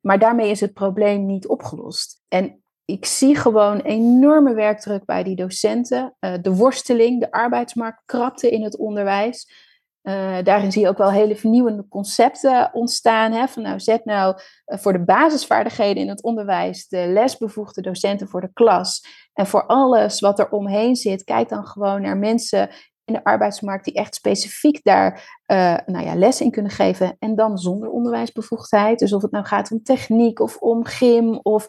Maar 0.00 0.18
daarmee 0.18 0.50
is 0.50 0.60
het 0.60 0.72
probleem 0.72 1.26
niet 1.26 1.46
opgelost. 1.46 2.22
En 2.28 2.62
ik 2.90 3.04
zie 3.04 3.36
gewoon 3.36 3.80
enorme 3.80 4.54
werkdruk 4.54 5.04
bij 5.04 5.22
die 5.22 5.36
docenten. 5.36 6.16
Uh, 6.20 6.34
de 6.42 6.54
worsteling, 6.54 7.20
de 7.20 7.30
arbeidsmarkt 7.30 8.02
krapte 8.04 8.50
in 8.50 8.62
het 8.62 8.76
onderwijs. 8.76 9.68
Uh, 10.02 10.42
daarin 10.42 10.72
zie 10.72 10.82
je 10.82 10.88
ook 10.88 10.98
wel 10.98 11.12
hele 11.12 11.36
vernieuwende 11.36 11.88
concepten 11.88 12.70
ontstaan. 12.72 13.32
Hè? 13.32 13.48
Van 13.48 13.62
nou, 13.62 13.80
zet 13.80 14.04
nou 14.04 14.36
uh, 14.66 14.78
voor 14.78 14.92
de 14.92 15.04
basisvaardigheden 15.04 16.02
in 16.02 16.08
het 16.08 16.22
onderwijs 16.22 16.88
de 16.88 17.06
lesbevoegde 17.06 17.82
docenten 17.82 18.28
voor 18.28 18.40
de 18.40 18.50
klas. 18.52 19.04
En 19.32 19.46
voor 19.46 19.66
alles 19.66 20.20
wat 20.20 20.38
er 20.38 20.50
omheen 20.50 20.96
zit, 20.96 21.24
kijk 21.24 21.48
dan 21.48 21.66
gewoon 21.66 22.02
naar 22.02 22.16
mensen 22.16 22.70
in 23.04 23.14
de 23.14 23.24
arbeidsmarkt 23.24 23.84
die 23.84 23.94
echt 23.94 24.14
specifiek 24.14 24.82
daar 24.82 25.38
uh, 25.46 25.76
nou 25.86 26.04
ja, 26.04 26.14
les 26.14 26.40
in 26.40 26.50
kunnen 26.50 26.70
geven. 26.70 27.16
En 27.18 27.34
dan 27.34 27.58
zonder 27.58 27.90
onderwijsbevoegdheid. 27.90 28.98
Dus 28.98 29.12
of 29.12 29.22
het 29.22 29.30
nou 29.30 29.44
gaat 29.44 29.72
om 29.72 29.82
techniek 29.82 30.40
of 30.40 30.56
om 30.56 30.84
gym 30.84 31.38
of 31.42 31.66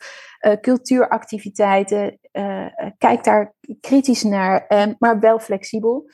cultuuractiviteiten. 0.61 2.19
kijk 2.97 3.23
daar 3.23 3.53
kritisch 3.79 4.23
naar, 4.23 4.65
maar 4.99 5.19
wel 5.19 5.39
flexibel. 5.39 6.09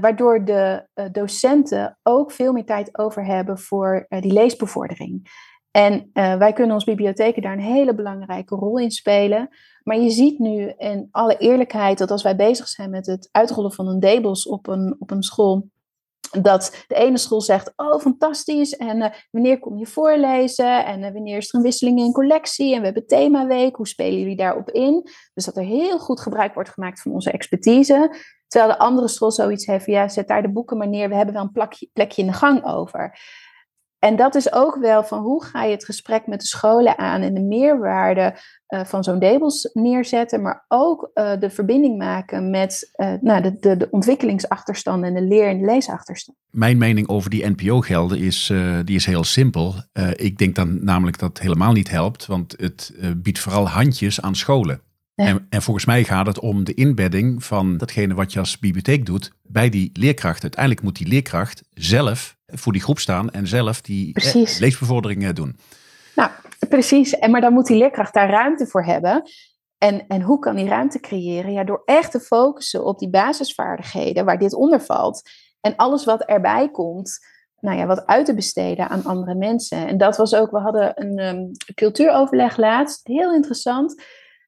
Waardoor 0.00 0.44
de 0.44 0.88
docenten 1.12 1.98
ook 2.02 2.32
veel 2.32 2.52
meer 2.52 2.64
tijd 2.64 2.98
over 2.98 3.24
hebben 3.24 3.58
voor 3.58 4.06
die 4.08 4.32
leesbevordering. 4.32 5.28
En 5.72 6.10
wij 6.12 6.52
kunnen 6.52 6.74
als 6.74 6.84
bibliotheken 6.84 7.42
daar 7.42 7.52
een 7.52 7.60
hele 7.60 7.94
belangrijke 7.94 8.54
rol 8.54 8.78
in 8.78 8.90
spelen. 8.90 9.48
Maar 9.82 9.98
je 9.98 10.10
ziet 10.10 10.38
nu 10.38 10.72
in 10.76 11.08
alle 11.10 11.36
eerlijkheid 11.36 11.98
dat 11.98 12.10
als 12.10 12.22
wij 12.22 12.36
bezig 12.36 12.68
zijn 12.68 12.90
met 12.90 13.06
het 13.06 13.28
uitrollen 13.30 13.72
van 13.72 13.88
een 13.88 14.00
debos 14.00 14.46
op 14.46 14.66
een, 14.66 14.96
op 14.98 15.10
een 15.10 15.22
school, 15.22 15.68
dat 16.40 16.84
de 16.86 16.94
ene 16.94 17.18
school 17.18 17.40
zegt, 17.40 17.72
oh 17.76 18.00
fantastisch, 18.00 18.76
en 18.76 19.12
wanneer 19.30 19.58
kom 19.58 19.78
je 19.78 19.86
voorlezen, 19.86 20.84
en 20.84 21.12
wanneer 21.12 21.36
is 21.36 21.48
er 21.48 21.58
een 21.58 21.64
wisseling 21.64 21.98
in 21.98 22.12
collectie, 22.12 22.74
en 22.74 22.78
we 22.78 22.84
hebben 22.84 23.06
themaweek, 23.06 23.76
hoe 23.76 23.88
spelen 23.88 24.18
jullie 24.18 24.36
daarop 24.36 24.70
in? 24.70 25.08
Dus 25.34 25.44
dat 25.44 25.56
er 25.56 25.64
heel 25.64 25.98
goed 25.98 26.20
gebruik 26.20 26.54
wordt 26.54 26.70
gemaakt 26.70 27.02
van 27.02 27.12
onze 27.12 27.30
expertise. 27.30 28.16
Terwijl 28.46 28.72
de 28.72 28.78
andere 28.78 29.08
school 29.08 29.30
zoiets 29.30 29.66
heeft 29.66 29.86
ja, 29.86 30.08
zet 30.08 30.28
daar 30.28 30.42
de 30.42 30.52
boeken 30.52 30.76
maar 30.76 30.88
neer, 30.88 31.08
we 31.08 31.14
hebben 31.14 31.34
wel 31.34 31.42
een 31.52 31.88
plekje 31.92 32.22
in 32.22 32.26
de 32.26 32.32
gang 32.32 32.64
over. 32.64 33.18
En 34.04 34.16
dat 34.16 34.34
is 34.34 34.52
ook 34.52 34.76
wel 34.80 35.04
van 35.04 35.22
hoe 35.22 35.44
ga 35.44 35.64
je 35.64 35.70
het 35.70 35.84
gesprek 35.84 36.26
met 36.26 36.40
de 36.40 36.46
scholen 36.46 36.98
aan 36.98 37.22
en 37.22 37.34
de 37.34 37.40
meerwaarde 37.40 38.34
uh, 38.68 38.84
van 38.84 39.04
zo'n 39.04 39.18
Debels 39.18 39.70
neerzetten, 39.72 40.42
maar 40.42 40.64
ook 40.68 41.10
uh, 41.14 41.32
de 41.38 41.50
verbinding 41.50 41.98
maken 41.98 42.50
met 42.50 42.92
uh, 42.96 43.12
nou, 43.20 43.42
de, 43.42 43.56
de, 43.60 43.76
de 43.76 43.88
ontwikkelingsachterstand 43.90 45.04
en 45.04 45.14
de 45.14 45.22
leer- 45.22 45.48
en 45.48 45.58
de 45.58 45.66
leesachterstand. 45.66 46.38
Mijn 46.50 46.78
mening 46.78 47.08
over 47.08 47.30
die 47.30 47.46
NPO-gelden 47.46 48.18
is, 48.18 48.52
die 48.84 48.96
is 48.96 49.06
heel 49.06 49.24
simpel. 49.24 49.74
ik 50.14 50.38
denk 50.38 50.54
dan 50.54 50.84
namelijk 50.84 51.18
dat 51.18 51.28
het 51.28 51.40
helemaal 51.40 51.72
niet 51.72 51.90
helpt, 51.90 52.26
want 52.26 52.54
het 52.56 52.92
biedt 53.16 53.38
vooral 53.38 53.68
handjes 53.68 54.20
aan 54.20 54.34
scholen. 54.34 54.80
En, 55.14 55.46
en, 55.48 55.62
volgens 55.62 55.84
mij 55.84 56.04
gaat 56.04 56.26
het 56.26 56.38
om 56.38 56.64
de 56.64 56.74
inbedding 56.74 57.44
van 57.44 57.76
datgene 57.76 58.14
wat 58.14 58.32
je 58.32 58.38
als 58.38 58.58
bibliotheek 58.58 59.06
doet 59.06 59.32
bij 59.42 59.68
die 59.68 59.90
leerkracht. 59.92 60.42
Uiteindelijk 60.42 60.82
moet 60.82 60.96
die 60.96 61.08
leerkracht 61.08 61.62
zelf 61.70 62.36
voor 62.52 62.72
die 62.72 62.82
groep 62.82 62.98
staan 62.98 63.30
en 63.30 63.46
zelf 63.46 63.80
die 63.80 64.14
eh, 64.14 64.58
leesbevordering 64.58 65.24
eh, 65.24 65.32
doen. 65.32 65.56
Nou, 66.14 66.30
precies. 66.68 67.18
En 67.18 67.30
maar 67.30 67.40
dan 67.40 67.52
moet 67.52 67.66
die 67.66 67.76
leerkracht 67.76 68.14
daar 68.14 68.30
ruimte 68.30 68.66
voor 68.66 68.84
hebben. 68.84 69.22
En, 69.78 70.06
en 70.06 70.22
hoe 70.22 70.38
kan 70.38 70.56
die 70.56 70.68
ruimte 70.68 71.00
creëren? 71.00 71.52
Ja, 71.52 71.64
door 71.64 71.82
echt 71.84 72.10
te 72.10 72.20
focussen 72.20 72.84
op 72.84 72.98
die 72.98 73.10
basisvaardigheden 73.10 74.24
waar 74.24 74.38
dit 74.38 74.54
onder 74.54 74.80
valt. 74.80 75.30
En 75.60 75.76
alles 75.76 76.04
wat 76.04 76.22
erbij 76.22 76.70
komt, 76.70 77.18
nou 77.60 77.78
ja, 77.78 77.86
wat 77.86 78.06
uit 78.06 78.26
te 78.26 78.34
besteden 78.34 78.88
aan 78.88 79.04
andere 79.04 79.34
mensen. 79.34 79.86
En 79.86 79.98
dat 79.98 80.16
was 80.16 80.34
ook, 80.34 80.50
we 80.50 80.58
hadden 80.58 80.92
een 80.94 81.18
um, 81.18 81.50
cultuuroverleg 81.74 82.56
laatst, 82.56 83.06
heel 83.06 83.34
interessant 83.34 84.02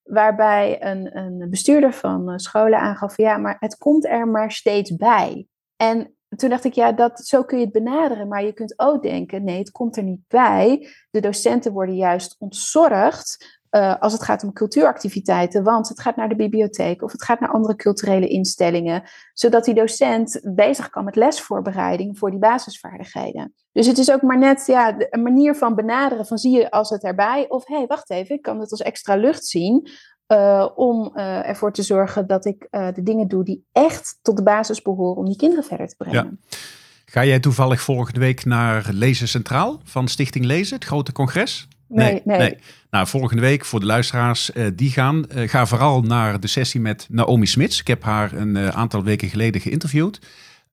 waarbij 0.05 0.83
een, 0.83 1.17
een 1.17 1.51
bestuurder 1.51 1.93
van 1.93 2.31
eh, 2.31 2.37
scholen 2.37 2.79
aangaf, 2.79 3.17
ja, 3.17 3.37
maar 3.37 3.57
het 3.59 3.77
komt 3.77 4.07
er 4.07 4.29
maar 4.29 4.53
steeds 4.53 4.97
bij. 4.97 5.47
En 5.77 6.14
toen 6.37 6.51
dacht 6.51 6.65
ik, 6.65 6.73
ja, 6.73 6.93
dat, 6.93 7.21
zo 7.27 7.43
kun 7.43 7.59
je 7.59 7.65
het 7.65 7.73
benaderen, 7.73 8.29
maar 8.29 8.45
je 8.45 8.53
kunt 8.53 8.79
ook 8.79 9.03
denken, 9.03 9.45
nee, 9.45 9.59
het 9.59 9.71
komt 9.71 9.97
er 9.97 10.03
niet 10.03 10.29
bij. 10.29 10.89
De 11.11 11.21
docenten 11.21 11.73
worden 11.73 11.97
juist 11.97 12.37
ontzorgd 12.39 13.63
uh, 13.75 13.95
als 14.01 14.13
het 14.13 14.23
gaat 14.23 14.45
om 14.45 14.53
cultuuractiviteiten, 14.53 15.63
want 15.63 15.89
het 15.89 16.01
gaat 16.01 16.17
naar 16.17 16.29
de 16.29 16.37
bibliotheek 16.37 17.03
of 17.03 17.13
het 17.13 17.25
gaat 17.25 17.41
naar 17.41 17.53
andere 17.53 17.77
culturele 17.77 18.29
instellingen, 18.29 19.03
zodat 19.33 19.65
die 19.65 19.75
docent 19.75 20.41
bezig 20.43 20.91
kan 20.91 21.05
met 21.05 21.17
lesvoorbereiding 21.17 22.19
voor 22.19 22.31
die 22.31 22.39
basisvaardigheden. 22.39 23.55
Dus 23.73 23.87
het 23.87 23.99
is 23.99 24.11
ook 24.11 24.23
maar 24.23 24.39
net 24.39 24.67
ja, 24.67 24.95
een 25.11 25.23
manier 25.23 25.55
van 25.55 25.75
benaderen 25.75 26.27
van 26.27 26.39
zie 26.39 26.57
je 26.57 26.71
als 26.71 26.91
het 26.91 27.05
erbij 27.05 27.49
of 27.49 27.67
hé, 27.67 27.77
hey, 27.77 27.87
wacht 27.87 28.11
even, 28.11 28.35
ik 28.35 28.43
kan 28.43 28.61
het 28.61 28.71
als 28.71 28.83
extra 28.83 29.17
lucht 29.17 29.47
zien. 29.47 29.89
Uh, 30.35 30.69
om 30.75 31.13
uh, 31.15 31.49
ervoor 31.49 31.73
te 31.73 31.83
zorgen 31.83 32.27
dat 32.27 32.45
ik 32.45 32.67
uh, 32.71 32.89
de 32.95 33.03
dingen 33.03 33.29
doe 33.29 33.45
die 33.45 33.65
echt 33.73 34.19
tot 34.23 34.37
de 34.37 34.43
basis 34.43 34.83
behoren 34.83 35.17
om 35.17 35.27
die 35.27 35.37
kinderen 35.37 35.65
verder 35.65 35.89
te 35.89 35.95
brengen. 35.97 36.39
Ja. 36.49 36.57
Ga 37.05 37.25
jij 37.25 37.41
toevallig 37.41 37.81
volgende 37.81 38.21
week 38.21 38.45
naar 38.45 38.89
Lezen 38.93 39.29
Centraal 39.29 39.81
van 39.85 40.09
Stichting 40.09 40.45
Lezen, 40.45 40.75
het 40.75 40.85
grote 40.85 41.13
congres? 41.13 41.69
Nee, 41.89 42.23
nee. 42.25 42.39
nee. 42.39 42.59
Nou, 42.91 43.07
volgende 43.07 43.43
week 43.43 43.65
voor 43.65 43.81
de 43.81 43.87
luisteraars 43.87 44.51
die 44.75 44.91
gaan, 44.91 45.25
ga 45.29 45.67
vooral 45.67 46.03
naar 46.03 46.41
de 46.41 46.47
sessie 46.47 46.81
met 46.81 47.07
Naomi 47.11 47.47
Smits. 47.47 47.81
Ik 47.81 47.87
heb 47.87 48.03
haar 48.03 48.33
een 48.33 48.73
aantal 48.73 49.03
weken 49.03 49.29
geleden 49.29 49.61
geïnterviewd. 49.61 50.21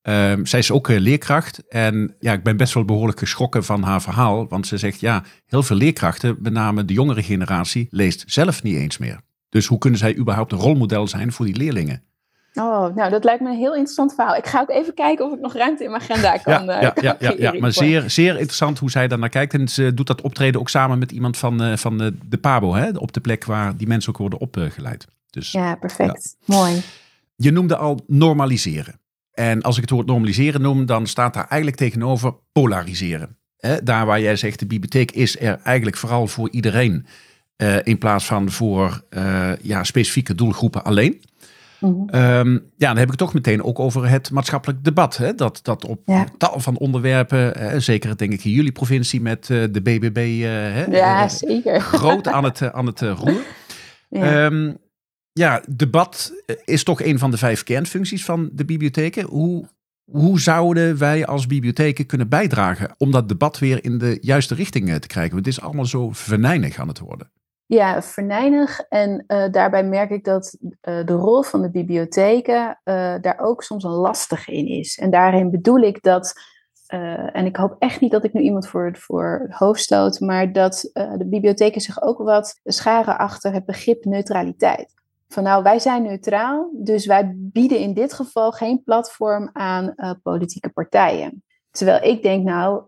Ehm, 0.02 0.46
zij 0.46 0.60
is 0.60 0.72
ook 0.72 0.88
leerkracht 0.88 1.68
en 1.68 2.16
ja, 2.20 2.34
ik 2.34 2.44
ben 2.44 2.58
best 2.58 2.74
wel 2.74 2.86
behoorlijk 2.86 3.20
geschrokken 3.20 3.64
van 3.64 3.84
haar 3.84 4.02
verhaal. 4.02 4.48
Want 4.48 4.68
ze 4.68 4.78
zegt 4.78 5.00
ja, 5.00 5.24
heel 5.46 5.64
veel 5.64 5.76
leerkrachten, 5.76 6.38
met 6.40 6.54
name 6.54 6.86
de 6.86 6.94
jongere 6.94 7.24
generatie, 7.24 7.88
leest 7.90 8.24
zelf 8.28 8.64
niet 8.64 8.76
eens 8.76 8.98
meer. 8.98 9.20
Dus 9.52 9.66
hoe 9.66 9.78
kunnen 9.78 10.00
zij 10.00 10.18
überhaupt 10.18 10.52
een 10.52 10.58
rolmodel 10.58 11.08
zijn 11.08 11.32
voor 11.32 11.46
die 11.46 11.56
leerlingen? 11.56 12.04
Oh, 12.54 12.96
nou, 12.96 13.10
dat 13.10 13.24
lijkt 13.24 13.42
me 13.42 13.50
een 13.50 13.58
heel 13.58 13.74
interessant 13.76 14.14
verhaal. 14.14 14.36
Ik 14.36 14.46
ga 14.46 14.62
ook 14.62 14.70
even 14.70 14.94
kijken 14.94 15.26
of 15.26 15.34
ik 15.34 15.40
nog 15.40 15.54
ruimte 15.54 15.84
in 15.84 15.90
mijn 15.90 16.02
agenda 16.02 16.38
kan. 16.38 16.66
Ja, 16.66 16.82
ja, 16.82 16.94
ja, 17.02 17.16
ja, 17.20 17.34
ja, 17.38 17.60
maar 17.60 17.72
zeer, 17.72 18.10
zeer 18.10 18.32
interessant 18.32 18.80
hoe 18.80 18.92
zij 18.92 19.08
daar 19.08 19.20
naar 19.20 19.30
kijkt. 19.30 19.54
En 19.54 19.68
ze 19.68 19.94
doet 19.94 20.08
dat 20.08 20.22
optreden 20.22 20.60
ook 20.60 20.70
samen 20.70 21.00
met 21.00 21.12
iemand 21.12 21.38
van, 21.38 21.64
uh, 21.64 21.78
van 21.78 21.98
de, 21.98 22.18
de 22.26 22.38
Pabo, 22.38 22.74
hè, 22.74 22.90
op 22.90 23.14
de 23.14 23.20
plek 23.20 23.46
waar 23.46 23.78
die 23.78 23.88
mensen 23.88 24.10
ook 24.10 24.18
worden 24.18 24.40
opgeleid. 24.40 25.08
Dus, 25.30 25.52
ja, 25.52 25.76
perfect. 25.76 26.36
Mooi. 26.46 26.82
Je 27.36 27.52
noemde 27.52 27.76
al 27.76 28.04
normaliseren. 28.08 29.00
En 29.32 29.62
als 29.62 29.76
ik 29.76 29.82
het 29.82 29.92
woord 29.92 30.08
normaliseren 30.08 30.62
noem, 30.62 30.86
dan 30.86 31.08
staat 31.08 31.34
daar 31.34 31.48
eigenlijk 31.48 31.78
tegenover 31.78 32.36
polariseren. 32.52 33.38
Hè, 33.58 33.84
daar 33.84 34.06
waar 34.06 34.22
jij 34.22 34.36
zegt, 34.36 34.60
de 34.60 34.66
bibliotheek 34.66 35.12
is 35.12 35.40
er 35.40 35.60
eigenlijk 35.64 35.98
vooral 35.98 36.28
voor 36.28 36.50
iedereen. 36.50 37.06
Uh, 37.62 37.76
in 37.84 37.98
plaats 37.98 38.26
van 38.26 38.52
voor 38.52 39.04
uh, 39.10 39.52
ja, 39.62 39.84
specifieke 39.84 40.36
doelgroepen 40.36 40.84
alleen. 40.84 41.22
Mm 41.80 42.10
ja, 42.78 42.88
dan 42.88 42.96
heb 42.98 43.04
ik 43.04 43.10
het 43.10 43.18
toch 43.18 43.34
meteen 43.34 43.64
ook 43.64 43.80
over 43.80 44.10
het 44.10 44.32
maatschappelijk 44.32 44.84
debat. 44.84 45.18
Hè? 45.18 45.36
Dat, 45.36 45.60
dat 45.64 45.86
op 45.86 46.02
ja. 46.06 46.26
tal 46.38 46.60
van 46.60 46.78
onderwerpen, 46.78 47.58
hè, 47.58 47.80
zeker 47.80 48.18
denk 48.18 48.34
ik 48.34 48.44
in 48.44 48.52
jullie 48.52 48.72
provincie 48.72 49.22
met 49.22 49.50
uh, 49.50 49.64
de 49.72 49.82
BBB, 49.82 50.42
hè, 50.42 50.86
ja, 50.86 51.28
zeker. 51.28 51.82
groot 52.00 52.28
aan 52.28 52.44
het, 52.44 52.74
aan 52.74 52.86
het 52.86 53.02
roer. 53.02 53.42
Ja. 54.10 54.46
Um, 54.46 54.78
ja, 55.34 55.64
debat 55.70 56.34
is 56.66 56.84
toch 56.84 57.02
een 57.02 57.20
van 57.20 57.32
de 57.32 57.38
vijf 57.38 57.64
kernfuncties 57.64 58.26
van 58.26 58.50
de 58.54 58.66
bibliotheken. 58.66 59.26
Hoe, 59.26 59.68
hoe 60.12 60.40
zouden 60.40 60.98
wij 60.98 61.26
als 61.26 61.48
bibliotheken 61.48 62.06
kunnen 62.06 62.30
bijdragen 62.30 62.96
om 62.98 63.12
dat 63.12 63.30
debat 63.30 63.60
weer 63.60 63.84
in 63.84 63.98
de 63.98 64.18
juiste 64.22 64.56
richting 64.56 65.00
te 65.00 65.08
krijgen? 65.08 65.34
Want 65.34 65.46
het 65.46 65.56
is 65.56 65.62
allemaal 65.62 65.86
zo 65.86 66.10
venijnig 66.12 66.80
aan 66.80 66.88
het 66.88 67.00
worden. 67.00 67.32
Ja, 67.74 68.02
verneinig. 68.02 68.80
En 68.80 69.24
uh, 69.28 69.50
daarbij 69.52 69.84
merk 69.84 70.10
ik 70.10 70.24
dat 70.24 70.58
uh, 70.62 71.06
de 71.06 71.14
rol 71.14 71.42
van 71.42 71.62
de 71.62 71.72
bibliotheken 71.72 72.80
uh, 72.84 73.16
daar 73.22 73.40
ook 73.40 73.64
soms 73.64 73.84
een 73.84 73.92
lastig 73.92 74.48
in 74.48 74.68
is. 74.68 74.98
En 74.98 75.10
daarin 75.10 75.52
bedoel 75.52 75.80
ik 75.80 76.02
dat, 76.02 76.34
en 77.34 77.46
ik 77.46 77.56
hoop 77.56 77.76
echt 77.80 78.02
niet 78.02 78.12
dat 78.12 78.24
ik 78.24 78.34
nu 78.34 78.42
iemand 78.42 78.68
voor, 78.68 78.98
voor 78.98 79.40
het 79.48 79.58
hoofd 79.58 79.82
stoot, 79.82 80.20
maar 80.20 80.52
dat 80.52 80.90
de 80.94 81.26
bibliotheken 81.26 81.82
zich 81.82 82.02
ook 82.02 82.18
wat 82.18 82.60
scharen 82.64 83.18
achter 83.18 83.54
het 83.54 83.66
begrip 83.66 84.06
neutraliteit. 84.06 84.94
van 85.28 85.44
nou, 85.44 85.64
wij 85.64 85.80
zijn 85.80 86.04
neutraal, 86.04 86.70
dus 86.74 87.06
wij 87.06 87.34
bieden 87.36 87.80
in 87.80 87.94
dit 87.94 88.14
geval 88.14 88.52
geen 88.52 88.84
platform 88.84 89.50
aan 89.54 89.96
politieke 90.24 90.70
partijen. 90.70 91.44
Terwijl 91.72 92.04
ik 92.04 92.22
denk, 92.22 92.44
nou, 92.44 92.84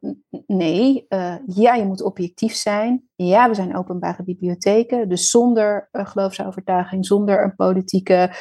nee, 0.47 1.05
uh, 1.09 1.36
ja, 1.45 1.73
je 1.73 1.86
moet 1.86 2.01
objectief 2.01 2.53
zijn. 2.53 3.09
Ja, 3.15 3.49
we 3.49 3.55
zijn 3.55 3.77
openbare 3.77 4.23
bibliotheken, 4.23 5.09
dus 5.09 5.29
zonder 5.29 5.89
uh, 5.91 6.05
geloofsovertuiging, 6.05 7.05
zonder 7.05 7.43
een 7.43 7.55
politieke 7.55 8.36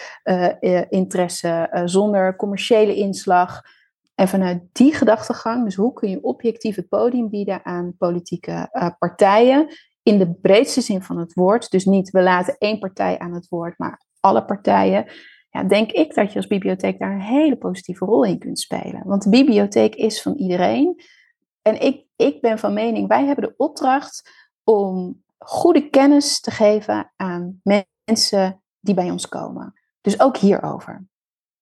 interesse, 0.88 1.82
zonder 1.84 2.36
commerciële 2.36 2.94
inslag. 2.94 3.60
En 4.14 4.28
vanuit 4.28 4.62
die 4.72 4.94
gedachtegang, 4.94 5.64
dus 5.64 5.74
hoe 5.74 5.92
kun 5.92 6.10
je 6.10 6.22
objectief 6.22 6.76
het 6.76 6.88
podium 6.88 7.30
bieden 7.30 7.64
aan 7.64 7.94
politieke 7.98 8.68
partijen, 8.98 9.66
in 10.02 10.18
de 10.18 10.32
breedste 10.32 10.80
zin 10.80 11.02
van 11.02 11.18
het 11.18 11.34
woord. 11.34 11.70
Dus 11.70 11.84
niet 11.84 12.10
we 12.10 12.22
laten 12.22 12.56
één 12.58 12.78
partij 12.78 13.18
aan 13.18 13.34
het 13.34 13.48
woord, 13.48 13.78
maar 13.78 14.02
alle 14.20 14.44
partijen. 14.44 15.06
Ja, 15.52 15.64
denk 15.64 15.90
ik 15.90 16.14
dat 16.14 16.30
je 16.30 16.36
als 16.36 16.46
bibliotheek 16.46 16.98
daar 16.98 17.12
een 17.12 17.20
hele 17.20 17.56
positieve 17.56 18.04
rol 18.04 18.24
in 18.24 18.38
kunt 18.38 18.58
spelen. 18.58 19.02
Want 19.04 19.22
de 19.22 19.30
bibliotheek 19.30 19.94
is 19.94 20.22
van 20.22 20.34
iedereen. 20.34 21.02
En 21.62 21.80
ik, 21.80 22.06
ik 22.16 22.40
ben 22.40 22.58
van 22.58 22.72
mening, 22.72 23.08
wij 23.08 23.24
hebben 23.24 23.44
de 23.44 23.54
opdracht 23.56 24.30
om 24.64 25.22
goede 25.38 25.88
kennis 25.88 26.40
te 26.40 26.50
geven 26.50 27.12
aan 27.16 27.60
mensen 28.04 28.62
die 28.80 28.94
bij 28.94 29.10
ons 29.10 29.28
komen. 29.28 29.80
Dus 30.00 30.20
ook 30.20 30.36
hierover. 30.36 31.06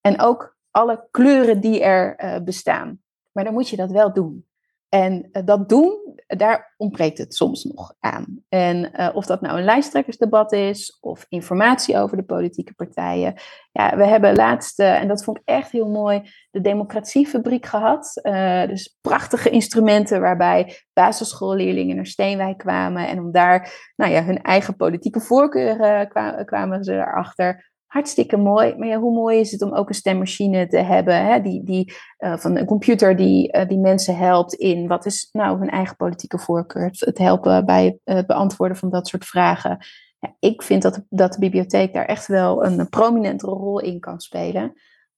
En 0.01 0.21
ook 0.21 0.57
alle 0.71 1.09
kleuren 1.11 1.61
die 1.61 1.83
er 1.83 2.25
uh, 2.25 2.45
bestaan. 2.45 3.03
Maar 3.33 3.45
dan 3.45 3.53
moet 3.53 3.69
je 3.69 3.77
dat 3.77 3.91
wel 3.91 4.13
doen. 4.13 4.47
En 4.91 5.29
uh, 5.33 5.43
dat 5.45 5.69
doen, 5.69 6.19
daar 6.27 6.75
ontbreekt 6.77 7.19
het 7.19 7.35
soms 7.35 7.65
nog 7.65 7.95
aan. 8.01 8.43
En 8.49 8.91
uh, 9.01 9.09
of 9.15 9.27
dat 9.27 9.41
nou 9.41 9.59
een 9.59 9.65
lijsttrekkersdebat 9.65 10.53
is 10.53 10.99
of 11.01 11.27
informatie 11.29 11.99
over 11.99 12.17
de 12.17 12.23
politieke 12.23 12.75
partijen. 12.75 13.35
Ja, 13.73 13.97
we 13.97 14.07
hebben 14.07 14.37
laatst, 14.37 14.81
uh, 14.81 15.01
en 15.01 15.09
dat 15.09 15.25
vond 15.25 15.37
ik 15.37 15.43
echt 15.45 15.71
heel 15.71 15.89
mooi, 15.89 16.31
de 16.51 16.61
Democratiefabriek 16.61 17.67
gehad. 17.67 18.21
dus 18.69 18.99
prachtige 19.01 19.51
instrumenten 19.51 20.21
waarbij 20.21 20.77
basisschoolleerlingen 20.93 21.97
naar 21.97 22.07
Steenwijk 22.07 22.59
kwamen. 22.59 23.09
En 23.09 23.19
om 23.19 23.33
daar 23.33 23.93
nou 23.97 24.13
ja, 24.13 24.25
hun 24.25 24.43
eigen 24.43 24.77
politieke 24.77 25.21
voorkeuren 25.21 26.09
kwamen 26.45 26.85
ze 26.85 26.93
erachter 26.93 27.70
hartstikke 27.91 28.37
mooi. 28.37 28.75
Maar 28.77 28.89
ja, 28.89 28.99
hoe 28.99 29.15
mooi 29.15 29.39
is 29.39 29.51
het 29.51 29.63
om 29.63 29.75
ook 29.75 29.89
een 29.89 29.95
stemmachine 29.95 30.67
te 30.67 30.79
hebben, 30.79 31.25
hè? 31.25 31.41
Die, 31.41 31.65
die, 31.65 31.93
uh, 32.19 32.37
van 32.37 32.57
een 32.57 32.67
computer 32.67 33.17
die, 33.17 33.57
uh, 33.57 33.69
die 33.69 33.79
mensen 33.79 34.17
helpt 34.17 34.55
in 34.55 34.87
wat 34.87 35.07
is 35.07 35.29
nou 35.33 35.59
hun 35.59 35.71
eigen 35.71 35.97
politieke 35.97 36.39
voorkeur, 36.39 36.91
het 36.99 37.19
helpen 37.19 37.65
bij 37.65 37.99
het 38.05 38.27
beantwoorden 38.27 38.77
van 38.77 38.91
dat 38.91 39.09
soort 39.09 39.25
vragen. 39.25 39.79
Ja, 40.19 40.37
ik 40.39 40.63
vind 40.63 40.83
dat, 40.83 41.05
dat 41.09 41.33
de 41.33 41.39
bibliotheek 41.39 41.93
daar 41.93 42.05
echt 42.05 42.27
wel 42.27 42.65
een, 42.65 42.89
prominentere 42.89 43.53
rol 43.53 43.81
in 43.81 44.01
kan 44.01 44.21
spelen. 44.21 44.73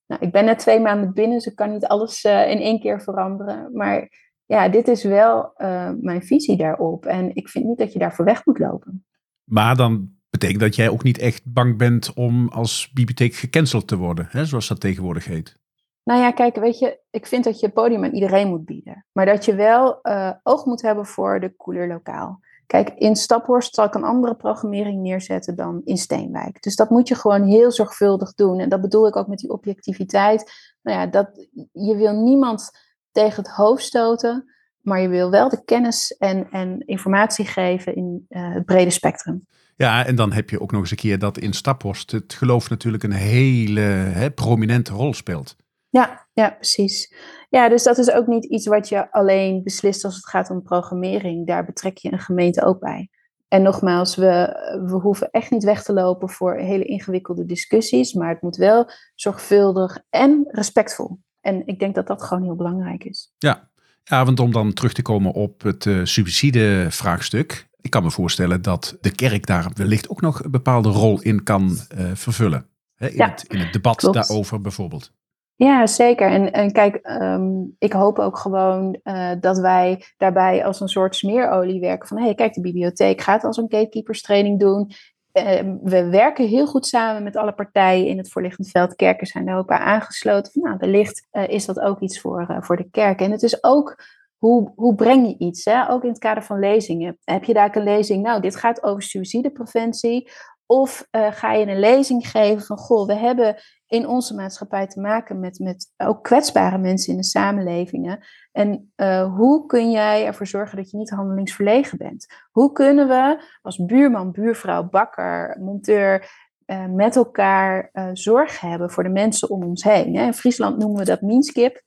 Nou, 0.07 0.21
ik 0.25 0.33
ben 0.33 0.45
net 0.45 0.59
twee 0.59 0.81
maanden 0.81 1.13
binnen, 1.13 1.37
dus 1.37 1.47
ik 1.47 1.57
kan 1.57 1.73
niet 1.73 1.87
alles 1.87 2.25
in 2.25 2.59
één 2.59 2.81
keer 2.81 3.03
veranderen. 3.03 3.71
Maar 3.73 4.09
ja, 4.47 4.69
dit 4.69 4.89
is 4.89 5.05
wel 5.05 5.53
mijn 6.01 6.23
visie 6.23 6.57
daarop. 6.57 7.07
En 7.07 7.35
ik 7.35 7.49
vind 7.49 7.65
niet 7.65 7.79
dat 7.79 7.93
je 7.93 7.99
daarvoor 7.99 8.25
weg 8.25 8.47
moet 8.47 8.59
lopen. 8.59 9.05
Maar 9.45 9.77
dan 9.77 10.22
betekent 10.33 10.61
dat 10.61 10.77
jij 10.77 10.89
ook 10.89 11.03
niet 11.03 11.19
echt 11.19 11.43
bang 11.45 11.79
bent 11.79 12.13
om 12.15 12.49
als 12.49 12.91
bibliotheek 12.95 13.35
gecanceld 13.35 13.87
te 13.87 13.97
worden, 13.97 14.27
hè, 14.31 14.45
zoals 14.45 14.69
dat 14.69 14.81
tegenwoordig 14.81 15.25
heet. 15.25 15.61
Nou 16.05 16.21
ja, 16.21 16.31
kijk, 16.31 16.57
weet 16.57 16.79
je, 16.79 16.99
ik 17.11 17.27
vind 17.27 17.45
dat 17.45 17.61
je 17.61 17.69
podium 17.69 18.05
aan 18.05 18.15
iedereen 18.15 18.49
moet 18.49 18.65
bieden. 18.65 19.07
Maar 19.13 19.27
dat 19.27 19.45
je 19.45 19.55
wel 19.55 19.99
uh, 20.03 20.31
oog 20.43 20.65
moet 20.65 20.83
hebben 20.83 21.07
voor 21.07 21.41
de 21.41 21.57
couleur 21.57 21.89
lokaal. 21.89 22.41
Kijk, 22.67 22.89
in 22.89 23.17
Staphorst 23.17 23.75
zal 23.75 23.85
ik 23.85 23.95
een 23.95 24.05
andere 24.05 24.35
programmering 24.35 25.03
neerzetten 25.03 25.57
dan 25.57 25.81
in 25.85 25.97
Steenwijk. 25.97 26.63
Dus 26.63 26.77
dat 26.77 26.91
moet 26.91 27.09
je 27.09 27.15
gewoon 27.15 27.43
heel 27.43 27.73
zorgvuldig 27.73 28.35
doen. 28.35 28.59
En 28.61 28.69
dat 28.69 28.81
bedoel 28.81 29.07
ik 29.07 29.17
ook 29.17 29.27
met 29.27 29.39
die 29.39 29.51
objectiviteit. 29.51 30.53
Nou 30.83 30.99
ja, 30.99 31.07
dat, 31.07 31.49
je 31.73 31.97
wil 31.97 32.23
niemand 32.23 32.71
tegen 33.11 33.43
het 33.43 33.53
hoofd 33.53 33.83
stoten, 33.83 34.45
maar 34.81 35.01
je 35.01 35.09
wil 35.09 35.31
wel 35.31 35.49
de 35.49 35.65
kennis 35.65 36.17
en, 36.17 36.51
en 36.51 36.87
informatie 36.87 37.45
geven 37.45 37.95
in 37.95 38.27
uh, 38.29 38.55
het 38.55 38.65
brede 38.65 38.91
spectrum. 38.91 39.47
Ja, 39.83 40.07
en 40.07 40.15
dan 40.15 40.33
heb 40.33 40.51
je 40.51 40.61
ook 40.61 40.73
nog 40.73 40.81
eens 40.81 40.91
een 40.91 40.97
keer 40.97 41.19
dat 41.19 41.39
in 41.39 41.53
Staphorst 41.53 42.11
het 42.11 42.35
geloof 42.35 42.71
natuurlijk 42.71 43.03
een 43.03 43.13
hele 43.13 43.81
hè, 43.81 44.31
prominente 44.31 44.93
rol 44.93 45.15
speelt. 45.15 45.57
Ja, 45.89 46.27
ja, 46.33 46.51
precies. 46.51 47.15
Ja, 47.51 47.69
dus 47.69 47.83
dat 47.83 47.99
is 47.99 48.11
ook 48.11 48.27
niet 48.27 48.45
iets 48.45 48.67
wat 48.67 48.89
je 48.89 49.13
alleen 49.13 49.63
beslist 49.63 50.05
als 50.05 50.15
het 50.15 50.29
gaat 50.29 50.51
om 50.51 50.63
programmering. 50.63 51.47
Daar 51.47 51.65
betrek 51.65 51.99
je 51.99 52.13
een 52.13 52.19
gemeente 52.19 52.65
ook 52.65 52.81
bij. 52.81 53.11
En 53.49 53.63
nogmaals, 53.63 54.17
we, 54.17 54.57
we 54.87 54.95
hoeven 54.95 55.31
echt 55.31 55.51
niet 55.51 55.65
weg 55.65 55.83
te 55.83 55.93
lopen 55.93 56.29
voor 56.29 56.57
hele 56.57 56.85
ingewikkelde 56.85 57.45
discussies, 57.45 58.13
maar 58.13 58.29
het 58.29 58.43
moet 58.43 58.57
wel 58.57 58.91
zorgvuldig 59.15 59.99
en 60.11 60.45
respectvol. 60.49 61.19
En 61.41 61.67
ik 61.67 61.79
denk 61.79 61.95
dat 61.95 62.07
dat 62.07 62.23
gewoon 62.23 62.43
heel 62.43 62.57
belangrijk 62.57 63.05
is. 63.05 63.35
Ja, 63.39 63.71
ja 64.05 64.25
want 64.25 64.41
om 64.41 64.53
dan 64.53 64.73
terug 64.73 64.93
te 64.93 65.03
komen 65.03 65.33
op 65.33 65.63
het 65.63 65.85
uh, 65.85 66.05
subsidievraagstuk. 66.05 67.71
Ik 67.83 67.91
kan 67.91 68.03
me 68.03 68.11
voorstellen 68.11 68.63
dat 68.63 68.97
de 69.01 69.15
kerk 69.15 69.47
daar 69.47 69.71
wellicht 69.75 70.09
ook 70.09 70.21
nog 70.21 70.45
een 70.45 70.51
bepaalde 70.51 70.89
rol 70.89 71.21
in 71.21 71.43
kan 71.43 71.63
uh, 71.71 72.11
vervullen. 72.15 72.67
Hè, 72.95 73.09
in, 73.09 73.23
het, 73.23 73.45
in, 73.49 73.59
het, 73.59 73.73
debat 73.73 73.97
klopt. 73.97 74.15
daarover 74.15 74.61
bijvoorbeeld. 74.61 75.13
Ja, 75.55 75.87
zeker. 75.87 76.31
En, 76.31 76.53
en 76.53 76.73
kijk, 76.73 77.01
um, 77.21 77.75
ik 77.79 77.93
hoop 77.93 78.19
ook 78.19 78.39
gewoon 78.39 78.99
uh, 79.05 79.31
dat 79.41 79.59
wij 79.59 80.05
daarbij 80.17 80.65
als 80.65 80.81
een 80.81 80.89
soort 80.89 81.17
smeerolie 81.17 81.81
werken. 81.81 82.09
Van 82.09 82.17
hé, 82.17 82.25
hey, 82.25 82.35
kijk, 82.35 82.55
de 82.55 82.61
bibliotheek 82.61 83.21
gaat 83.21 83.45
als 83.45 83.57
een 83.57 83.67
gatekeeperstraining 83.69 84.61
doen. 84.61 84.91
Uh, 85.33 85.45
we 85.83 86.09
werken 86.11 86.49
heel 86.49 86.67
goed 86.67 86.87
samen 86.87 87.23
met 87.23 87.37
alle 87.37 87.53
partijen 87.53 88.07
in 88.07 88.19
het 88.19 88.31
voorliggend 88.31 88.69
veld. 88.69 88.95
Kerken 88.95 89.27
zijn 89.27 89.47
daar 89.47 89.59
ook 89.59 89.67
bij 89.67 89.79
aangesloten. 89.79 90.63
nou, 90.63 90.77
wellicht 90.79 91.29
uh, 91.33 91.49
is 91.49 91.67
dat 91.67 91.81
ook 91.81 92.01
iets 92.01 92.21
voor, 92.21 92.59
voor 92.61 92.77
de 92.77 92.91
kerk. 92.91 93.21
En 93.21 93.31
het 93.31 93.43
is 93.43 93.65
ook 93.65 94.05
hoe, 94.43 94.73
hoe 94.75 94.95
breng 94.95 95.27
je 95.27 95.39
iets? 95.39 95.65
Hè? 95.65 95.91
Ook 95.91 96.03
in 96.03 96.09
het 96.09 96.19
kader 96.19 96.43
van 96.43 96.59
lezingen. 96.59 97.19
Heb 97.25 97.45
je 97.45 97.53
daar 97.53 97.77
een 97.77 97.83
lezing, 97.83 98.23
nou, 98.23 98.41
dit 98.41 98.57
gaat 98.57 98.83
over 98.83 99.03
suïcidepreventie. 99.03 100.31
Of 100.67 101.07
uh, 101.11 101.33
ga 101.33 101.53
je 101.53 101.67
een 101.67 101.79
lezing 101.79 102.29
geven 102.29 102.63
van, 102.65 102.77
goh, 102.77 103.07
we 103.07 103.15
hebben 103.15 103.57
in 103.87 104.07
onze 104.07 104.35
maatschappij 104.35 104.87
te 104.87 105.01
maken 105.01 105.41
met, 105.41 105.59
met 105.59 105.93
ook 105.97 106.23
kwetsbare 106.23 106.79
mensen 106.79 107.13
in 107.13 107.19
de 107.19 107.25
samenlevingen. 107.25 108.27
En 108.53 108.93
uh, 108.97 109.35
hoe 109.37 109.67
kun 109.67 109.91
jij 109.91 110.27
ervoor 110.27 110.47
zorgen 110.47 110.77
dat 110.77 110.91
je 110.91 110.97
niet 110.97 111.11
handelingsverlegen 111.11 111.99
bent? 111.99 112.27
Hoe 112.51 112.73
kunnen 112.73 113.09
we 113.09 113.45
als 113.63 113.85
buurman, 113.85 114.33
buurvrouw, 114.33 114.89
bakker, 114.89 115.57
monteur 115.61 116.31
uh, 116.67 116.87
met 116.87 117.17
elkaar 117.17 117.91
zorg 118.13 118.61
hebben 118.61 118.91
voor 118.91 119.03
de 119.03 119.11
mensen 119.11 119.51
om 119.51 119.65
ons 119.65 119.83
heen? 119.83 120.17
Hè? 120.17 120.25
In 120.25 120.35
Friesland 120.35 120.79
noemen 120.79 120.99
we 120.99 121.05
dat 121.05 121.21
Minskip. 121.21 121.83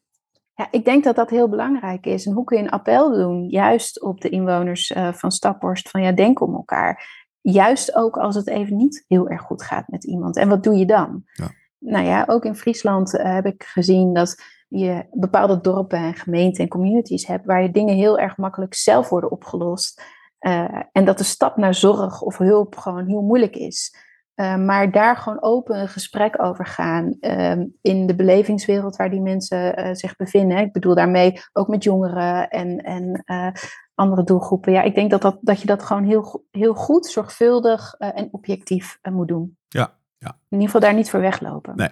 Ja, 0.56 0.68
ik 0.72 0.86
denk 0.86 1.03
dat 1.03 1.16
dat 1.16 1.30
heel 1.30 1.49
belangrijk 1.49 2.06
is. 2.06 2.26
En 2.26 2.34
hoe 2.34 2.43
kun 2.43 2.58
je 2.58 2.64
een 2.64 2.70
appel 2.70 3.14
doen, 3.14 3.49
juist 3.49 4.01
op 4.01 4.22
de 4.22 4.30
inwoners 4.30 4.91
uh, 4.91 5.14
van 5.14 5.32
Staphorst, 5.32 5.89
van 5.89 6.01
ja, 6.01 6.12
denk 6.12 6.41
om 6.41 6.53
elkaar. 6.53 7.24
Juist 7.41 7.95
ook 7.95 8.18
als 8.18 8.36
het 8.36 8.47
even 8.47 8.78
niet 8.78 9.03
heel 9.08 9.30
erg 9.30 9.41
goed 9.41 9.64
gaat 9.64 9.88
met 9.88 10.03
iemand. 10.03 10.38
En 10.38 10.49
wat 10.49 10.64
doe 10.64 10.76
je 10.76 10.86
dan? 10.86 11.24
Ja. 11.34 11.51
Nou 11.80 12.06
ja, 12.06 12.24
ook 12.28 12.45
in 12.45 12.56
Friesland 12.56 13.14
uh, 13.14 13.24
heb 13.24 13.45
ik 13.45 13.64
gezien 13.64 14.14
dat 14.14 14.43
je 14.68 15.06
bepaalde 15.12 15.62
dorpen 15.62 15.99
en 15.99 16.14
gemeenten 16.14 16.64
en 16.64 16.70
communities 16.70 17.28
hebt 17.28 17.45
waar 17.45 17.62
je 17.62 17.72
dingen 17.72 17.95
heel 17.95 18.20
erg 18.20 18.38
makkelijk 18.38 18.74
zelf 18.74 19.10
worden 19.10 19.32
opgelost. 19.32 20.03
Uh, 20.39 20.82
en 20.91 21.06
dat 21.06 21.18
de 21.18 21.24
stap 21.24 21.58
naar 21.58 21.74
zorg 21.74 22.22
of 22.22 22.38
hulp 22.38 22.76
gewoon 22.78 23.08
heel 23.08 23.22
moeilijk 23.22 23.56
is. 23.56 23.95
Uh, 24.36 24.55
maar 24.55 24.91
daar 24.91 25.17
gewoon 25.17 25.41
open 25.41 25.79
een 25.79 25.88
gesprek 25.88 26.41
over 26.41 26.65
gaan 26.65 27.17
uh, 27.21 27.51
in 27.81 28.07
de 28.07 28.15
belevingswereld 28.15 28.95
waar 28.95 29.09
die 29.09 29.21
mensen 29.21 29.79
uh, 29.79 29.93
zich 29.93 30.15
bevinden. 30.15 30.57
Ik 30.57 30.71
bedoel 30.71 30.95
daarmee 30.95 31.41
ook 31.53 31.67
met 31.67 31.83
jongeren 31.83 32.49
en, 32.49 32.77
en 32.77 33.23
eh, 33.25 33.47
andere 33.93 34.23
doelgroepen. 34.23 34.71
Ja, 34.71 34.81
ik 34.81 34.95
denk 34.95 35.11
dat, 35.11 35.21
dat, 35.21 35.38
dat 35.41 35.61
je 35.61 35.67
dat 35.67 35.83
gewoon 35.83 36.03
heel, 36.03 36.45
heel 36.51 36.73
goed, 36.73 37.05
zorgvuldig 37.05 37.93
en 37.93 38.27
objectief 38.31 38.99
moet 39.01 39.27
doen. 39.27 39.57
Ja, 39.67 39.93
ja. 40.17 40.27
In 40.27 40.38
ieder 40.49 40.65
geval 40.65 40.81
daar 40.81 40.93
niet 40.93 41.09
voor 41.09 41.21
weglopen. 41.21 41.75
Nee. 41.75 41.89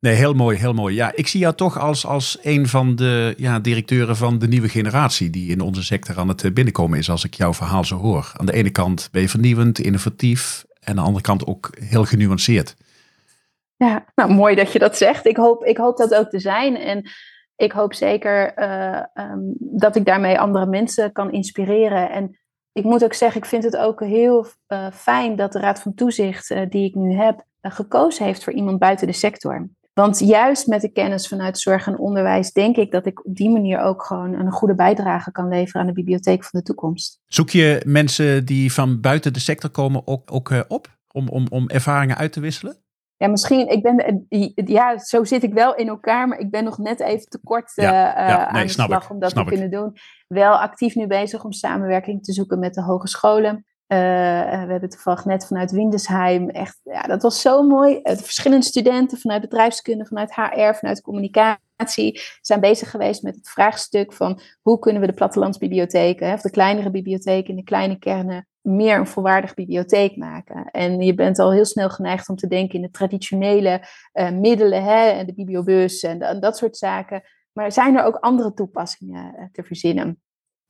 Nee, 0.00 0.14
heel 0.14 0.34
mooi, 0.34 0.58
heel 0.58 0.72
mooi. 0.72 0.94
Ja, 0.94 1.12
ik 1.14 1.26
zie 1.26 1.40
jou 1.40 1.54
toch 1.54 1.78
als, 1.78 2.06
als 2.06 2.38
een 2.42 2.68
van 2.68 2.96
de 2.96 3.34
ja, 3.36 3.58
directeuren 3.58 4.16
van 4.16 4.38
de 4.38 4.48
nieuwe 4.48 4.68
generatie 4.68 5.30
die 5.30 5.50
in 5.50 5.60
onze 5.60 5.84
sector 5.84 6.18
aan 6.18 6.28
het 6.28 6.54
binnenkomen 6.54 6.98
is, 6.98 7.10
als 7.10 7.24
ik 7.24 7.34
jouw 7.34 7.54
verhaal 7.54 7.84
zo 7.84 7.96
hoor. 7.96 8.32
Aan 8.36 8.46
de 8.46 8.52
ene 8.52 8.70
kant 8.70 9.08
ben 9.12 9.22
je 9.22 9.28
vernieuwend, 9.28 9.78
innovatief 9.78 10.66
aan 10.84 10.96
de 10.96 11.00
andere 11.00 11.24
kant 11.24 11.46
ook 11.46 11.70
heel 11.80 12.04
genuanceerd. 12.04 12.76
Ja, 13.76 14.04
nou 14.14 14.32
mooi 14.32 14.54
dat 14.54 14.72
je 14.72 14.78
dat 14.78 14.96
zegt. 14.96 15.26
Ik 15.26 15.36
hoop, 15.36 15.64
ik 15.64 15.76
hoop 15.76 15.96
dat 15.96 16.14
ook 16.14 16.28
te 16.28 16.38
zijn. 16.38 16.76
En 16.76 17.10
ik 17.56 17.72
hoop 17.72 17.94
zeker 17.94 18.58
uh, 18.58 19.02
um, 19.14 19.54
dat 19.58 19.96
ik 19.96 20.04
daarmee 20.04 20.40
andere 20.40 20.66
mensen 20.66 21.12
kan 21.12 21.32
inspireren. 21.32 22.10
En 22.10 22.38
ik 22.72 22.84
moet 22.84 23.04
ook 23.04 23.14
zeggen, 23.14 23.40
ik 23.40 23.46
vind 23.46 23.64
het 23.64 23.76
ook 23.76 24.00
heel 24.00 24.46
uh, 24.68 24.90
fijn 24.92 25.36
dat 25.36 25.52
de 25.52 25.60
Raad 25.60 25.80
van 25.80 25.94
Toezicht, 25.94 26.50
uh, 26.50 26.60
die 26.68 26.88
ik 26.88 26.94
nu 26.94 27.12
heb, 27.12 27.44
gekozen 27.62 28.24
heeft 28.24 28.44
voor 28.44 28.52
iemand 28.52 28.78
buiten 28.78 29.06
de 29.06 29.12
sector. 29.12 29.68
Want 29.98 30.18
juist 30.18 30.66
met 30.66 30.80
de 30.80 30.92
kennis 30.92 31.28
vanuit 31.28 31.58
zorg 31.58 31.86
en 31.86 31.98
onderwijs 31.98 32.52
denk 32.52 32.76
ik 32.76 32.90
dat 32.90 33.06
ik 33.06 33.26
op 33.26 33.36
die 33.36 33.50
manier 33.50 33.80
ook 33.80 34.04
gewoon 34.04 34.32
een 34.32 34.50
goede 34.50 34.74
bijdrage 34.74 35.32
kan 35.32 35.48
leveren 35.48 35.80
aan 35.80 35.86
de 35.86 35.92
bibliotheek 35.92 36.44
van 36.44 36.60
de 36.60 36.66
toekomst. 36.66 37.20
Zoek 37.26 37.50
je 37.50 37.82
mensen 37.86 38.44
die 38.44 38.72
van 38.72 39.00
buiten 39.00 39.32
de 39.32 39.40
sector 39.40 39.70
komen 39.70 40.06
ook, 40.06 40.32
ook 40.32 40.50
uh, 40.50 40.60
op? 40.68 40.88
Om, 41.12 41.28
om, 41.28 41.46
om 41.50 41.68
ervaringen 41.68 42.16
uit 42.16 42.32
te 42.32 42.40
wisselen? 42.40 42.76
Ja, 43.16 43.28
misschien, 43.28 43.68
ik 43.68 43.82
ben, 43.82 44.26
ja, 44.54 44.98
zo 44.98 45.24
zit 45.24 45.42
ik 45.42 45.52
wel 45.52 45.74
in 45.74 45.88
elkaar, 45.88 46.28
maar 46.28 46.38
ik 46.38 46.50
ben 46.50 46.64
nog 46.64 46.78
net 46.78 47.00
even 47.00 47.28
te 47.28 47.40
kort 47.44 47.72
ja, 47.74 47.92
ja, 47.92 48.52
nee, 48.52 48.60
aan 48.60 48.66
de 48.66 48.72
slag 48.72 49.04
ik, 49.04 49.10
om 49.10 49.18
dat 49.18 49.34
te 49.34 49.44
kunnen 49.44 49.70
doen. 49.70 49.96
Wel 50.28 50.58
actief 50.58 50.94
nu 50.94 51.06
bezig 51.06 51.44
om 51.44 51.52
samenwerking 51.52 52.24
te 52.24 52.32
zoeken 52.32 52.58
met 52.58 52.74
de 52.74 52.82
hogescholen. 52.82 53.66
Uh, 53.88 53.98
we 54.64 54.70
hebben 54.70 54.88
toevallig 54.88 55.24
net 55.24 55.46
vanuit 55.46 55.70
Windesheim, 55.70 56.48
echt, 56.48 56.80
ja, 56.82 57.02
dat 57.02 57.22
was 57.22 57.40
zo 57.40 57.62
mooi. 57.62 58.00
Uh, 58.02 58.16
verschillende 58.16 58.66
studenten 58.66 59.18
vanuit 59.18 59.40
bedrijfskunde, 59.40 60.06
vanuit 60.06 60.34
HR, 60.34 60.74
vanuit 60.74 61.00
communicatie 61.00 62.20
zijn 62.40 62.60
bezig 62.60 62.90
geweest 62.90 63.22
met 63.22 63.34
het 63.34 63.48
vraagstuk 63.48 64.12
van 64.12 64.40
hoe 64.62 64.78
kunnen 64.78 65.00
we 65.00 65.06
de 65.06 65.14
plattelandsbibliotheken, 65.14 66.32
of 66.32 66.40
de 66.40 66.50
kleinere 66.50 66.90
bibliotheken 66.90 67.50
in 67.50 67.56
de 67.56 67.62
kleine 67.62 67.98
kernen, 67.98 68.46
meer 68.60 68.98
een 68.98 69.06
volwaardig 69.06 69.54
bibliotheek 69.54 70.16
maken. 70.16 70.70
En 70.70 71.00
je 71.00 71.14
bent 71.14 71.38
al 71.38 71.52
heel 71.52 71.64
snel 71.64 71.90
geneigd 71.90 72.28
om 72.28 72.36
te 72.36 72.46
denken 72.46 72.74
in 72.74 72.82
de 72.82 72.90
traditionele 72.90 73.82
uh, 74.12 74.30
middelen, 74.30 74.84
hè, 74.84 75.24
de 75.24 75.34
bibliobus 75.34 76.02
en, 76.02 76.20
en, 76.20 76.40
dat 76.40 76.56
soort 76.56 76.76
zaken. 76.76 77.22
Maar 77.52 77.72
zijn 77.72 77.96
er 77.96 78.04
ook 78.04 78.16
andere 78.16 78.54
toepassingen 78.54 79.50
te 79.52 79.62
verzinnen? 79.62 80.20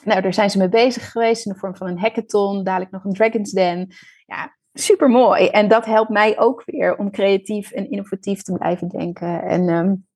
Nou, 0.04 0.20
daar 0.20 0.34
zijn 0.34 0.50
ze 0.50 0.58
mee 0.58 0.68
bezig 0.68 1.10
geweest 1.10 1.46
in 1.46 1.52
de 1.52 1.58
vorm 1.58 1.76
van 1.76 1.86
een 1.86 1.98
hackathon, 1.98 2.64
dadelijk 2.64 2.90
nog 2.90 3.04
een 3.04 3.12
Dragon's 3.12 3.50
Den. 3.50 3.94
Ja, 4.26 4.56
super 4.72 5.08
mooi. 5.08 5.46
En 5.46 5.68
dat 5.68 5.84
helpt 5.84 6.10
mij 6.10 6.38
ook 6.38 6.62
weer 6.66 6.96
om 6.96 7.10
creatief 7.10 7.70
en 7.70 7.90
innovatief 7.90 8.42
te 8.42 8.52
blijven 8.52 8.88
denken. 8.88 9.42
En 9.42 9.68
um, 9.68 10.06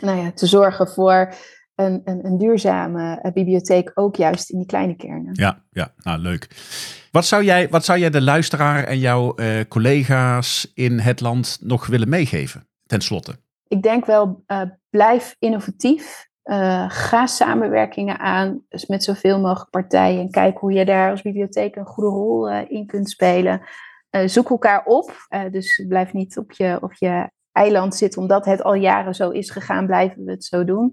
nou 0.00 0.18
ja, 0.18 0.32
te 0.32 0.46
zorgen 0.46 0.88
voor 0.88 1.34
een, 1.74 2.00
een, 2.04 2.24
een 2.24 2.38
duurzame 2.38 3.20
uh, 3.22 3.32
bibliotheek, 3.32 3.90
ook 3.94 4.16
juist 4.16 4.50
in 4.50 4.58
die 4.58 4.66
kleine 4.66 4.96
kernen. 4.96 5.30
Ja, 5.32 5.62
ja 5.70 5.92
nou 5.96 6.18
leuk. 6.18 6.48
Wat 7.10 7.26
zou 7.26 7.44
jij, 7.44 7.68
wat 7.68 7.84
zou 7.84 7.98
jij 7.98 8.10
de 8.10 8.22
luisteraar 8.22 8.84
en 8.84 8.98
jouw 8.98 9.32
uh, 9.36 9.60
collega's 9.68 10.70
in 10.74 10.98
het 10.98 11.20
land 11.20 11.58
nog 11.60 11.86
willen 11.86 12.08
meegeven, 12.08 12.68
ten 12.86 13.00
slotte? 13.00 13.38
Ik 13.68 13.82
denk 13.82 14.06
wel, 14.06 14.44
uh, 14.46 14.62
blijf 14.90 15.36
innovatief. 15.38 16.28
Uh, 16.44 16.84
ga 16.88 17.26
samenwerkingen 17.26 18.18
aan 18.18 18.62
dus 18.68 18.86
met 18.86 19.04
zoveel 19.04 19.40
mogelijk 19.40 19.70
partijen. 19.70 20.20
En 20.20 20.30
kijk 20.30 20.58
hoe 20.58 20.72
je 20.72 20.84
daar 20.84 21.10
als 21.10 21.22
bibliotheek 21.22 21.76
een 21.76 21.86
goede 21.86 22.10
rol 22.10 22.50
uh, 22.50 22.60
in 22.68 22.86
kunt 22.86 23.10
spelen. 23.10 23.60
Uh, 24.10 24.26
zoek 24.26 24.50
elkaar 24.50 24.84
op. 24.84 25.12
dus 25.50 25.84
blijf 25.88 26.12
niet 26.12 26.38
op 26.38 26.52
je, 26.52 26.78
op 26.80 26.92
je 26.92 27.30
eiland 27.52 27.94
zitten, 27.94 28.20
omdat 28.20 28.44
het 28.44 28.62
al 28.62 28.74
jaren 28.74 29.14
zo 29.14 29.30
is 29.30 29.50
gegaan, 29.50 29.86
blijven 29.86 30.24
we 30.24 30.30
het 30.30 30.44
zo 30.44 30.64
doen. 30.64 30.92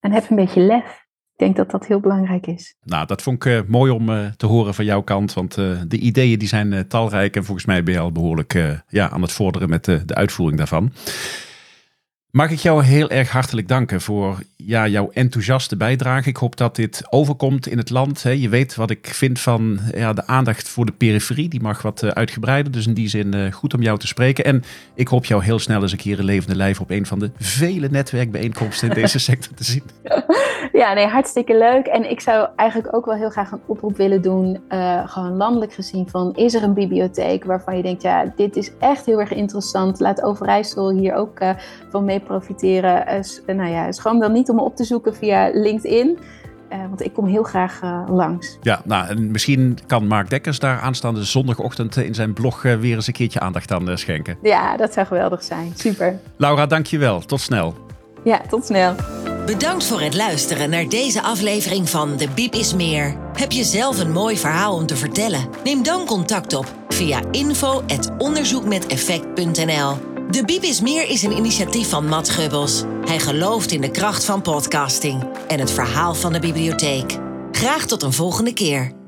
En 0.00 0.12
heb 0.12 0.30
een 0.30 0.36
beetje 0.36 0.60
lef. 0.60 1.00
Ik 1.32 1.38
denk 1.38 1.56
dat 1.56 1.70
dat 1.70 1.86
heel 1.86 2.00
belangrijk 2.00 2.46
is. 2.46 2.74
Nou, 2.82 3.06
dat 3.06 3.22
vond 3.22 3.44
ik 3.44 3.68
mooi 3.68 3.90
om 3.92 4.06
te 4.36 4.46
horen 4.46 4.74
van 4.74 4.84
jouw 4.84 5.02
kant. 5.02 5.32
Want 5.32 5.54
de 5.54 5.98
ideeën 5.98 6.38
die 6.38 6.48
zijn 6.48 6.88
talrijk. 6.88 7.36
En 7.36 7.44
volgens 7.44 7.66
mij 7.66 7.82
ben 7.82 7.94
je 7.94 8.00
al 8.00 8.12
behoorlijk 8.12 8.82
ja, 8.88 9.10
aan 9.10 9.22
het 9.22 9.32
vorderen 9.32 9.68
met 9.68 9.84
de 9.84 10.04
uitvoering 10.06 10.58
daarvan. 10.58 10.92
Mag 12.32 12.50
ik 12.50 12.58
jou 12.58 12.84
heel 12.84 13.10
erg 13.10 13.30
hartelijk 13.30 13.68
danken 13.68 14.00
voor 14.00 14.38
ja, 14.56 14.86
jouw 14.86 15.10
enthousiaste 15.10 15.76
bijdrage. 15.76 16.28
Ik 16.28 16.36
hoop 16.36 16.56
dat 16.56 16.76
dit 16.76 17.02
overkomt 17.10 17.66
in 17.66 17.78
het 17.78 17.90
land. 17.90 18.22
Je 18.22 18.48
weet 18.48 18.74
wat 18.74 18.90
ik 18.90 19.06
vind 19.06 19.40
van 19.40 19.78
ja, 19.94 20.12
de 20.12 20.26
aandacht 20.26 20.68
voor 20.68 20.86
de 20.86 20.92
periferie. 20.92 21.48
Die 21.48 21.60
mag 21.60 21.82
wat 21.82 22.02
eh, 22.02 22.10
uitgebreider. 22.10 22.72
Dus 22.72 22.86
in 22.86 22.94
die 22.94 23.08
zin 23.08 23.34
eh, 23.34 23.52
goed 23.52 23.74
om 23.74 23.82
jou 23.82 23.98
te 23.98 24.06
spreken. 24.06 24.44
En 24.44 24.62
ik 24.94 25.08
hoop 25.08 25.24
jou 25.24 25.44
heel 25.44 25.58
snel 25.58 25.82
eens 25.82 25.92
een 25.92 25.98
keer 25.98 26.18
een 26.18 26.24
levende 26.24 26.56
lijf 26.56 26.80
op 26.80 26.90
een 26.90 27.06
van 27.06 27.18
de 27.18 27.30
vele 27.38 27.88
netwerkbijeenkomsten 27.88 28.88
in 28.88 28.94
deze 28.94 29.18
sector 29.18 29.54
te 29.54 29.64
zien. 29.64 29.84
Ja, 30.72 30.92
nee, 30.92 31.06
hartstikke 31.06 31.58
leuk. 31.58 31.86
En 31.86 32.10
ik 32.10 32.20
zou 32.20 32.48
eigenlijk 32.56 32.94
ook 32.94 33.04
wel 33.04 33.14
heel 33.14 33.30
graag 33.30 33.50
een 33.50 33.60
oproep 33.66 33.96
willen 33.96 34.22
doen. 34.22 34.60
Uh, 34.68 35.08
gewoon 35.08 35.36
landelijk 35.36 35.72
gezien 35.72 36.08
van 36.08 36.34
is 36.34 36.54
er 36.54 36.62
een 36.62 36.74
bibliotheek 36.74 37.44
waarvan 37.44 37.76
je 37.76 37.82
denkt, 37.82 38.02
ja, 38.02 38.32
dit 38.36 38.56
is 38.56 38.72
echt 38.78 39.06
heel 39.06 39.20
erg 39.20 39.32
interessant. 39.32 40.00
Laat 40.00 40.22
Overijssel 40.22 40.90
hier 40.90 41.14
ook 41.14 41.38
van 41.90 42.04
mee 42.04 42.20
profiteren. 42.22 43.24
Uh, 43.46 43.56
nou 43.56 43.70
ja, 43.70 43.92
gewoon 43.92 44.18
wel 44.18 44.30
niet 44.30 44.48
om 44.48 44.56
me 44.56 44.62
op 44.62 44.76
te 44.76 44.84
zoeken 44.84 45.14
via 45.14 45.50
LinkedIn. 45.52 46.18
Uh, 46.72 46.78
want 46.88 47.04
ik 47.04 47.12
kom 47.12 47.26
heel 47.26 47.42
graag 47.42 47.80
uh, 47.84 48.02
langs. 48.08 48.58
Ja, 48.62 48.80
nou, 48.84 49.08
en 49.08 49.30
misschien 49.30 49.78
kan 49.86 50.06
Mark 50.06 50.30
Dekkers 50.30 50.58
daar 50.58 50.80
aanstaande 50.80 51.24
zondagochtend 51.24 51.96
in 51.96 52.14
zijn 52.14 52.32
blog 52.32 52.64
uh, 52.64 52.74
weer 52.74 52.94
eens 52.94 53.06
een 53.06 53.12
keertje 53.12 53.40
aandacht 53.40 53.72
aan 53.72 53.98
schenken. 53.98 54.38
Ja, 54.42 54.76
dat 54.76 54.92
zou 54.92 55.06
geweldig 55.06 55.42
zijn. 55.42 55.72
Super. 55.74 56.18
Laura, 56.36 56.66
dankjewel. 56.66 57.20
Tot 57.20 57.40
snel. 57.40 57.74
Ja, 58.24 58.40
tot 58.48 58.64
snel. 58.64 58.94
Bedankt 59.46 59.86
voor 59.86 60.00
het 60.00 60.14
luisteren 60.14 60.70
naar 60.70 60.88
deze 60.88 61.22
aflevering 61.22 61.88
van 61.88 62.16
De 62.16 62.28
Biep 62.34 62.54
is 62.54 62.74
Meer. 62.74 63.16
Heb 63.32 63.52
je 63.52 63.64
zelf 63.64 64.00
een 64.00 64.12
mooi 64.12 64.36
verhaal 64.36 64.74
om 64.74 64.86
te 64.86 64.96
vertellen? 64.96 65.48
Neem 65.64 65.82
dan 65.82 66.06
contact 66.06 66.54
op 66.54 66.66
via 66.88 67.20
info.onderzoekmeteffect.nl 67.30 70.11
de 70.32 70.44
Biep 70.44 70.62
is 70.62 70.80
Meer 70.80 71.08
is 71.08 71.22
een 71.22 71.36
initiatief 71.36 71.88
van 71.88 72.06
Matt 72.06 72.28
Gubbels. 72.28 72.82
Hij 73.04 73.18
gelooft 73.18 73.72
in 73.72 73.80
de 73.80 73.90
kracht 73.90 74.24
van 74.24 74.42
podcasting 74.42 75.22
en 75.48 75.58
het 75.58 75.70
verhaal 75.70 76.14
van 76.14 76.32
de 76.32 76.38
bibliotheek. 76.38 77.18
Graag 77.52 77.86
tot 77.86 78.02
een 78.02 78.12
volgende 78.12 78.52
keer. 78.52 79.01